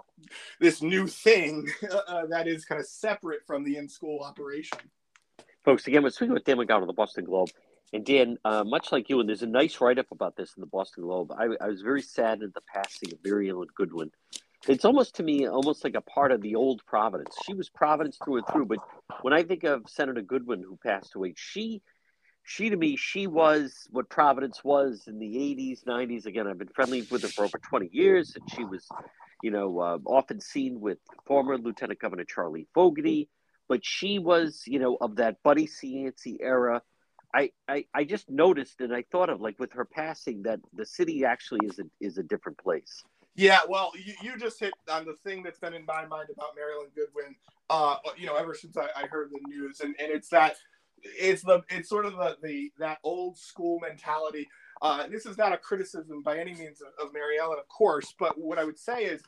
this 0.60 0.82
new 0.82 1.08
thing 1.08 1.67
uh, 2.08 2.26
that 2.28 2.48
is 2.48 2.65
kind 2.65 2.80
of 2.80 2.88
separate 2.88 3.45
from 3.48 3.63
the 3.63 3.78
in 3.78 3.89
school 3.89 4.19
operation. 4.21 4.78
Folks, 5.65 5.88
again, 5.88 6.04
we're 6.04 6.12
speaking 6.12 6.36
with 6.36 6.43
Dan 6.43 6.58
McGowan 6.58 6.82
of 6.82 6.88
the 6.88 6.93
Boston 6.93 7.25
Globe. 7.25 7.49
And 7.91 8.06
Dan, 8.06 8.38
uh, 8.45 8.63
much 8.63 8.91
like 8.91 9.10
you, 9.10 9.19
and 9.19 9.28
there's 9.28 9.41
a 9.41 9.47
nice 9.47 9.82
write 9.82 9.97
up 9.97 10.06
about 10.12 10.36
this 10.36 10.54
in 10.56 10.62
the 10.62 10.67
Boston 10.67 11.01
Globe. 11.01 11.32
I, 11.32 11.47
I 11.60 11.69
was 11.69 11.82
very 11.82 12.04
sad 12.04 12.43
at 12.43 12.54
the 12.54 12.62
passing 12.71 13.12
of 13.12 13.19
Ellen 13.25 13.67
Goodwin. 13.75 14.12
It's 14.67 14.86
almost 14.86 15.15
to 15.15 15.23
me 15.23 15.47
almost 15.47 15.84
like 15.84 15.95
a 15.95 16.01
part 16.01 16.32
of 16.32 16.41
the 16.41 16.54
old 16.54 16.86
Providence. 16.86 17.36
She 17.47 17.56
was 17.56 17.67
Providence 17.67 18.19
through 18.23 18.38
and 18.38 18.47
through. 18.47 18.65
But 18.67 18.78
when 19.23 19.34
I 19.34 19.41
think 19.41 19.63
of 19.63 19.89
Senator 19.89 20.21
Goodwin, 20.21 20.62
who 20.62 20.78
passed 20.78 21.15
away, 21.15 21.34
she, 21.36 21.82
she 22.43 22.69
to 22.69 22.78
me, 22.78 22.95
she 22.95 23.25
was 23.25 23.87
what 23.89 24.08
Providence 24.08 24.63
was 24.63 25.06
in 25.08 25.17
the 25.17 25.35
80s, 25.35 25.83
90s. 25.83 26.27
Again, 26.27 26.46
I've 26.46 26.60
been 26.60 26.67
friendly 26.67 27.02
with 27.10 27.23
her 27.23 27.27
for 27.27 27.44
over 27.46 27.58
20 27.58 27.89
years, 27.92 28.35
and 28.35 28.48
she 28.52 28.63
was, 28.63 28.87
you 29.42 29.50
know, 29.50 29.79
uh, 29.79 29.98
often 30.06 30.39
seen 30.39 30.79
with 30.79 31.00
former 31.25 31.58
Lieutenant 31.58 32.00
Governor 32.00 32.25
Charlie 32.25 32.67
Fogarty 32.75 33.29
but 33.67 33.85
she 33.85 34.19
was, 34.19 34.63
you 34.65 34.79
know, 34.79 34.97
of 35.01 35.17
that 35.17 35.41
Buddy 35.43 35.67
Cianci 35.67 36.37
era. 36.39 36.81
I, 37.33 37.51
I, 37.67 37.85
I 37.93 38.05
just 38.05 38.29
noticed 38.29 38.79
and 38.79 38.93
I 38.93 39.03
thought 39.11 39.29
of 39.29 39.41
like 39.41 39.59
with 39.59 39.73
her 39.73 39.85
passing 39.85 40.43
that 40.43 40.59
the 40.73 40.85
city 40.85 41.25
actually 41.25 41.67
is 41.67 41.79
a, 41.79 41.83
is 41.99 42.17
a 42.17 42.23
different 42.23 42.57
place. 42.57 43.03
Yeah, 43.35 43.59
well, 43.67 43.91
you, 43.95 44.13
you 44.23 44.37
just 44.37 44.59
hit 44.59 44.73
on 44.89 45.05
the 45.05 45.15
thing 45.25 45.43
that's 45.43 45.59
been 45.59 45.73
in 45.73 45.85
my 45.85 46.05
mind 46.05 46.29
about 46.31 46.55
Maryellen 46.55 46.95
Goodwin, 46.95 47.35
uh, 47.69 47.97
you 48.17 48.25
know, 48.25 48.35
ever 48.35 48.53
since 48.53 48.77
I, 48.77 48.87
I 48.95 49.07
heard 49.07 49.29
the 49.31 49.39
news, 49.49 49.81
and, 49.81 49.93
and 49.99 50.09
it's 50.09 50.29
that 50.29 50.55
it's 51.03 51.41
the 51.41 51.61
it's 51.69 51.89
sort 51.89 52.05
of 52.05 52.13
the, 52.13 52.37
the 52.41 52.71
that 52.79 52.99
old 53.03 53.37
school 53.37 53.79
mentality. 53.81 54.47
Uh, 54.81 55.07
this 55.07 55.25
is 55.25 55.37
not 55.37 55.51
a 55.51 55.57
criticism 55.57 56.21
by 56.23 56.39
any 56.39 56.53
means 56.53 56.81
of, 56.81 56.87
of 57.05 57.13
Mary 57.13 57.37
Ellen, 57.37 57.59
of 57.59 57.67
course, 57.67 58.13
but 58.17 58.37
what 58.37 58.57
I 58.57 58.63
would 58.63 58.79
say 58.79 59.03
is 59.03 59.21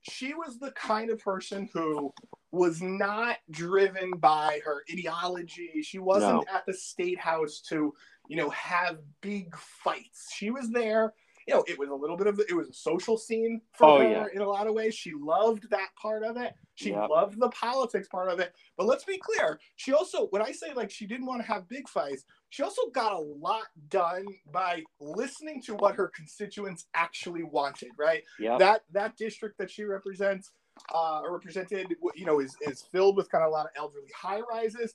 she 0.00 0.32
was 0.32 0.58
the 0.58 0.72
kind 0.72 1.10
of 1.10 1.18
person 1.18 1.68
who 1.72 2.12
was 2.52 2.82
not 2.82 3.38
driven 3.50 4.10
by 4.12 4.60
her 4.64 4.84
ideology. 4.92 5.82
She 5.82 5.98
wasn't 5.98 6.46
No. 6.46 6.54
at 6.54 6.66
the 6.66 6.74
state 6.74 7.18
house 7.18 7.60
to, 7.68 7.94
you 8.28 8.36
know, 8.36 8.50
have 8.50 8.98
big 9.22 9.56
fights. 9.56 10.30
She 10.32 10.50
was 10.50 10.70
there. 10.70 11.14
You 11.48 11.54
know, 11.54 11.64
it 11.66 11.76
was 11.76 11.88
a 11.88 11.94
little 11.94 12.16
bit 12.16 12.28
of 12.28 12.38
it 12.38 12.52
was 12.54 12.68
a 12.68 12.72
social 12.74 13.16
scene 13.18 13.62
for 13.72 13.86
Oh, 13.86 13.98
her 13.98 14.08
yeah. 14.08 14.26
in 14.32 14.42
a 14.42 14.48
lot 14.48 14.68
of 14.68 14.74
ways. 14.74 14.94
She 14.94 15.12
loved 15.12 15.68
that 15.70 15.88
part 16.00 16.22
of 16.22 16.36
it. 16.36 16.54
She 16.76 16.90
Yep. 16.90 17.08
loved 17.10 17.40
the 17.40 17.48
politics 17.48 18.06
part 18.06 18.28
of 18.28 18.38
it. 18.38 18.54
But 18.76 18.86
let's 18.86 19.04
be 19.04 19.18
clear, 19.18 19.58
she 19.74 19.92
also 19.92 20.26
when 20.28 20.40
I 20.40 20.52
say 20.52 20.72
like 20.72 20.90
she 20.90 21.04
didn't 21.06 21.26
want 21.26 21.40
to 21.40 21.48
have 21.48 21.68
big 21.68 21.88
fights, 21.88 22.24
she 22.50 22.62
also 22.62 22.82
got 22.90 23.12
a 23.12 23.18
lot 23.18 23.64
done 23.88 24.24
by 24.52 24.84
listening 25.00 25.60
to 25.62 25.74
what 25.74 25.96
her 25.96 26.08
constituents 26.08 26.86
actually 26.94 27.42
wanted, 27.42 27.90
right? 27.98 28.22
Yep. 28.38 28.58
That 28.60 28.84
that 28.92 29.16
district 29.16 29.58
that 29.58 29.70
she 29.70 29.82
represents 29.82 30.52
uh, 30.94 31.20
or 31.20 31.32
represented, 31.32 31.94
you 32.14 32.24
know, 32.24 32.40
is 32.40 32.56
is 32.62 32.82
filled 32.82 33.16
with 33.16 33.30
kind 33.30 33.44
of 33.44 33.48
a 33.48 33.52
lot 33.52 33.66
of 33.66 33.72
elderly 33.76 34.10
high 34.16 34.40
rises. 34.40 34.94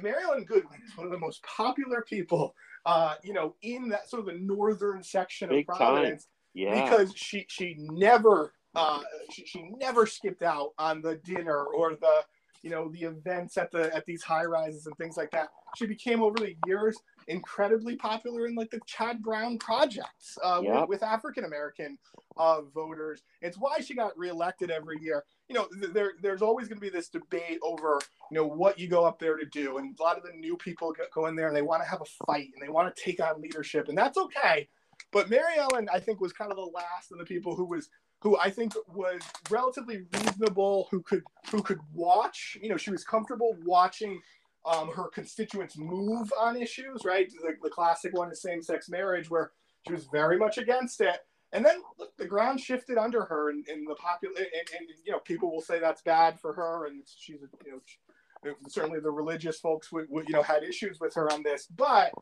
Maryellen 0.00 0.46
Goodwin 0.46 0.80
is 0.84 0.96
one 0.96 1.06
of 1.06 1.12
the 1.12 1.18
most 1.18 1.42
popular 1.44 2.02
people, 2.02 2.54
uh, 2.84 3.14
you 3.22 3.32
know, 3.32 3.54
in 3.62 3.88
that 3.88 4.08
sort 4.10 4.20
of 4.20 4.26
the 4.26 4.40
northern 4.40 5.02
section 5.02 5.48
Big 5.48 5.66
of 5.68 5.78
time. 5.78 5.86
Providence 5.94 6.28
Yeah. 6.54 6.82
because 6.84 7.12
she 7.14 7.46
she 7.48 7.76
never 7.78 8.52
uh, 8.74 9.00
she, 9.30 9.46
she 9.46 9.70
never 9.78 10.06
skipped 10.06 10.42
out 10.42 10.72
on 10.78 11.00
the 11.00 11.16
dinner 11.24 11.64
or 11.64 11.94
the 11.94 12.24
you 12.62 12.70
know 12.70 12.90
the 12.90 13.04
events 13.04 13.56
at 13.56 13.70
the 13.70 13.94
at 13.94 14.04
these 14.06 14.22
high 14.22 14.44
rises 14.44 14.86
and 14.86 14.96
things 14.96 15.16
like 15.16 15.30
that. 15.30 15.48
She 15.76 15.86
became 15.86 16.22
over 16.22 16.38
the 16.38 16.56
years 16.66 16.96
incredibly 17.28 17.96
popular 17.96 18.46
in 18.46 18.54
like 18.54 18.70
the 18.70 18.80
Chad 18.86 19.22
Brown 19.22 19.58
projects 19.58 20.38
uh, 20.44 20.60
Yep. 20.62 20.80
with, 20.80 20.88
with 20.88 21.02
African 21.02 21.44
American 21.44 21.98
uh, 22.36 22.62
voters. 22.74 23.22
It's 23.42 23.56
why 23.58 23.78
she 23.80 23.94
got 23.94 24.16
reelected 24.16 24.70
every 24.70 24.98
year. 25.00 25.24
You 25.48 25.56
know, 25.56 25.68
th- 25.80 25.92
there 25.92 26.12
there's 26.22 26.42
always 26.42 26.68
going 26.68 26.78
to 26.78 26.82
be 26.82 26.90
this 26.90 27.08
debate 27.08 27.58
over 27.62 27.98
you 28.30 28.36
know 28.36 28.46
what 28.46 28.78
you 28.78 28.88
go 28.88 29.04
up 29.04 29.18
there 29.18 29.36
to 29.36 29.46
do, 29.46 29.78
and 29.78 29.96
a 29.98 30.02
lot 30.02 30.16
of 30.16 30.22
the 30.24 30.32
new 30.32 30.56
people 30.56 30.92
go, 30.92 31.04
go 31.14 31.26
in 31.26 31.36
there 31.36 31.48
and 31.48 31.56
they 31.56 31.62
want 31.62 31.82
to 31.82 31.88
have 31.88 32.00
a 32.00 32.24
fight 32.26 32.48
and 32.54 32.62
they 32.62 32.68
want 32.70 32.94
to 32.94 33.02
take 33.02 33.20
on 33.22 33.40
leadership, 33.40 33.88
and 33.88 33.96
that's 33.96 34.18
okay. 34.18 34.68
But 35.12 35.28
Mary 35.30 35.56
Ellen, 35.58 35.88
I 35.92 36.00
think, 36.00 36.20
was 36.20 36.32
kind 36.32 36.50
of 36.50 36.56
the 36.56 36.62
last 36.64 37.12
of 37.12 37.18
the 37.18 37.24
people 37.24 37.54
who 37.54 37.64
was 37.64 37.88
who 38.22 38.36
I 38.38 38.50
think 38.50 38.72
was 38.94 39.20
relatively 39.50 40.00
reasonable, 40.14 40.88
who 40.90 41.02
could 41.02 41.22
who 41.50 41.62
could 41.62 41.78
watch. 41.92 42.56
You 42.60 42.70
know, 42.70 42.76
she 42.76 42.90
was 42.90 43.04
comfortable 43.04 43.56
watching 43.64 44.20
um, 44.66 44.90
her 44.92 45.08
constituents 45.08 45.78
move 45.78 46.32
on 46.38 46.56
issues. 46.56 47.02
Right, 47.04 47.30
the, 47.30 47.54
the 47.62 47.70
classic 47.70 48.12
one 48.12 48.30
is 48.30 48.42
same-sex 48.42 48.88
marriage, 48.88 49.30
where 49.30 49.52
she 49.86 49.92
was 49.92 50.06
very 50.06 50.38
much 50.38 50.58
against 50.58 51.00
it. 51.00 51.20
And 51.52 51.64
then 51.64 51.76
look, 51.98 52.16
the 52.16 52.26
ground 52.26 52.60
shifted 52.60 52.98
under 52.98 53.24
her, 53.24 53.50
and, 53.50 53.66
and 53.68 53.88
the 53.88 53.94
popular, 53.94 54.34
and, 54.36 54.68
and 54.78 54.88
you 55.04 55.12
know, 55.12 55.20
people 55.20 55.50
will 55.50 55.62
say 55.62 55.78
that's 55.78 56.02
bad 56.02 56.38
for 56.40 56.52
her, 56.52 56.86
and 56.86 57.02
she's, 57.06 57.38
you 57.64 57.72
know, 57.72 58.54
certainly 58.68 59.00
the 59.00 59.10
religious 59.10 59.58
folks 59.58 59.90
would, 59.92 60.06
would, 60.10 60.28
you 60.28 60.34
know, 60.34 60.42
had 60.42 60.62
issues 60.62 60.98
with 61.00 61.14
her 61.14 61.32
on 61.32 61.42
this, 61.42 61.66
but 61.66 62.12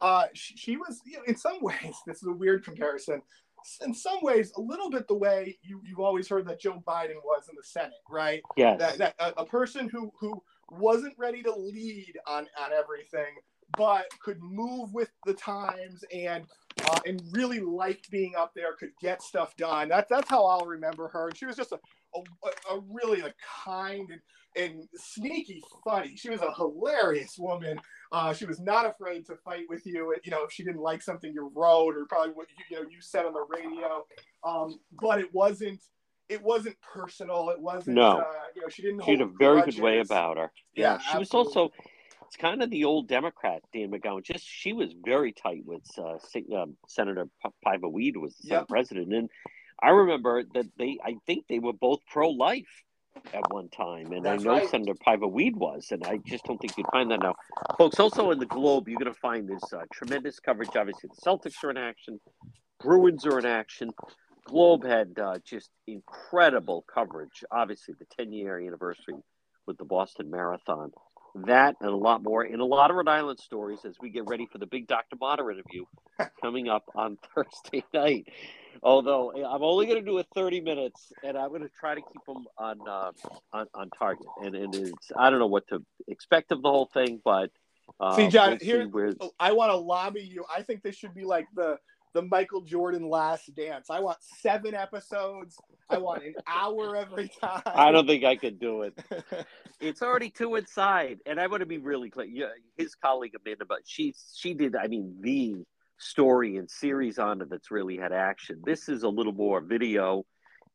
uh, 0.00 0.24
she, 0.34 0.56
she 0.56 0.76
was, 0.76 1.00
you 1.04 1.18
know, 1.18 1.24
in 1.26 1.36
some 1.36 1.58
ways, 1.60 1.94
this 2.06 2.22
is 2.22 2.28
a 2.28 2.32
weird 2.32 2.64
comparison. 2.64 3.22
In 3.82 3.92
some 3.92 4.18
ways, 4.22 4.52
a 4.56 4.60
little 4.60 4.88
bit 4.88 5.06
the 5.06 5.14
way 5.14 5.58
you, 5.62 5.82
you've 5.84 6.00
always 6.00 6.26
heard 6.26 6.46
that 6.46 6.60
Joe 6.60 6.82
Biden 6.86 7.16
was 7.22 7.46
in 7.50 7.54
the 7.56 7.62
Senate, 7.62 7.92
right? 8.08 8.40
yeah 8.56 8.74
That, 8.76 8.96
that 8.96 9.14
a, 9.18 9.42
a 9.42 9.44
person 9.44 9.86
who 9.86 10.10
who 10.18 10.42
wasn't 10.70 11.14
ready 11.18 11.42
to 11.42 11.54
lead 11.54 12.14
on 12.26 12.46
on 12.60 12.72
everything, 12.72 13.34
but 13.76 14.06
could 14.22 14.40
move 14.40 14.92
with 14.92 15.10
the 15.26 15.34
times 15.34 16.04
and 16.12 16.44
uh, 16.88 17.00
and 17.06 17.22
really 17.32 17.60
liked 17.60 18.10
being 18.10 18.34
up 18.36 18.52
there, 18.54 18.74
could 18.78 18.92
get 19.00 19.22
stuff 19.22 19.56
done. 19.56 19.88
That's 19.88 20.08
that's 20.10 20.28
how 20.28 20.44
I'll 20.46 20.66
remember 20.66 21.08
her. 21.08 21.28
And 21.28 21.36
she 21.36 21.46
was 21.46 21.56
just 21.56 21.72
a 21.72 21.78
a, 22.14 22.74
a 22.74 22.80
really 22.90 23.20
a 23.20 23.32
kind 23.64 24.08
and, 24.10 24.20
and 24.56 24.88
sneaky 24.96 25.62
funny. 25.84 26.16
She 26.16 26.30
was 26.30 26.40
a 26.40 26.52
hilarious 26.54 27.36
woman. 27.38 27.80
Uh, 28.12 28.32
she 28.32 28.46
was 28.46 28.60
not 28.60 28.86
afraid 28.86 29.26
to 29.26 29.36
fight 29.36 29.66
with 29.68 29.86
you. 29.86 30.14
You 30.24 30.30
know, 30.30 30.44
if 30.44 30.52
she 30.52 30.64
didn't 30.64 30.80
like 30.80 31.02
something 31.02 31.32
you 31.32 31.50
wrote 31.54 31.96
or 31.96 32.06
probably 32.06 32.32
what 32.32 32.48
you, 32.50 32.64
you 32.70 32.82
know 32.82 32.88
you 32.90 33.00
said 33.00 33.26
on 33.26 33.32
the 33.32 33.44
radio. 33.48 34.04
Um, 34.44 34.80
but 35.00 35.20
it 35.20 35.32
wasn't 35.32 35.80
it 36.30 36.42
wasn't 36.42 36.76
personal. 36.80 37.50
It 37.50 37.60
wasn't. 37.60 37.96
No. 37.96 38.18
Uh, 38.18 38.24
you 38.54 38.62
know, 38.62 38.68
she 38.68 38.82
didn't. 38.82 39.04
She 39.04 39.10
had 39.10 39.20
a 39.20 39.26
very 39.26 39.62
good 39.62 39.80
way 39.80 39.98
about 39.98 40.38
her. 40.38 40.50
Yeah, 40.74 40.98
she 40.98 41.18
was 41.18 41.34
also 41.34 41.72
it's 42.30 42.36
kind 42.36 42.62
of 42.62 42.70
the 42.70 42.84
old 42.84 43.08
Democrat 43.08 43.60
Dan 43.74 43.90
McGowan. 43.90 44.22
Just 44.22 44.46
she 44.46 44.72
was 44.72 44.94
very 45.04 45.32
tight 45.32 45.62
with 45.66 45.82
uh, 45.98 46.18
um, 46.56 46.76
Senator 46.86 47.28
Paiva 47.66 47.90
Weed 47.90 48.16
was 48.16 48.36
the 48.36 48.50
Yep. 48.50 48.68
president, 48.68 49.12
and 49.12 49.28
I 49.82 49.90
remember 49.90 50.44
that 50.54 50.66
they 50.78 50.98
I 51.04 51.16
think 51.26 51.46
they 51.48 51.58
were 51.58 51.72
both 51.72 51.98
pro 52.08 52.30
life 52.30 52.70
at 53.34 53.42
one 53.50 53.68
time, 53.68 54.12
and 54.12 54.24
That's 54.24 54.42
I 54.42 54.44
know 54.44 54.58
right. 54.58 54.68
Senator 54.68 54.94
Paiva 54.94 55.28
Weed 55.28 55.56
was, 55.56 55.88
and 55.90 56.04
I 56.06 56.18
just 56.18 56.44
don't 56.44 56.58
think 56.58 56.78
you'd 56.78 56.86
find 56.92 57.10
that 57.10 57.20
now, 57.20 57.34
folks. 57.76 57.98
Also 57.98 58.30
in 58.30 58.38
the 58.38 58.46
Globe, 58.46 58.88
you're 58.88 59.00
going 59.00 59.12
to 59.12 59.20
find 59.20 59.48
this 59.48 59.72
uh, 59.72 59.82
tremendous 59.92 60.38
coverage. 60.38 60.70
Obviously, 60.76 61.10
the 61.12 61.20
Celtics 61.20 61.64
are 61.64 61.70
in 61.70 61.76
action, 61.76 62.20
Bruins 62.78 63.26
are 63.26 63.40
in 63.40 63.46
action. 63.46 63.90
Globe 64.44 64.84
had 64.84 65.18
uh, 65.18 65.38
just 65.44 65.70
incredible 65.86 66.84
coverage. 66.92 67.44
Obviously, 67.50 67.94
the 67.98 68.06
10 68.16 68.32
year 68.32 68.58
anniversary 68.58 69.14
with 69.66 69.78
the 69.78 69.84
Boston 69.84 70.30
Marathon. 70.30 70.92
That 71.46 71.76
and 71.80 71.90
a 71.90 71.96
lot 71.96 72.24
more 72.24 72.44
in 72.44 72.58
a 72.58 72.64
lot 72.64 72.90
of 72.90 72.96
Rhode 72.96 73.08
Island 73.08 73.38
stories 73.38 73.80
as 73.84 73.94
we 74.00 74.10
get 74.10 74.26
ready 74.26 74.48
for 74.50 74.58
the 74.58 74.66
big 74.66 74.88
Dr. 74.88 75.16
Motter 75.20 75.48
interview 75.52 75.84
coming 76.42 76.68
up 76.68 76.84
on 76.96 77.18
Thursday 77.34 77.84
night. 77.94 78.26
Although 78.82 79.30
eh, 79.30 79.44
I'm 79.46 79.62
only 79.62 79.86
going 79.86 79.98
to 79.98 80.04
do 80.04 80.18
it 80.18 80.26
30 80.34 80.60
minutes, 80.60 81.12
and 81.22 81.38
I'm 81.38 81.50
going 81.50 81.62
to 81.62 81.68
try 81.68 81.94
to 81.94 82.00
keep 82.00 82.24
them 82.26 82.46
on 82.58 82.80
uh, 82.88 83.12
on, 83.52 83.66
on 83.74 83.90
target. 83.96 84.26
And, 84.42 84.56
and 84.56 84.74
it's 84.74 85.12
I 85.16 85.30
don't 85.30 85.38
know 85.38 85.46
what 85.46 85.68
to 85.68 85.84
expect 86.08 86.50
of 86.50 86.62
the 86.62 86.68
whole 86.68 86.90
thing, 86.92 87.20
but 87.24 87.50
uh, 88.00 88.16
See, 88.16 88.28
John, 88.28 88.50
we'll 88.50 88.58
here 88.58 89.14
I 89.38 89.52
want 89.52 89.70
to 89.70 89.76
lobby 89.76 90.22
you. 90.22 90.44
I 90.54 90.62
think 90.62 90.82
this 90.82 90.96
should 90.96 91.14
be 91.14 91.24
like 91.24 91.46
the 91.54 91.78
the 92.12 92.22
Michael 92.22 92.62
Jordan 92.62 93.08
Last 93.08 93.54
Dance. 93.54 93.90
I 93.90 94.00
want 94.00 94.18
seven 94.40 94.74
episodes. 94.74 95.56
I 95.88 95.98
want 95.98 96.24
an 96.24 96.34
hour 96.46 96.96
every 96.96 97.30
time. 97.40 97.62
I 97.66 97.92
don't 97.92 98.06
think 98.06 98.24
I 98.24 98.36
could 98.36 98.58
do 98.58 98.82
it. 98.82 98.98
It's 99.80 100.02
already 100.02 100.28
two 100.28 100.56
inside, 100.56 101.20
and 101.24 101.40
I 101.40 101.46
want 101.46 101.60
to 101.60 101.66
be 101.66 101.78
really 101.78 102.10
clear. 102.10 102.26
Yeah, 102.26 102.48
his 102.76 102.94
colleague 102.94 103.32
Amanda, 103.34 103.64
but 103.64 103.78
she 103.86 104.14
she 104.34 104.52
did. 104.52 104.76
I 104.76 104.88
mean, 104.88 105.16
the 105.22 105.54
story 105.98 106.58
and 106.58 106.70
series 106.70 107.18
on 107.18 107.40
it 107.40 107.48
that's 107.48 107.70
really 107.70 107.96
had 107.96 108.12
action. 108.12 108.60
This 108.62 108.90
is 108.90 109.04
a 109.04 109.08
little 109.08 109.32
more 109.32 109.62
video, 109.62 110.26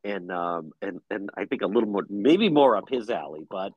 and 0.04 0.32
um 0.32 0.72
and 0.82 1.02
and 1.12 1.30
I 1.38 1.46
think 1.46 1.62
a 1.62 1.68
little 1.68 1.88
more, 1.88 2.06
maybe 2.10 2.50
more 2.50 2.76
up 2.76 2.90
his 2.90 3.12
alley. 3.12 3.46
But 3.48 3.74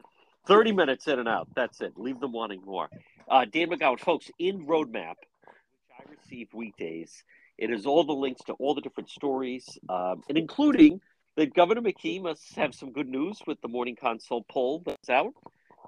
thirty 0.46 0.72
minutes 0.72 1.06
in 1.08 1.18
and 1.18 1.28
out. 1.28 1.48
That's 1.54 1.82
it. 1.82 1.92
Leave 1.98 2.20
them 2.20 2.32
wanting 2.32 2.62
more. 2.64 2.88
Uh, 3.28 3.44
Dan 3.44 3.68
McGowan, 3.68 4.00
folks, 4.00 4.30
in 4.38 4.64
Rhode 4.64 4.90
Map, 4.90 5.18
which 5.44 6.06
I 6.08 6.10
receive 6.10 6.48
weekdays. 6.54 7.22
It 7.58 7.70
is 7.70 7.86
all 7.86 8.04
the 8.04 8.12
links 8.12 8.42
to 8.44 8.52
all 8.54 8.74
the 8.74 8.80
different 8.80 9.10
stories, 9.10 9.78
um, 9.88 10.22
and 10.28 10.38
including 10.38 11.00
that 11.36 11.54
Governor 11.54 11.82
McKee 11.82 12.22
must 12.22 12.54
have 12.56 12.74
some 12.74 12.92
good 12.92 13.08
news 13.08 13.40
with 13.46 13.60
the 13.60 13.68
Morning 13.68 13.96
Consult 13.96 14.46
poll 14.48 14.82
that's 14.86 15.10
out. 15.10 15.34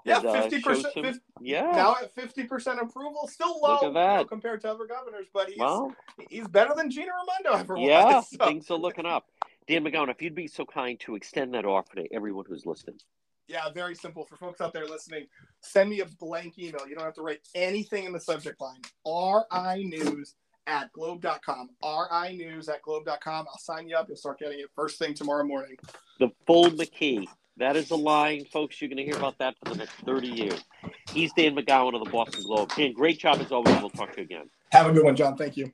Yeah, 0.04 0.18
uh, 0.18 0.42
fifty 0.42 0.60
shows 0.60 0.82
percent. 0.82 1.06
some- 1.16 1.20
Yeah. 1.42 1.70
Now 1.72 1.96
at 2.02 2.12
fifty 2.14 2.44
percent 2.44 2.80
approval, 2.80 3.28
still 3.28 3.60
low 3.60 3.74
Look 3.74 3.82
at 3.84 3.94
that. 3.94 4.12
you 4.12 4.18
know, 4.18 4.24
compared 4.24 4.60
to 4.62 4.70
other 4.70 4.86
governors, 4.86 5.26
but 5.32 5.48
he's 5.50 5.58
well, 5.58 5.94
he's 6.28 6.48
better 6.48 6.72
than 6.74 6.90
Gina 6.90 7.10
Raimondo 7.12 7.58
ever 7.60 7.76
yeah, 7.76 8.16
was. 8.16 8.30
so- 8.30 8.44
things 8.46 8.70
are 8.70 8.78
looking 8.78 9.06
up. 9.06 9.26
Dan 9.68 9.84
McGowan, 9.84 10.08
if 10.10 10.20
you'd 10.22 10.34
be 10.34 10.48
so 10.48 10.64
kind 10.64 10.98
to 11.00 11.14
extend 11.14 11.54
that 11.54 11.64
offer 11.64 11.96
to 11.96 12.12
everyone 12.12 12.44
who's 12.48 12.66
listening. 12.66 12.98
Yeah, 13.46 13.68
very 13.70 13.94
simple 13.94 14.24
for 14.24 14.36
folks 14.36 14.60
out 14.60 14.72
there 14.72 14.86
listening. 14.86 15.26
Send 15.60 15.90
me 15.90 16.00
a 16.00 16.06
blank 16.06 16.58
email. 16.58 16.88
You 16.88 16.94
don't 16.94 17.04
have 17.04 17.14
to 17.14 17.22
write 17.22 17.40
anything 17.54 18.04
in 18.04 18.12
the 18.12 18.20
subject 18.20 18.60
line. 18.60 18.80
RI 19.06 19.84
News 19.84 20.34
at 20.66 20.92
globe.com. 20.92 21.70
RI 21.82 22.36
News 22.36 22.68
at 22.68 22.82
globe.com. 22.82 23.46
I'll 23.48 23.58
sign 23.58 23.88
you 23.88 23.96
up. 23.96 24.06
You'll 24.08 24.16
start 24.16 24.38
getting 24.38 24.61
it 24.61 24.66
first 24.74 24.98
thing 24.98 25.14
tomorrow 25.14 25.44
morning. 25.44 25.76
The 26.18 26.30
full 26.46 26.70
McKee. 26.70 27.26
That 27.56 27.76
is 27.76 27.90
a 27.90 27.96
line, 27.96 28.46
folks. 28.46 28.80
You're 28.80 28.88
going 28.88 28.98
to 28.98 29.04
hear 29.04 29.16
about 29.16 29.36
that 29.38 29.54
for 29.62 29.72
the 29.72 29.78
next 29.78 29.92
30 30.06 30.28
years. 30.28 30.64
He's 31.12 31.30
Dan 31.34 31.54
McGowan 31.54 31.94
of 31.94 32.04
the 32.04 32.11
Boston 32.11 32.42
Globe. 32.44 32.72
Dan, 32.74 32.92
great 32.94 33.18
job 33.18 33.38
as 33.40 33.52
always. 33.52 33.78
We'll 33.80 33.90
talk 33.90 34.12
to 34.12 34.18
you 34.18 34.24
again. 34.24 34.48
Have 34.72 34.86
a 34.86 34.92
good 34.92 35.04
one, 35.04 35.14
John. 35.14 35.36
Thank 35.36 35.58
you. 35.58 35.70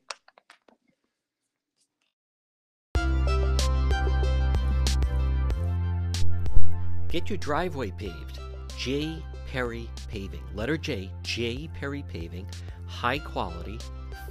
Get 7.09 7.31
your 7.31 7.39
driveway 7.39 7.93
paved. 7.93 8.41
J. 8.77 9.23
Perry 9.47 9.89
Paving. 10.09 10.43
Letter 10.55 10.77
J. 10.77 11.11
J. 11.23 11.71
Perry 11.73 12.05
Paving. 12.09 12.47
High 12.87 13.19
quality, 13.19 13.79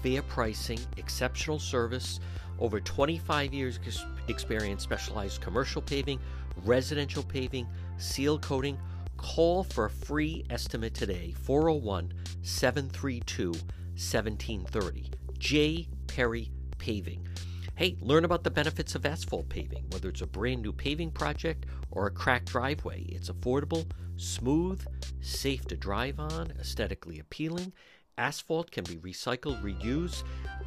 fair 0.05 0.21
pricing, 0.21 0.79
exceptional 0.97 1.57
service. 1.57 2.19
Over 2.59 2.79
25 2.79 3.55
years 3.55 3.79
experience, 4.27 4.83
specialized 4.83 5.41
commercial 5.41 5.81
paving, 5.81 6.19
residential 6.63 7.23
paving, 7.23 7.67
seal 7.97 8.37
coating. 8.37 8.77
Call 9.17 9.63
for 9.63 9.85
a 9.85 9.89
free 9.89 10.45
estimate 10.51 10.93
today. 10.93 11.33
401 11.41 12.13
732 12.43 13.49
1730. 13.49 15.11
J. 15.39 15.87
Perry 16.05 16.51
Paving. 16.77 17.27
Hey, 17.73 17.97
learn 17.99 18.25
about 18.25 18.43
the 18.43 18.51
benefits 18.51 18.93
of 18.93 19.07
asphalt 19.07 19.49
paving, 19.49 19.85
whether 19.89 20.09
it's 20.09 20.21
a 20.21 20.27
brand 20.27 20.61
new 20.61 20.71
paving 20.71 21.11
project 21.11 21.65
or 21.89 22.05
a 22.05 22.11
cracked 22.11 22.51
driveway. 22.51 23.01
It's 23.09 23.31
affordable, 23.31 23.89
smooth, 24.17 24.85
safe 25.19 25.65
to 25.65 25.75
drive 25.75 26.19
on, 26.19 26.53
aesthetically 26.59 27.19
appealing. 27.19 27.73
Asphalt 28.17 28.71
can 28.71 28.85
be 28.85 28.95
recycled, 28.97 29.61
reused. 29.61 30.23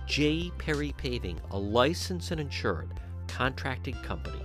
J. 0.06 0.50
Perry 0.58 0.94
Paving, 0.98 1.40
a 1.50 1.58
licensed 1.58 2.30
and 2.30 2.40
insured 2.40 2.88
contracting 3.26 3.94
company 4.02 4.42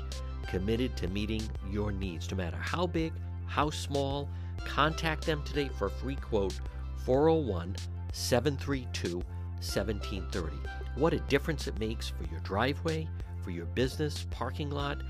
committed 0.48 0.96
to 0.96 1.08
meeting 1.08 1.42
your 1.70 1.92
needs, 1.92 2.30
no 2.30 2.38
matter 2.38 2.58
how 2.58 2.86
big, 2.86 3.14
how 3.48 3.70
small. 3.70 4.30
Contact 4.66 5.26
them 5.26 5.42
today 5.44 5.70
for 5.78 5.88
a 5.88 5.90
free 5.90 6.16
quote 6.16 6.60
401 7.06 7.76
732 8.14 9.18
1730. 9.18 10.56
What 10.96 11.14
a 11.14 11.20
difference 11.22 11.68
it 11.68 11.80
makes 11.80 12.08
for 12.08 12.24
your 12.32 12.40
driveway, 12.42 13.08
for 13.42 13.52
your 13.52 13.66
business, 13.66 14.28
parking 14.32 14.70
lot. 14.70 15.02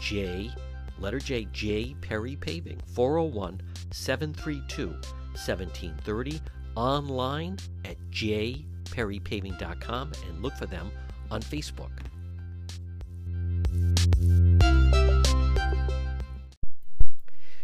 J, 0.00 0.50
letter 0.98 1.18
J, 1.18 1.46
J 1.52 1.94
Perry 2.00 2.36
Paving, 2.36 2.80
401 2.94 3.60
732 3.90 4.88
1730. 4.88 6.40
Online 6.76 7.58
at 7.84 7.96
jperrypaving.com 8.10 10.12
and 10.28 10.42
look 10.42 10.56
for 10.56 10.66
them 10.66 10.90
on 11.30 11.42
Facebook. 11.42 11.90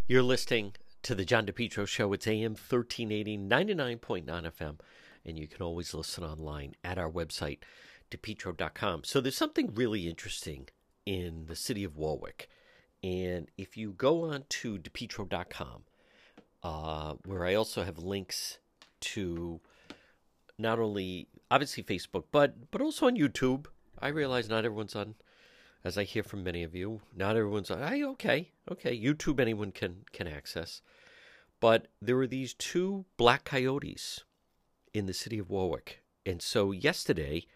You're 0.06 0.22
listening 0.22 0.72
to 1.02 1.14
the 1.14 1.24
John 1.24 1.44
DePetro 1.44 1.86
Show. 1.86 2.12
It's 2.14 2.26
AM 2.26 2.52
1380, 2.52 3.36
99.9 3.36 4.26
FM, 4.26 4.78
and 5.26 5.38
you 5.38 5.46
can 5.46 5.62
always 5.62 5.92
listen 5.92 6.24
online 6.24 6.74
at 6.82 6.96
our 6.96 7.10
website, 7.10 7.58
depetro.com. 8.10 9.04
So 9.04 9.20
there's 9.20 9.36
something 9.36 9.74
really 9.74 10.08
interesting 10.08 10.68
in 11.04 11.44
the 11.46 11.54
city 11.54 11.84
of 11.84 11.98
Warwick. 11.98 12.48
And 13.02 13.50
if 13.58 13.76
you 13.76 13.92
go 13.92 14.24
on 14.24 14.44
to 14.48 14.78
depetro.com, 14.78 15.82
uh, 16.62 17.14
where 17.24 17.44
I 17.44 17.54
also 17.54 17.84
have 17.84 17.98
links 17.98 18.58
to 19.00 19.60
not 20.58 20.78
only 20.78 21.28
obviously 21.50 21.82
Facebook, 21.82 22.24
but 22.32 22.70
but 22.70 22.80
also 22.80 23.06
on 23.06 23.16
YouTube. 23.16 23.66
I 24.00 24.08
realize 24.08 24.48
not 24.48 24.64
everyone's 24.64 24.96
on 24.96 25.16
as 25.84 25.96
I 25.96 26.04
hear 26.04 26.22
from 26.22 26.42
many 26.42 26.62
of 26.62 26.74
you, 26.74 27.00
not 27.14 27.36
everyone's 27.36 27.68
hey, 27.68 28.04
okay, 28.04 28.52
okay, 28.70 28.98
YouTube 28.98 29.40
anyone 29.40 29.72
can 29.72 30.04
can 30.12 30.26
access. 30.26 30.82
But 31.60 31.88
there 32.00 32.16
were 32.16 32.26
these 32.26 32.54
two 32.54 33.04
black 33.16 33.44
coyotes 33.44 34.24
in 34.94 35.06
the 35.06 35.14
city 35.14 35.38
of 35.38 35.50
Warwick. 35.50 36.02
And 36.24 36.40
so 36.42 36.72
yesterday 36.72 37.46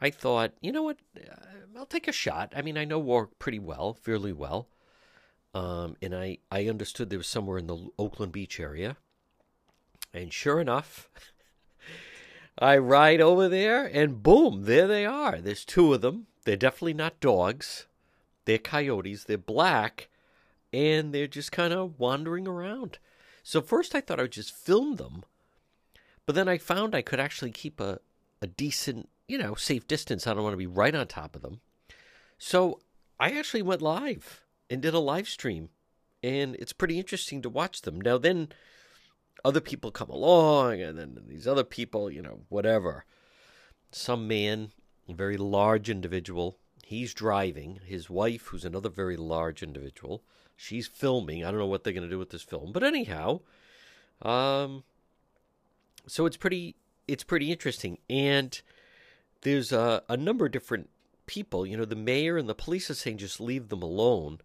I 0.00 0.10
thought, 0.10 0.52
you 0.60 0.72
know 0.72 0.82
what, 0.82 0.98
uh, 1.16 1.34
I'll 1.76 1.86
take 1.86 2.08
a 2.08 2.12
shot. 2.12 2.52
I 2.56 2.62
mean, 2.62 2.78
I 2.78 2.84
know 2.84 2.98
Warwick 2.98 3.38
pretty 3.38 3.58
well, 3.58 3.94
fairly 3.94 4.32
well. 4.32 4.68
Um, 5.54 5.96
and 6.00 6.14
I, 6.14 6.38
I 6.50 6.68
understood 6.68 7.10
there 7.10 7.18
was 7.18 7.26
somewhere 7.26 7.58
in 7.58 7.66
the 7.66 7.88
Oakland 7.98 8.32
Beach 8.32 8.60
area. 8.60 8.96
And 10.18 10.32
sure 10.32 10.60
enough, 10.60 11.08
I 12.58 12.76
ride 12.76 13.20
over 13.20 13.48
there 13.48 13.86
and 13.86 14.22
boom, 14.22 14.64
there 14.64 14.88
they 14.88 15.06
are. 15.06 15.40
There's 15.40 15.64
two 15.64 15.94
of 15.94 16.00
them. 16.00 16.26
They're 16.44 16.56
definitely 16.56 16.94
not 16.94 17.20
dogs. 17.20 17.86
They're 18.44 18.58
coyotes. 18.58 19.24
They're 19.24 19.38
black 19.38 20.08
and 20.72 21.14
they're 21.14 21.28
just 21.28 21.52
kind 21.52 21.72
of 21.72 21.98
wandering 22.00 22.48
around. 22.48 22.98
So 23.44 23.62
first 23.62 23.94
I 23.94 24.00
thought 24.00 24.18
I 24.18 24.22
would 24.22 24.32
just 24.32 24.54
film 24.54 24.96
them. 24.96 25.22
But 26.26 26.34
then 26.34 26.48
I 26.48 26.58
found 26.58 26.94
I 26.94 27.02
could 27.02 27.20
actually 27.20 27.52
keep 27.52 27.80
a, 27.80 28.00
a 28.42 28.48
decent, 28.48 29.08
you 29.28 29.38
know, 29.38 29.54
safe 29.54 29.86
distance. 29.86 30.26
I 30.26 30.34
don't 30.34 30.42
want 30.42 30.52
to 30.52 30.58
be 30.58 30.66
right 30.66 30.94
on 30.94 31.06
top 31.06 31.36
of 31.36 31.42
them. 31.42 31.60
So 32.38 32.80
I 33.20 33.30
actually 33.30 33.62
went 33.62 33.82
live 33.82 34.42
and 34.68 34.82
did 34.82 34.94
a 34.94 34.98
live 34.98 35.28
stream. 35.28 35.68
And 36.24 36.56
it's 36.56 36.72
pretty 36.72 36.98
interesting 36.98 37.40
to 37.42 37.48
watch 37.48 37.82
them. 37.82 38.00
Now, 38.00 38.18
then 38.18 38.48
other 39.44 39.60
people 39.60 39.90
come 39.90 40.10
along, 40.10 40.80
and 40.80 40.98
then 40.98 41.18
these 41.26 41.46
other 41.46 41.64
people, 41.64 42.10
you 42.10 42.22
know, 42.22 42.40
whatever. 42.48 43.04
Some 43.90 44.28
man 44.28 44.72
a 45.08 45.14
very 45.14 45.36
large 45.36 45.88
individual. 45.88 46.58
He's 46.84 47.14
driving. 47.14 47.80
His 47.84 48.10
wife, 48.10 48.46
who's 48.46 48.64
another 48.64 48.88
very 48.88 49.16
large 49.16 49.62
individual, 49.62 50.22
she's 50.56 50.86
filming. 50.86 51.44
I 51.44 51.50
don't 51.50 51.60
know 51.60 51.66
what 51.66 51.84
they're 51.84 51.92
going 51.92 52.08
to 52.08 52.10
do 52.10 52.18
with 52.18 52.30
this 52.30 52.42
film, 52.42 52.72
but 52.72 52.82
anyhow, 52.82 53.40
um, 54.22 54.84
so 56.06 56.26
it's 56.26 56.36
pretty 56.36 56.76
it's 57.06 57.24
pretty 57.24 57.50
interesting, 57.50 57.98
and 58.10 58.60
there's 59.42 59.72
a, 59.72 60.02
a 60.08 60.16
number 60.16 60.46
of 60.46 60.52
different 60.52 60.90
people. 61.26 61.66
You 61.66 61.76
know, 61.76 61.84
the 61.84 61.96
mayor 61.96 62.36
and 62.36 62.48
the 62.48 62.54
police 62.54 62.90
are 62.90 62.94
saying 62.94 63.18
just 63.18 63.40
leave 63.40 63.68
them 63.68 63.82
alone. 63.82 64.40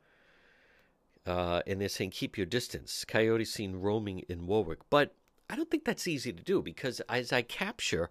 Uh, 1.26 1.62
and 1.66 1.80
they're 1.80 1.90
saying 1.90 2.10
keep 2.10 2.38
your 2.38 2.46
distance. 2.46 3.06
Coyotes 3.06 3.54
seen 3.54 3.78
roaming 3.78 4.20
in 4.28 4.46
Warwick, 4.46 4.80
but 4.90 5.16
I 5.50 5.56
don't 5.56 5.72
think 5.72 5.86
that's 5.86 6.08
easy 6.08 6.34
to 6.34 6.44
do 6.44 6.62
because 6.62 7.00
as 7.02 7.32
I 7.32 7.42
capture, 7.42 8.10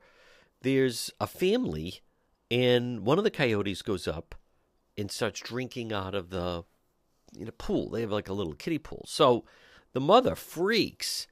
there's 0.63 1.11
a 1.21 1.27
family 1.27 2.01
and 2.51 3.07
one 3.07 3.17
of 3.19 3.25
the 3.25 3.31
coyotes 3.31 3.81
goes 3.83 4.07
up 4.07 4.35
and 4.99 5.11
starts 5.11 5.41
drinking 5.41 5.93
out 5.93 6.15
of 6.15 6.31
the 6.31 6.65
you 7.35 7.47
know 7.47 7.53
pool. 7.57 7.91
They 7.91 8.03
have 8.03 8.13
like 8.13 8.29
a 8.29 8.35
little 8.35 8.53
kiddie 8.53 8.79
pool. 8.79 9.05
So 9.07 9.45
the 9.93 10.01
mother 10.01 10.35
freaks 10.35 11.27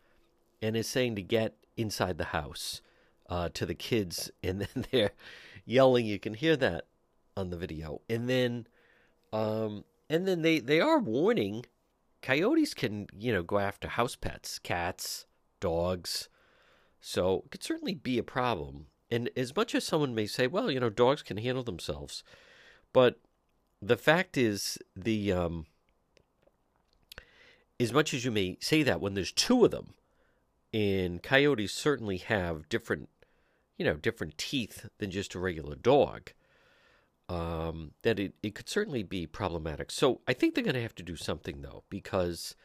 and 0.62 0.76
is 0.76 0.86
saying 0.86 1.16
to 1.16 1.22
get 1.22 1.56
inside 1.76 2.18
the 2.18 2.24
house 2.24 2.80
uh, 3.28 3.50
to 3.54 3.66
the 3.66 3.74
kids, 3.74 4.30
and 4.42 4.60
then 4.60 4.86
they're 4.90 5.12
yelling. 5.64 6.06
You 6.06 6.18
can 6.18 6.34
hear 6.34 6.56
that 6.56 6.86
on 7.36 7.50
the 7.50 7.56
video, 7.56 8.00
and 8.08 8.28
then 8.28 8.66
um, 9.32 9.84
and 10.11 10.26
then 10.26 10.42
they 10.42 10.58
they 10.58 10.80
are 10.80 10.98
warning 10.98 11.64
coyotes 12.20 12.74
can 12.74 13.06
you 13.16 13.32
know 13.32 13.42
go 13.42 13.58
after 13.58 13.88
house 13.88 14.16
pets, 14.16 14.58
cats, 14.58 15.24
dogs. 15.61 16.28
So 17.00 17.44
it 17.46 17.52
could 17.52 17.62
certainly 17.62 17.94
be 17.94 18.18
a 18.18 18.22
problem. 18.22 18.88
And 19.11 19.30
as 19.36 19.56
much 19.56 19.74
as 19.74 19.84
someone 19.84 20.14
may 20.14 20.26
say, 20.26 20.46
well, 20.46 20.70
you 20.70 20.78
know, 20.78 20.90
dogs 20.90 21.22
can 21.22 21.38
handle 21.38 21.64
themselves, 21.64 22.22
but 22.92 23.18
the 23.80 23.96
fact 23.96 24.36
is, 24.36 24.78
the 24.94 25.32
um, 25.32 25.66
as 27.78 27.92
much 27.92 28.12
as 28.12 28.24
you 28.24 28.30
may 28.30 28.58
say 28.61 28.82
that, 28.82 29.00
when 29.00 29.14
there's 29.14 29.32
two 29.32 29.64
of 29.64 29.70
them, 29.70 29.94
and 30.72 31.22
coyotes 31.22 31.72
certainly 31.72 32.18
have 32.18 32.68
different, 32.68 33.08
you 33.78 33.84
know, 33.84 33.94
different 33.94 34.36
teeth 34.36 34.86
than 34.98 35.11
just 35.11 35.34
a 35.34 35.38
regular 35.38 35.76
dog, 35.76 36.32
um, 37.30 37.92
that 38.02 38.18
it, 38.18 38.34
it 38.42 38.56
could 38.56 38.68
certainly 38.68 39.04
be 39.04 39.24
problematic. 39.24 39.92
So 39.92 40.20
I 40.26 40.32
think 40.32 40.54
they're 40.54 40.64
going 40.64 40.74
to 40.74 40.82
have 40.82 40.96
to 40.96 41.02
do 41.04 41.14
something, 41.14 41.62
though, 41.62 41.84
because 41.88 42.56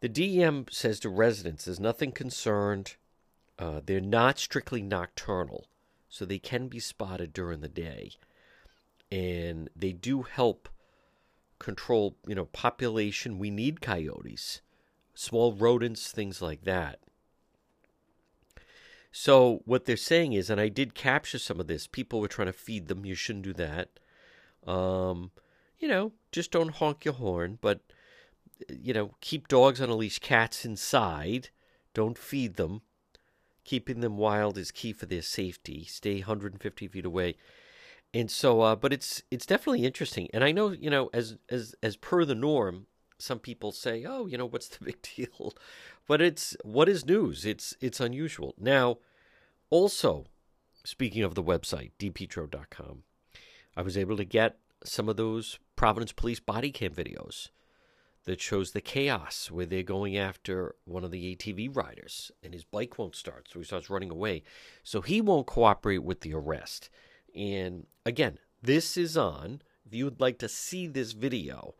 the 0.00 0.08
DEM 0.08 0.66
says 0.70 0.98
to 1.00 1.10
residents, 1.10 1.66
there's 1.66 1.78
nothing 1.78 2.10
concerned. 2.10 2.96
Uh, 3.58 3.82
they're 3.84 4.00
not 4.00 4.38
strictly 4.38 4.80
nocturnal, 4.80 5.66
so 6.08 6.24
they 6.24 6.38
can 6.38 6.68
be 6.68 6.80
spotted 6.80 7.34
during 7.34 7.60
the 7.60 7.68
day, 7.68 8.12
and 9.12 9.68
they 9.76 9.92
do 9.92 10.22
help 10.22 10.70
control, 11.58 12.16
you 12.26 12.34
know, 12.34 12.46
population. 12.46 13.38
We 13.38 13.50
need 13.50 13.82
coyotes, 13.82 14.62
small 15.14 15.52
rodents, 15.52 16.10
things 16.10 16.40
like 16.40 16.64
that. 16.64 17.00
So 19.18 19.62
what 19.64 19.86
they're 19.86 19.96
saying 19.96 20.34
is, 20.34 20.50
and 20.50 20.60
I 20.60 20.68
did 20.68 20.94
capture 20.94 21.38
some 21.38 21.58
of 21.58 21.68
this. 21.68 21.86
People 21.86 22.20
were 22.20 22.28
trying 22.28 22.48
to 22.48 22.52
feed 22.52 22.86
them. 22.86 23.06
You 23.06 23.14
shouldn't 23.14 23.46
do 23.46 23.54
that. 23.54 23.98
Um, 24.66 25.30
you 25.78 25.88
know, 25.88 26.12
just 26.32 26.50
don't 26.50 26.74
honk 26.74 27.06
your 27.06 27.14
horn, 27.14 27.58
but 27.62 27.80
you 28.68 28.92
know, 28.92 29.14
keep 29.22 29.48
dogs 29.48 29.80
on 29.80 29.88
a 29.88 29.94
leash, 29.94 30.18
cats 30.18 30.66
inside. 30.66 31.48
Don't 31.94 32.18
feed 32.18 32.56
them. 32.56 32.82
Keeping 33.64 34.00
them 34.00 34.18
wild 34.18 34.58
is 34.58 34.70
key 34.70 34.92
for 34.92 35.06
their 35.06 35.22
safety. 35.22 35.86
Stay 35.86 36.16
150 36.16 36.86
feet 36.86 37.06
away. 37.06 37.36
And 38.12 38.30
so, 38.30 38.60
uh, 38.60 38.76
but 38.76 38.92
it's 38.92 39.22
it's 39.30 39.46
definitely 39.46 39.86
interesting. 39.86 40.28
And 40.34 40.44
I 40.44 40.52
know, 40.52 40.72
you 40.72 40.90
know, 40.90 41.08
as 41.14 41.38
as 41.48 41.74
as 41.82 41.96
per 41.96 42.26
the 42.26 42.34
norm, 42.34 42.86
some 43.18 43.38
people 43.38 43.72
say, 43.72 44.04
"Oh, 44.06 44.26
you 44.26 44.36
know, 44.36 44.44
what's 44.44 44.68
the 44.68 44.84
big 44.84 45.00
deal?" 45.00 45.54
But 46.06 46.20
it's 46.20 46.54
what 46.62 46.90
is 46.90 47.06
news. 47.06 47.46
It's 47.46 47.74
it's 47.80 47.98
unusual. 47.98 48.54
Now, 48.58 48.98
also, 49.70 50.26
speaking 50.84 51.22
of 51.22 51.34
the 51.34 51.42
website 51.42 51.92
depetro.com, 51.98 53.02
I 53.76 53.82
was 53.82 53.96
able 53.96 54.16
to 54.16 54.24
get 54.24 54.58
some 54.84 55.08
of 55.08 55.16
those 55.16 55.58
Providence 55.74 56.12
Police 56.12 56.40
body 56.40 56.70
cam 56.70 56.92
videos 56.92 57.48
that 58.24 58.40
shows 58.40 58.72
the 58.72 58.80
chaos 58.80 59.50
where 59.50 59.66
they're 59.66 59.82
going 59.82 60.16
after 60.16 60.74
one 60.84 61.04
of 61.04 61.10
the 61.10 61.36
ATV 61.36 61.74
riders 61.74 62.32
and 62.42 62.52
his 62.52 62.64
bike 62.64 62.98
won't 62.98 63.14
start, 63.14 63.48
so 63.50 63.60
he 63.60 63.64
starts 63.64 63.88
running 63.88 64.10
away. 64.10 64.42
So 64.82 65.00
he 65.00 65.20
won't 65.20 65.46
cooperate 65.46 66.02
with 66.02 66.20
the 66.20 66.34
arrest. 66.34 66.90
And 67.34 67.86
again, 68.04 68.38
this 68.62 68.96
is 68.96 69.16
on. 69.16 69.62
If 69.86 69.94
you 69.94 70.04
would 70.04 70.20
like 70.20 70.38
to 70.38 70.48
see 70.48 70.88
this 70.88 71.12
video, 71.12 71.76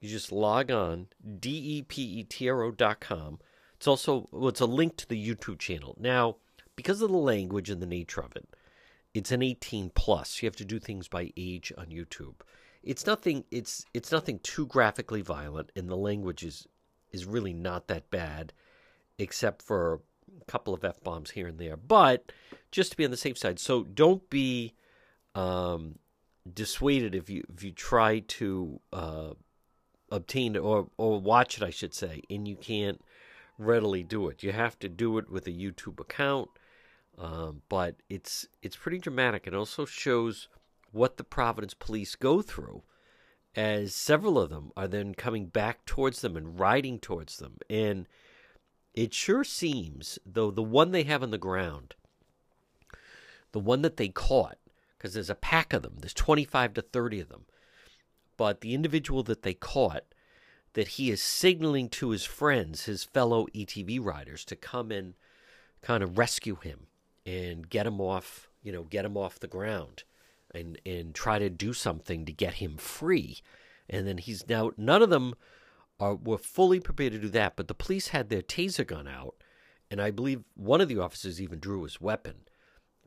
you 0.00 0.08
just 0.08 0.30
log 0.30 0.70
on 0.70 1.08
depetro.com. 1.26 3.40
It's 3.74 3.88
also 3.88 4.28
well, 4.30 4.48
it's 4.48 4.60
a 4.60 4.66
link 4.66 4.96
to 4.98 5.08
the 5.08 5.28
YouTube 5.28 5.58
channel. 5.58 5.96
Now, 5.98 6.36
because 6.76 7.02
of 7.02 7.10
the 7.10 7.16
language 7.16 7.70
and 7.70 7.82
the 7.82 7.86
nature 7.86 8.20
of 8.20 8.36
it, 8.36 8.48
it's 9.14 9.32
an 9.32 9.42
18 9.42 9.90
plus. 9.94 10.42
You 10.42 10.46
have 10.46 10.56
to 10.56 10.64
do 10.64 10.78
things 10.78 11.08
by 11.08 11.32
age 11.36 11.72
on 11.76 11.86
YouTube. 11.86 12.34
It's 12.82 13.06
nothing. 13.06 13.44
It's 13.50 13.84
it's 13.94 14.12
nothing 14.12 14.38
too 14.40 14.66
graphically 14.66 15.22
violent, 15.22 15.72
and 15.74 15.88
the 15.88 15.96
language 15.96 16.44
is 16.44 16.68
is 17.10 17.24
really 17.24 17.52
not 17.52 17.88
that 17.88 18.10
bad, 18.10 18.52
except 19.18 19.62
for 19.62 20.00
a 20.40 20.44
couple 20.44 20.74
of 20.74 20.84
f 20.84 21.02
bombs 21.02 21.30
here 21.30 21.48
and 21.48 21.58
there. 21.58 21.76
But 21.76 22.30
just 22.70 22.92
to 22.92 22.96
be 22.96 23.04
on 23.04 23.10
the 23.10 23.16
safe 23.16 23.38
side, 23.38 23.58
so 23.58 23.82
don't 23.82 24.28
be 24.30 24.74
um, 25.34 25.98
dissuaded 26.52 27.14
if 27.14 27.28
you 27.28 27.42
if 27.52 27.64
you 27.64 27.72
try 27.72 28.20
to 28.20 28.80
uh, 28.92 29.30
obtain 30.10 30.56
or 30.56 30.88
or 30.96 31.20
watch 31.20 31.56
it, 31.56 31.64
I 31.64 31.70
should 31.70 31.94
say, 31.94 32.22
and 32.30 32.46
you 32.46 32.56
can't 32.56 33.00
readily 33.58 34.02
do 34.02 34.28
it. 34.28 34.42
You 34.42 34.52
have 34.52 34.78
to 34.80 34.88
do 34.88 35.18
it 35.18 35.30
with 35.30 35.46
a 35.46 35.52
YouTube 35.52 35.98
account. 36.00 36.50
Um, 37.18 37.62
but 37.68 37.96
it's 38.08 38.46
it's 38.62 38.76
pretty 38.76 38.98
dramatic. 38.98 39.46
It 39.46 39.54
also 39.54 39.84
shows 39.84 40.48
what 40.92 41.16
the 41.16 41.24
Providence 41.24 41.74
police 41.74 42.14
go 42.14 42.42
through, 42.42 42.82
as 43.54 43.94
several 43.94 44.38
of 44.38 44.50
them 44.50 44.70
are 44.76 44.88
then 44.88 45.14
coming 45.14 45.46
back 45.46 45.84
towards 45.86 46.20
them 46.20 46.36
and 46.36 46.58
riding 46.60 46.98
towards 46.98 47.38
them. 47.38 47.58
And 47.70 48.06
it 48.94 49.14
sure 49.14 49.44
seems, 49.44 50.18
though, 50.24 50.50
the 50.50 50.62
one 50.62 50.90
they 50.90 51.04
have 51.04 51.22
on 51.22 51.30
the 51.30 51.38
ground, 51.38 51.94
the 53.52 53.60
one 53.60 53.82
that 53.82 53.96
they 53.96 54.08
caught, 54.08 54.58
because 54.96 55.14
there's 55.14 55.30
a 55.30 55.34
pack 55.34 55.72
of 55.72 55.82
them, 55.82 55.96
there's 56.00 56.14
25 56.14 56.74
to 56.74 56.82
30 56.82 57.20
of 57.20 57.28
them, 57.28 57.44
but 58.36 58.60
the 58.60 58.74
individual 58.74 59.22
that 59.22 59.42
they 59.42 59.54
caught, 59.54 60.04
that 60.74 60.88
he 60.88 61.10
is 61.10 61.22
signaling 61.22 61.88
to 61.88 62.10
his 62.10 62.24
friends, 62.24 62.84
his 62.84 63.04
fellow 63.04 63.46
ATV 63.54 64.02
riders, 64.02 64.44
to 64.44 64.56
come 64.56 64.90
and 64.90 65.14
kind 65.82 66.02
of 66.02 66.18
rescue 66.18 66.56
him 66.56 66.86
and 67.26 67.68
get 67.68 67.86
him 67.86 68.00
off, 68.00 68.48
you 68.62 68.72
know, 68.72 68.84
get 68.84 69.04
him 69.04 69.16
off 69.16 69.40
the 69.40 69.46
ground 69.46 70.04
and 70.54 70.80
and 70.86 71.14
try 71.14 71.38
to 71.38 71.50
do 71.50 71.72
something 71.72 72.24
to 72.24 72.32
get 72.32 72.54
him 72.54 72.76
free. 72.76 73.40
And 73.90 74.06
then 74.06 74.18
he's 74.18 74.48
now 74.48 74.70
none 74.76 75.02
of 75.02 75.10
them 75.10 75.34
are 76.00 76.14
were 76.14 76.38
fully 76.38 76.80
prepared 76.80 77.12
to 77.12 77.18
do 77.18 77.28
that, 77.30 77.56
but 77.56 77.68
the 77.68 77.74
police 77.74 78.08
had 78.08 78.28
their 78.28 78.42
taser 78.42 78.86
gun 78.86 79.08
out, 79.08 79.34
and 79.90 80.00
I 80.00 80.10
believe 80.10 80.44
one 80.54 80.80
of 80.80 80.88
the 80.88 80.98
officers 80.98 81.40
even 81.40 81.58
drew 81.58 81.82
his 81.82 82.00
weapon 82.00 82.46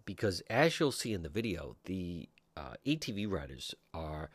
because 0.05 0.41
as 0.49 0.79
you'll 0.79 0.91
see 0.91 1.13
in 1.13 1.21
the 1.21 1.29
video, 1.29 1.75
the 1.85 2.27
uh, 2.57 2.73
ATV 2.85 3.31
riders 3.31 3.75
are 3.93 4.29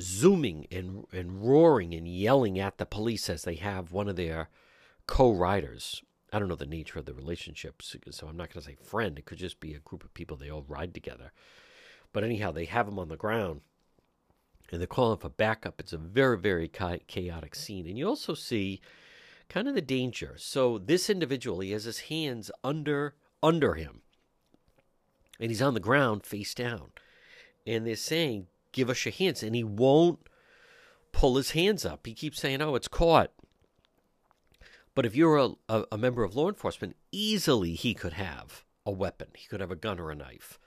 zooming 0.00 0.66
and 0.70 1.04
and 1.12 1.42
roaring 1.46 1.94
and 1.94 2.08
yelling 2.08 2.58
at 2.58 2.78
the 2.78 2.86
police 2.86 3.28
as 3.28 3.42
they 3.42 3.56
have 3.56 3.92
one 3.92 4.08
of 4.08 4.16
their 4.16 4.48
co-riders 5.06 6.02
I 6.32 6.38
don't 6.38 6.48
know 6.48 6.54
the 6.56 6.66
nature 6.66 6.98
of 6.98 7.06
the 7.06 7.14
relationships, 7.14 7.96
so 8.10 8.28
I'm 8.28 8.36
not 8.36 8.52
going 8.52 8.62
to 8.62 8.70
say 8.70 8.76
friend. 8.76 9.18
It 9.18 9.24
could 9.24 9.38
just 9.38 9.58
be 9.58 9.74
a 9.74 9.80
group 9.80 10.04
of 10.04 10.14
people 10.14 10.36
they 10.36 10.50
all 10.50 10.64
ride 10.68 10.94
together. 10.94 11.32
But 12.12 12.24
anyhow, 12.24 12.52
they 12.52 12.66
have 12.66 12.86
him 12.86 12.98
on 12.98 13.08
the 13.08 13.16
ground, 13.16 13.62
and 14.70 14.80
they're 14.80 14.86
calling 14.86 15.18
for 15.18 15.28
backup. 15.28 15.80
It's 15.80 15.92
a 15.92 15.98
very, 15.98 16.38
very 16.38 16.68
chaotic 16.68 17.54
scene, 17.54 17.86
and 17.86 17.98
you 17.98 18.06
also 18.06 18.34
see 18.34 18.80
kind 19.48 19.66
of 19.66 19.74
the 19.74 19.82
danger. 19.82 20.34
So 20.38 20.78
this 20.78 21.10
individual, 21.10 21.60
he 21.60 21.72
has 21.72 21.84
his 21.84 22.00
hands 22.00 22.50
under 22.62 23.14
under 23.42 23.74
him, 23.74 24.02
and 25.40 25.50
he's 25.50 25.62
on 25.62 25.74
the 25.74 25.80
ground 25.80 26.24
face 26.24 26.54
down, 26.54 26.92
and 27.66 27.86
they're 27.86 27.96
saying, 27.96 28.46
"Give 28.70 28.90
us 28.90 29.04
your 29.04 29.12
hands," 29.12 29.42
and 29.42 29.56
he 29.56 29.64
won't 29.64 30.20
pull 31.10 31.36
his 31.36 31.52
hands 31.52 31.84
up. 31.84 32.06
He 32.06 32.14
keeps 32.14 32.38
saying, 32.38 32.62
"Oh, 32.62 32.76
it's 32.76 32.86
caught." 32.86 33.32
But 34.94 35.06
if 35.06 35.14
you're 35.14 35.36
a, 35.36 35.50
a, 35.68 35.84
a, 35.92 35.98
member 35.98 36.24
of 36.24 36.34
law 36.34 36.48
enforcement, 36.48 36.96
easily 37.12 37.74
he 37.74 37.94
could 37.94 38.14
have 38.14 38.64
a 38.84 38.90
weapon. 38.90 39.28
He 39.36 39.46
could 39.46 39.60
have 39.60 39.70
a 39.70 39.76
gun 39.76 40.00
or 40.00 40.10
a 40.10 40.16
knife. 40.16 40.58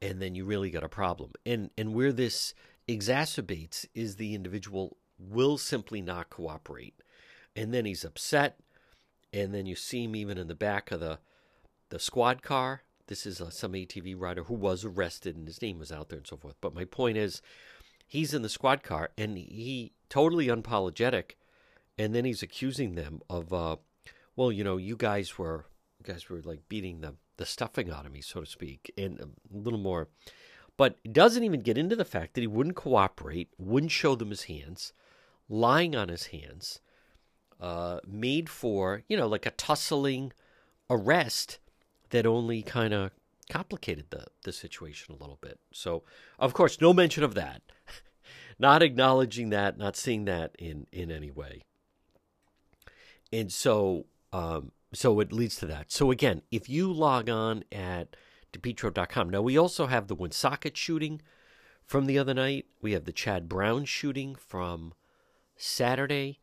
And 0.00 0.20
then 0.20 0.34
you 0.34 0.44
really 0.44 0.70
got 0.70 0.82
a 0.82 0.88
problem. 0.88 1.32
And 1.46 1.70
and 1.78 1.94
where 1.94 2.12
this 2.12 2.54
exacerbates 2.88 3.86
is 3.94 4.16
the 4.16 4.34
individual 4.34 4.96
will 5.18 5.58
simply 5.58 6.02
not 6.02 6.30
cooperate. 6.30 7.02
And 7.54 7.72
then 7.72 7.84
he's 7.84 8.04
upset. 8.04 8.58
And 9.32 9.54
then 9.54 9.66
you 9.66 9.76
see 9.76 10.04
him 10.04 10.16
even 10.16 10.38
in 10.38 10.48
the 10.48 10.54
back 10.54 10.90
of 10.90 11.00
the 11.00 11.20
the 11.90 12.00
squad 12.00 12.42
car. 12.42 12.82
This 13.06 13.26
is 13.26 13.40
uh, 13.40 13.50
some 13.50 13.72
ATV 13.72 14.18
rider 14.18 14.44
who 14.44 14.54
was 14.54 14.84
arrested 14.84 15.36
and 15.36 15.46
his 15.46 15.60
name 15.60 15.78
was 15.78 15.92
out 15.92 16.08
there 16.08 16.18
and 16.18 16.26
so 16.26 16.36
forth. 16.36 16.56
But 16.60 16.74
my 16.74 16.84
point 16.84 17.18
is, 17.18 17.42
he's 18.06 18.32
in 18.32 18.42
the 18.42 18.48
squad 18.48 18.82
car 18.82 19.10
and 19.18 19.36
he 19.36 19.92
totally 20.08 20.46
unapologetic 20.46 21.32
and 21.98 22.14
then 22.14 22.24
he's 22.24 22.42
accusing 22.42 22.94
them 22.94 23.20
of, 23.28 23.52
uh, 23.52 23.76
well, 24.36 24.50
you 24.50 24.64
know, 24.64 24.76
you 24.76 24.96
guys 24.96 25.38
were, 25.38 25.66
you 25.98 26.12
guys 26.12 26.28
were 26.28 26.40
like 26.42 26.68
beating 26.68 27.00
the 27.00 27.14
the 27.38 27.46
stuffing 27.46 27.90
out 27.90 28.06
of 28.06 28.12
me, 28.12 28.20
so 28.20 28.40
to 28.40 28.46
speak, 28.46 28.92
and 28.96 29.18
a 29.18 29.28
little 29.50 29.78
more. 29.78 30.08
But 30.76 30.98
it 31.04 31.12
doesn't 31.12 31.44
even 31.44 31.60
get 31.60 31.78
into 31.78 31.96
the 31.96 32.04
fact 32.04 32.34
that 32.34 32.40
he 32.40 32.46
wouldn't 32.46 32.76
cooperate, 32.76 33.48
wouldn't 33.58 33.92
show 33.92 34.14
them 34.14 34.30
his 34.30 34.44
hands, 34.44 34.92
lying 35.48 35.96
on 35.96 36.08
his 36.08 36.26
hands, 36.26 36.80
uh, 37.60 38.00
made 38.06 38.48
for 38.48 39.02
you 39.08 39.16
know 39.16 39.26
like 39.26 39.46
a 39.46 39.50
tussling 39.52 40.32
arrest 40.90 41.58
that 42.10 42.26
only 42.26 42.62
kind 42.62 42.92
of 42.92 43.10
complicated 43.50 44.06
the 44.10 44.26
the 44.44 44.52
situation 44.52 45.14
a 45.14 45.18
little 45.18 45.38
bit. 45.40 45.58
So 45.72 46.04
of 46.38 46.54
course, 46.54 46.80
no 46.80 46.92
mention 46.92 47.24
of 47.24 47.34
that, 47.34 47.62
not 48.58 48.82
acknowledging 48.82 49.50
that, 49.50 49.78
not 49.78 49.96
seeing 49.96 50.26
that 50.26 50.54
in 50.58 50.86
in 50.92 51.10
any 51.10 51.30
way 51.30 51.62
and 53.32 53.50
so 53.52 54.06
um, 54.32 54.72
so 54.92 55.20
it 55.20 55.32
leads 55.32 55.56
to 55.56 55.66
that. 55.66 55.90
So 55.90 56.10
again, 56.10 56.42
if 56.50 56.68
you 56.68 56.92
log 56.92 57.28
on 57.28 57.64
at 57.72 58.16
depetro.com, 58.52 59.30
now 59.30 59.40
we 59.40 59.58
also 59.58 59.86
have 59.86 60.08
the 60.08 60.14
Woonsocket 60.14 60.76
shooting 60.76 61.22
from 61.84 62.06
the 62.06 62.18
other 62.18 62.34
night. 62.34 62.66
We 62.80 62.92
have 62.92 63.04
the 63.04 63.12
Chad 63.12 63.48
Brown 63.48 63.84
shooting 63.84 64.34
from 64.34 64.92
Saturday. 65.56 66.40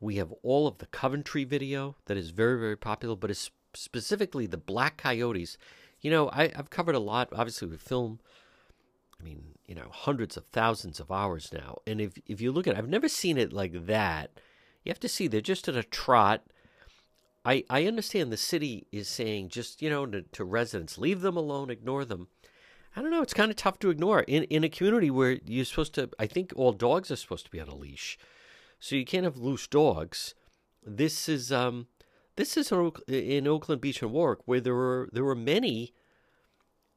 We 0.00 0.16
have 0.16 0.32
all 0.42 0.66
of 0.66 0.78
the 0.78 0.86
Coventry 0.86 1.44
video 1.44 1.96
that 2.06 2.16
is 2.16 2.30
very 2.30 2.58
very 2.58 2.76
popular, 2.76 3.16
but 3.16 3.30
it's 3.30 3.50
specifically 3.74 4.46
the 4.46 4.56
Black 4.56 4.96
Coyotes. 4.96 5.58
You 6.00 6.10
know, 6.10 6.28
I, 6.28 6.44
I've 6.54 6.70
covered 6.70 6.94
a 6.94 7.00
lot. 7.00 7.28
Obviously, 7.32 7.68
with 7.68 7.82
film. 7.82 8.20
I 9.20 9.24
mean, 9.24 9.58
you 9.66 9.74
know, 9.74 9.88
hundreds 9.90 10.36
of 10.36 10.44
thousands 10.46 11.00
of 11.00 11.10
hours 11.10 11.52
now. 11.52 11.78
And 11.86 12.00
if 12.00 12.12
if 12.26 12.40
you 12.40 12.52
look 12.52 12.68
at, 12.68 12.74
it, 12.74 12.78
I've 12.78 12.88
never 12.88 13.08
seen 13.08 13.36
it 13.36 13.52
like 13.52 13.86
that 13.86 14.30
you 14.88 14.92
have 14.92 15.00
to 15.00 15.08
see 15.08 15.26
they're 15.26 15.42
just 15.42 15.68
at 15.68 15.76
a 15.76 15.82
trot. 15.82 16.44
I, 17.44 17.62
I 17.68 17.84
understand 17.84 18.32
the 18.32 18.38
city 18.38 18.86
is 18.90 19.06
saying 19.06 19.50
just, 19.50 19.82
you 19.82 19.90
know, 19.90 20.06
to, 20.06 20.22
to 20.22 20.44
residents, 20.44 20.96
leave 20.96 21.20
them 21.20 21.36
alone, 21.36 21.68
ignore 21.68 22.06
them. 22.06 22.28
I 22.96 23.02
don't 23.02 23.10
know. 23.10 23.20
It's 23.20 23.34
kind 23.34 23.50
of 23.50 23.56
tough 23.56 23.78
to 23.80 23.90
ignore 23.90 24.20
in 24.22 24.44
in 24.44 24.64
a 24.64 24.70
community 24.70 25.10
where 25.10 25.38
you're 25.44 25.66
supposed 25.66 25.94
to. 25.96 26.08
I 26.18 26.26
think 26.26 26.54
all 26.56 26.72
dogs 26.72 27.10
are 27.10 27.16
supposed 27.16 27.44
to 27.44 27.50
be 27.50 27.60
on 27.60 27.68
a 27.68 27.74
leash, 27.74 28.18
so 28.80 28.96
you 28.96 29.04
can't 29.04 29.24
have 29.24 29.36
loose 29.36 29.66
dogs. 29.66 30.34
This 30.82 31.28
is 31.28 31.52
um, 31.52 31.88
this 32.36 32.56
is 32.56 32.72
in 33.06 33.46
Oakland 33.46 33.82
Beach 33.82 34.02
and 34.02 34.10
Warwick 34.10 34.40
where 34.46 34.60
there 34.60 34.74
were 34.74 35.10
there 35.12 35.22
were 35.22 35.36
many. 35.36 35.92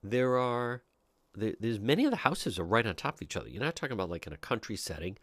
There 0.01 0.37
are 0.37 0.83
there, 1.35 1.53
there's 1.59 1.79
many 1.79 2.05
of 2.05 2.11
the 2.11 2.17
houses 2.17 2.57
are 2.57 2.63
right 2.63 2.87
on 2.87 2.95
top 2.95 3.15
of 3.15 3.21
each 3.21 3.35
other. 3.35 3.49
You're 3.49 3.61
not 3.61 3.75
talking 3.75 3.93
about 3.93 4.09
like 4.09 4.25
in 4.25 4.33
a 4.33 4.37
country 4.37 4.77
setting. 4.77 5.17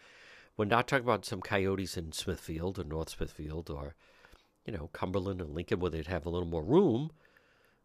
We're 0.59 0.65
not 0.65 0.89
talking 0.89 1.05
about 1.05 1.25
some 1.25 1.41
coyotes 1.41 1.97
in 1.97 2.11
Smithfield 2.11 2.81
or 2.81 2.85
North 2.85 3.11
Smithfield 3.11 3.71
or, 3.71 3.95
you 4.67 4.73
know, 4.73 4.91
Cumberland 4.93 5.41
and 5.41 5.55
Lincoln 5.55 5.79
where 5.79 5.91
they'd 5.91 6.09
have 6.09 6.27
a 6.27 6.31
little 6.31 6.49
more 6.49 6.65
room. 6.65 7.13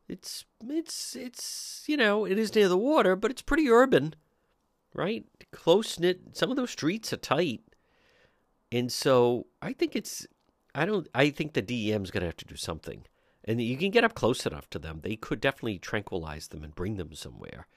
It's 0.09 0.43
it's 0.67 1.15
it's 1.15 1.83
you 1.87 1.95
know 1.95 2.25
it 2.25 2.37
is 2.37 2.53
near 2.53 2.67
the 2.67 2.77
water, 2.77 3.15
but 3.15 3.31
it's 3.31 3.43
pretty 3.43 3.69
urban, 3.69 4.15
right? 4.93 5.23
Close 5.51 5.97
knit. 5.97 6.35
Some 6.35 6.49
of 6.49 6.57
those 6.57 6.71
streets 6.71 7.13
are 7.13 7.17
tight, 7.17 7.61
and 8.69 8.91
so 8.91 9.45
I 9.61 9.71
think 9.71 9.95
it's 9.95 10.27
I 10.75 10.85
don't 10.85 11.07
I 11.15 11.29
think 11.29 11.53
the 11.53 11.61
DEM 11.61 12.03
is 12.03 12.11
going 12.11 12.21
to 12.21 12.27
have 12.27 12.37
to 12.37 12.45
do 12.45 12.57
something, 12.57 13.05
and 13.45 13.61
you 13.61 13.77
can 13.77 13.91
get 13.91 14.03
up 14.03 14.13
close 14.13 14.45
enough 14.45 14.69
to 14.71 14.79
them. 14.79 14.99
They 15.03 15.15
could 15.15 15.39
definitely 15.39 15.79
tranquilize 15.79 16.49
them 16.49 16.63
and 16.65 16.75
bring 16.75 16.97
them 16.97 17.13
somewhere, 17.13 17.67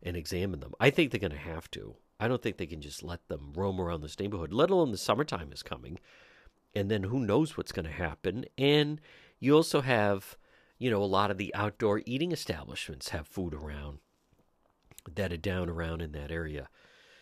and 0.00 0.16
examine 0.16 0.60
them. 0.60 0.74
I 0.78 0.90
think 0.90 1.10
they're 1.10 1.18
going 1.18 1.32
to 1.32 1.38
have 1.38 1.68
to. 1.72 1.96
I 2.20 2.28
don't 2.28 2.42
think 2.42 2.56
they 2.56 2.66
can 2.66 2.80
just 2.80 3.02
let 3.02 3.26
them 3.28 3.52
roam 3.54 3.80
around 3.80 4.00
this 4.00 4.18
neighborhood, 4.18 4.52
let 4.52 4.70
alone 4.70 4.92
the 4.92 4.98
summertime 4.98 5.52
is 5.52 5.62
coming. 5.62 5.98
And 6.74 6.90
then 6.90 7.04
who 7.04 7.20
knows 7.20 7.56
what's 7.56 7.72
going 7.72 7.86
to 7.86 7.92
happen. 7.92 8.44
And 8.58 9.00
you 9.38 9.54
also 9.54 9.80
have, 9.80 10.36
you 10.78 10.90
know, 10.90 11.02
a 11.02 11.04
lot 11.04 11.30
of 11.30 11.38
the 11.38 11.54
outdoor 11.54 12.02
eating 12.06 12.32
establishments 12.32 13.10
have 13.10 13.26
food 13.26 13.54
around 13.54 13.98
that 15.14 15.32
are 15.32 15.36
down 15.36 15.68
around 15.68 16.00
in 16.02 16.12
that 16.12 16.30
area. 16.30 16.68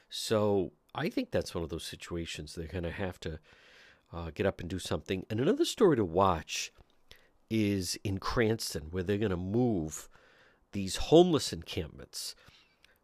So 0.08 0.72
I 0.94 1.08
think 1.08 1.30
that's 1.30 1.54
one 1.54 1.64
of 1.64 1.70
those 1.70 1.84
situations 1.84 2.54
they're 2.54 2.66
going 2.66 2.84
to 2.84 2.90
have 2.90 3.18
to 3.20 3.38
uh, 4.12 4.30
get 4.34 4.46
up 4.46 4.60
and 4.60 4.68
do 4.68 4.78
something. 4.78 5.24
And 5.30 5.40
another 5.40 5.64
story 5.64 5.96
to 5.96 6.04
watch 6.04 6.72
is 7.50 7.98
in 8.04 8.18
Cranston, 8.18 8.88
where 8.90 9.02
they're 9.02 9.18
going 9.18 9.30
to 9.30 9.36
move 9.36 10.08
these 10.72 10.96
homeless 10.96 11.52
encampments. 11.52 12.34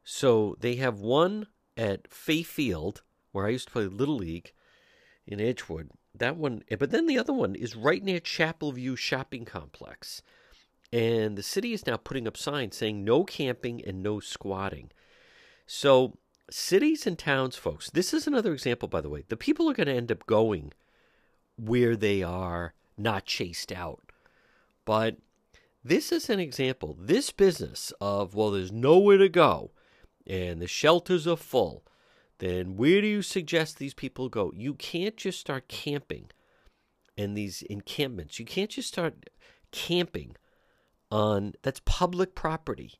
So 0.04 0.56
they 0.60 0.76
have 0.76 1.00
one 1.00 1.46
at 1.78 2.12
Fay 2.12 2.42
Field, 2.42 3.02
where 3.32 3.46
I 3.46 3.50
used 3.50 3.68
to 3.68 3.72
play 3.72 3.86
Little 3.86 4.16
League 4.16 4.52
in 5.26 5.40
Edgewood. 5.40 5.90
That 6.14 6.36
one, 6.36 6.64
but 6.78 6.90
then 6.90 7.06
the 7.06 7.18
other 7.18 7.32
one 7.32 7.54
is 7.54 7.76
right 7.76 8.02
near 8.02 8.18
Chapel 8.18 8.72
View 8.72 8.96
Shopping 8.96 9.44
Complex. 9.44 10.20
And 10.92 11.36
the 11.36 11.42
city 11.42 11.72
is 11.72 11.86
now 11.86 11.96
putting 11.96 12.26
up 12.26 12.36
signs 12.36 12.76
saying 12.76 13.04
no 13.04 13.22
camping 13.22 13.84
and 13.84 14.02
no 14.02 14.18
squatting. 14.20 14.90
So, 15.66 16.16
cities 16.50 17.06
and 17.06 17.18
towns, 17.18 17.56
folks, 17.56 17.90
this 17.90 18.12
is 18.12 18.26
another 18.26 18.52
example, 18.52 18.88
by 18.88 19.00
the 19.00 19.10
way. 19.10 19.24
The 19.28 19.36
people 19.36 19.70
are 19.70 19.74
going 19.74 19.86
to 19.86 19.94
end 19.94 20.10
up 20.10 20.26
going 20.26 20.72
where 21.56 21.94
they 21.94 22.22
are 22.22 22.72
not 22.96 23.26
chased 23.26 23.70
out. 23.70 24.00
But 24.84 25.18
this 25.84 26.10
is 26.10 26.30
an 26.30 26.40
example. 26.40 26.96
This 26.98 27.30
business 27.30 27.92
of, 28.00 28.34
well, 28.34 28.50
there's 28.50 28.72
nowhere 28.72 29.18
to 29.18 29.28
go 29.28 29.70
and 30.28 30.60
the 30.60 30.66
shelters 30.66 31.26
are 31.26 31.36
full, 31.36 31.84
then 32.38 32.76
where 32.76 33.00
do 33.00 33.06
you 33.06 33.22
suggest 33.22 33.78
these 33.78 33.94
people 33.94 34.28
go? 34.28 34.52
You 34.54 34.74
can't 34.74 35.16
just 35.16 35.40
start 35.40 35.68
camping 35.68 36.30
in 37.16 37.34
these 37.34 37.62
encampments. 37.62 38.38
You 38.38 38.44
can't 38.44 38.70
just 38.70 38.88
start 38.88 39.30
camping 39.72 40.36
on 41.10 41.54
that's 41.62 41.80
public 41.84 42.34
property. 42.34 42.92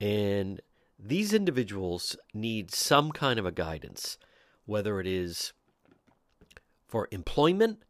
And 0.00 0.60
these 0.98 1.32
individuals 1.32 2.16
need 2.32 2.70
some 2.72 3.12
kind 3.12 3.38
of 3.38 3.44
a 3.44 3.52
guidance, 3.52 4.16
whether 4.64 5.00
it 5.00 5.06
is 5.06 5.52
for 6.86 7.08
employment 7.10 7.82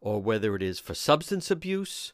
or 0.00 0.20
whether 0.20 0.54
it 0.54 0.62
is 0.62 0.78
for 0.78 0.94
substance 0.94 1.50
abuse 1.50 2.12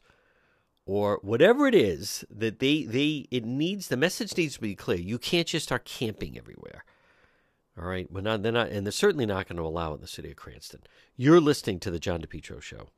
or 0.85 1.19
whatever 1.21 1.67
it 1.67 1.75
is 1.75 2.25
that 2.29 2.59
they 2.59 2.83
they 2.83 3.27
it 3.31 3.45
needs 3.45 3.87
the 3.87 3.97
message 3.97 4.35
needs 4.37 4.55
to 4.55 4.61
be 4.61 4.75
clear. 4.75 4.99
You 4.99 5.17
can't 5.17 5.47
just 5.47 5.65
start 5.65 5.85
camping 5.85 6.37
everywhere. 6.37 6.83
All 7.79 7.87
right, 7.87 8.11
we're 8.11 8.21
not 8.21 8.43
they're 8.43 8.51
not 8.51 8.69
and 8.69 8.85
they're 8.85 8.91
certainly 8.91 9.25
not 9.25 9.47
going 9.47 9.57
to 9.57 9.63
allow 9.63 9.91
it 9.91 9.95
in 9.95 10.01
the 10.01 10.07
city 10.07 10.31
of 10.31 10.37
Cranston. 10.37 10.81
You're 11.15 11.41
listening 11.41 11.79
to 11.81 11.91
the 11.91 11.99
John 11.99 12.21
DePetro 12.21 12.61
show. 12.61 12.89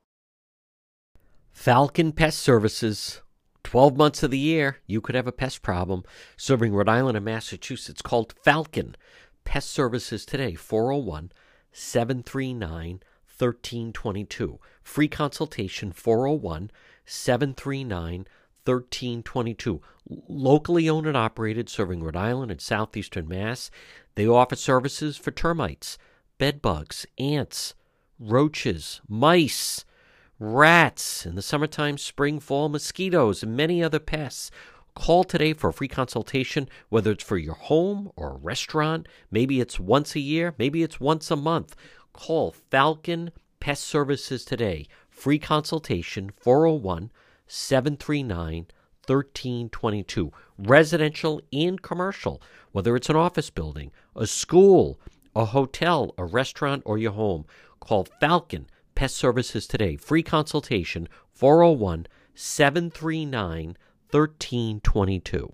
Falcon 1.51 2.11
Pest 2.11 2.39
Services 2.39 3.21
12 3.63 3.97
months 3.97 4.21
of 4.21 4.29
the 4.29 4.37
year, 4.37 4.77
you 4.85 5.01
could 5.01 5.15
have 5.15 5.27
a 5.27 5.31
pest 5.31 5.61
problem. 5.61 6.03
Serving 6.37 6.73
Rhode 6.73 6.87
Island 6.87 7.17
and 7.17 7.25
Massachusetts, 7.25 8.01
called 8.01 8.35
Falcon 8.43 8.95
Pest 9.43 9.71
Services 9.71 10.25
today, 10.25 10.53
401 10.53 11.31
739 11.71 13.01
1322. 13.37 14.59
Free 14.83 15.07
consultation, 15.07 15.91
401 15.91 16.71
739 17.05 18.27
1322. 18.65 19.81
Locally 20.27 20.89
owned 20.89 21.07
and 21.07 21.17
operated, 21.17 21.69
serving 21.69 22.03
Rhode 22.03 22.15
Island 22.15 22.51
and 22.51 22.61
southeastern 22.61 23.27
Mass. 23.27 23.69
They 24.15 24.27
offer 24.27 24.55
services 24.55 25.17
for 25.17 25.31
termites, 25.31 25.97
bed 26.37 26.61
bugs, 26.61 27.05
ants, 27.17 27.75
roaches, 28.19 29.01
mice, 29.07 29.85
rats, 30.39 31.25
in 31.25 31.35
the 31.35 31.41
summertime, 31.41 31.97
spring, 31.97 32.39
fall, 32.39 32.69
mosquitoes, 32.69 33.43
and 33.43 33.55
many 33.55 33.83
other 33.83 33.99
pests. 33.99 34.51
Call 34.95 35.23
today 35.23 35.53
for 35.53 35.69
a 35.69 35.73
free 35.73 35.89
consultation, 35.89 36.69
whether 36.89 37.11
it's 37.11 37.23
for 37.23 37.37
your 37.37 37.55
home 37.55 38.11
or 38.15 38.31
a 38.31 38.37
restaurant. 38.37 39.07
Maybe 39.29 39.59
it's 39.59 39.79
once 39.79 40.15
a 40.15 40.21
year, 40.21 40.55
maybe 40.57 40.83
it's 40.83 40.99
once 40.99 41.29
a 41.29 41.35
month. 41.35 41.75
Call 42.13 42.51
Falcon 42.71 43.31
Pest 43.59 43.83
Services 43.83 44.45
today. 44.45 44.87
Free 45.15 45.39
consultation 45.39 46.29
401 46.41 47.09
739 47.47 48.67
1322. 49.07 50.31
Residential 50.57 51.41
and 51.53 51.81
commercial, 51.81 52.41
whether 52.73 52.95
it's 52.97 53.09
an 53.09 53.15
office 53.15 53.49
building, 53.49 53.91
a 54.15 54.27
school, 54.27 54.99
a 55.33 55.45
hotel, 55.45 56.13
a 56.17 56.25
restaurant, 56.25 56.83
or 56.85 56.97
your 56.97 57.13
home. 57.13 57.45
Call 57.79 58.05
Falcon 58.19 58.67
Pest 58.93 59.15
Services 59.15 59.67
today. 59.67 59.95
Free 59.95 60.21
consultation 60.21 61.07
401 61.31 62.07
739 62.35 63.77
1322. 64.11 65.53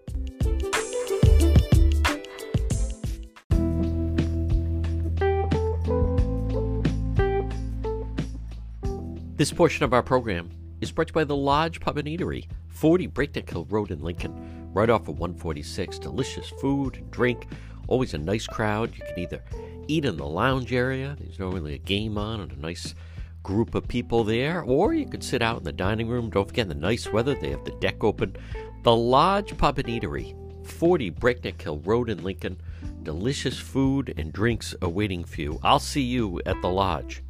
This 9.41 9.51
portion 9.51 9.83
of 9.83 9.91
our 9.91 10.03
program 10.03 10.51
is 10.81 10.91
brought 10.91 11.07
to 11.07 11.11
you 11.11 11.15
by 11.15 11.23
the 11.23 11.35
Lodge 11.35 11.79
Pub 11.79 11.97
and 11.97 12.07
Eatery, 12.07 12.45
40 12.67 13.07
Breakneck 13.07 13.49
Hill 13.49 13.65
Road 13.71 13.89
in 13.89 14.03
Lincoln, 14.03 14.69
right 14.71 14.87
off 14.87 15.07
of 15.07 15.17
146. 15.17 15.97
Delicious 15.97 16.51
food 16.61 16.97
and 16.97 17.09
drink, 17.09 17.47
always 17.87 18.13
a 18.13 18.19
nice 18.19 18.45
crowd. 18.45 18.93
You 18.95 19.03
can 19.03 19.17
either 19.17 19.43
eat 19.87 20.05
in 20.05 20.17
the 20.17 20.27
lounge 20.27 20.71
area, 20.73 21.17
there's 21.19 21.39
normally 21.39 21.73
a 21.73 21.79
game 21.79 22.19
on 22.19 22.41
and 22.41 22.51
a 22.51 22.59
nice 22.59 22.93
group 23.41 23.73
of 23.73 23.87
people 23.87 24.23
there, 24.23 24.61
or 24.61 24.93
you 24.93 25.07
could 25.07 25.23
sit 25.23 25.41
out 25.41 25.57
in 25.57 25.63
the 25.63 25.73
dining 25.73 26.07
room. 26.07 26.29
Don't 26.29 26.47
forget 26.47 26.67
the 26.67 26.75
nice 26.75 27.11
weather, 27.11 27.33
they 27.33 27.49
have 27.49 27.65
the 27.65 27.71
deck 27.79 28.03
open. 28.03 28.35
The 28.83 28.95
Lodge 28.95 29.57
Pub 29.57 29.79
and 29.79 29.87
Eatery, 29.87 30.35
40 30.67 31.09
Breakneck 31.09 31.59
Hill 31.59 31.79
Road 31.79 32.11
in 32.11 32.23
Lincoln. 32.23 32.61
Delicious 33.01 33.57
food 33.57 34.13
and 34.17 34.31
drinks 34.31 34.75
awaiting 34.83 35.23
for 35.23 35.41
you. 35.41 35.59
I'll 35.63 35.79
see 35.79 36.03
you 36.03 36.41
at 36.45 36.61
the 36.61 36.69
Lodge. 36.69 37.23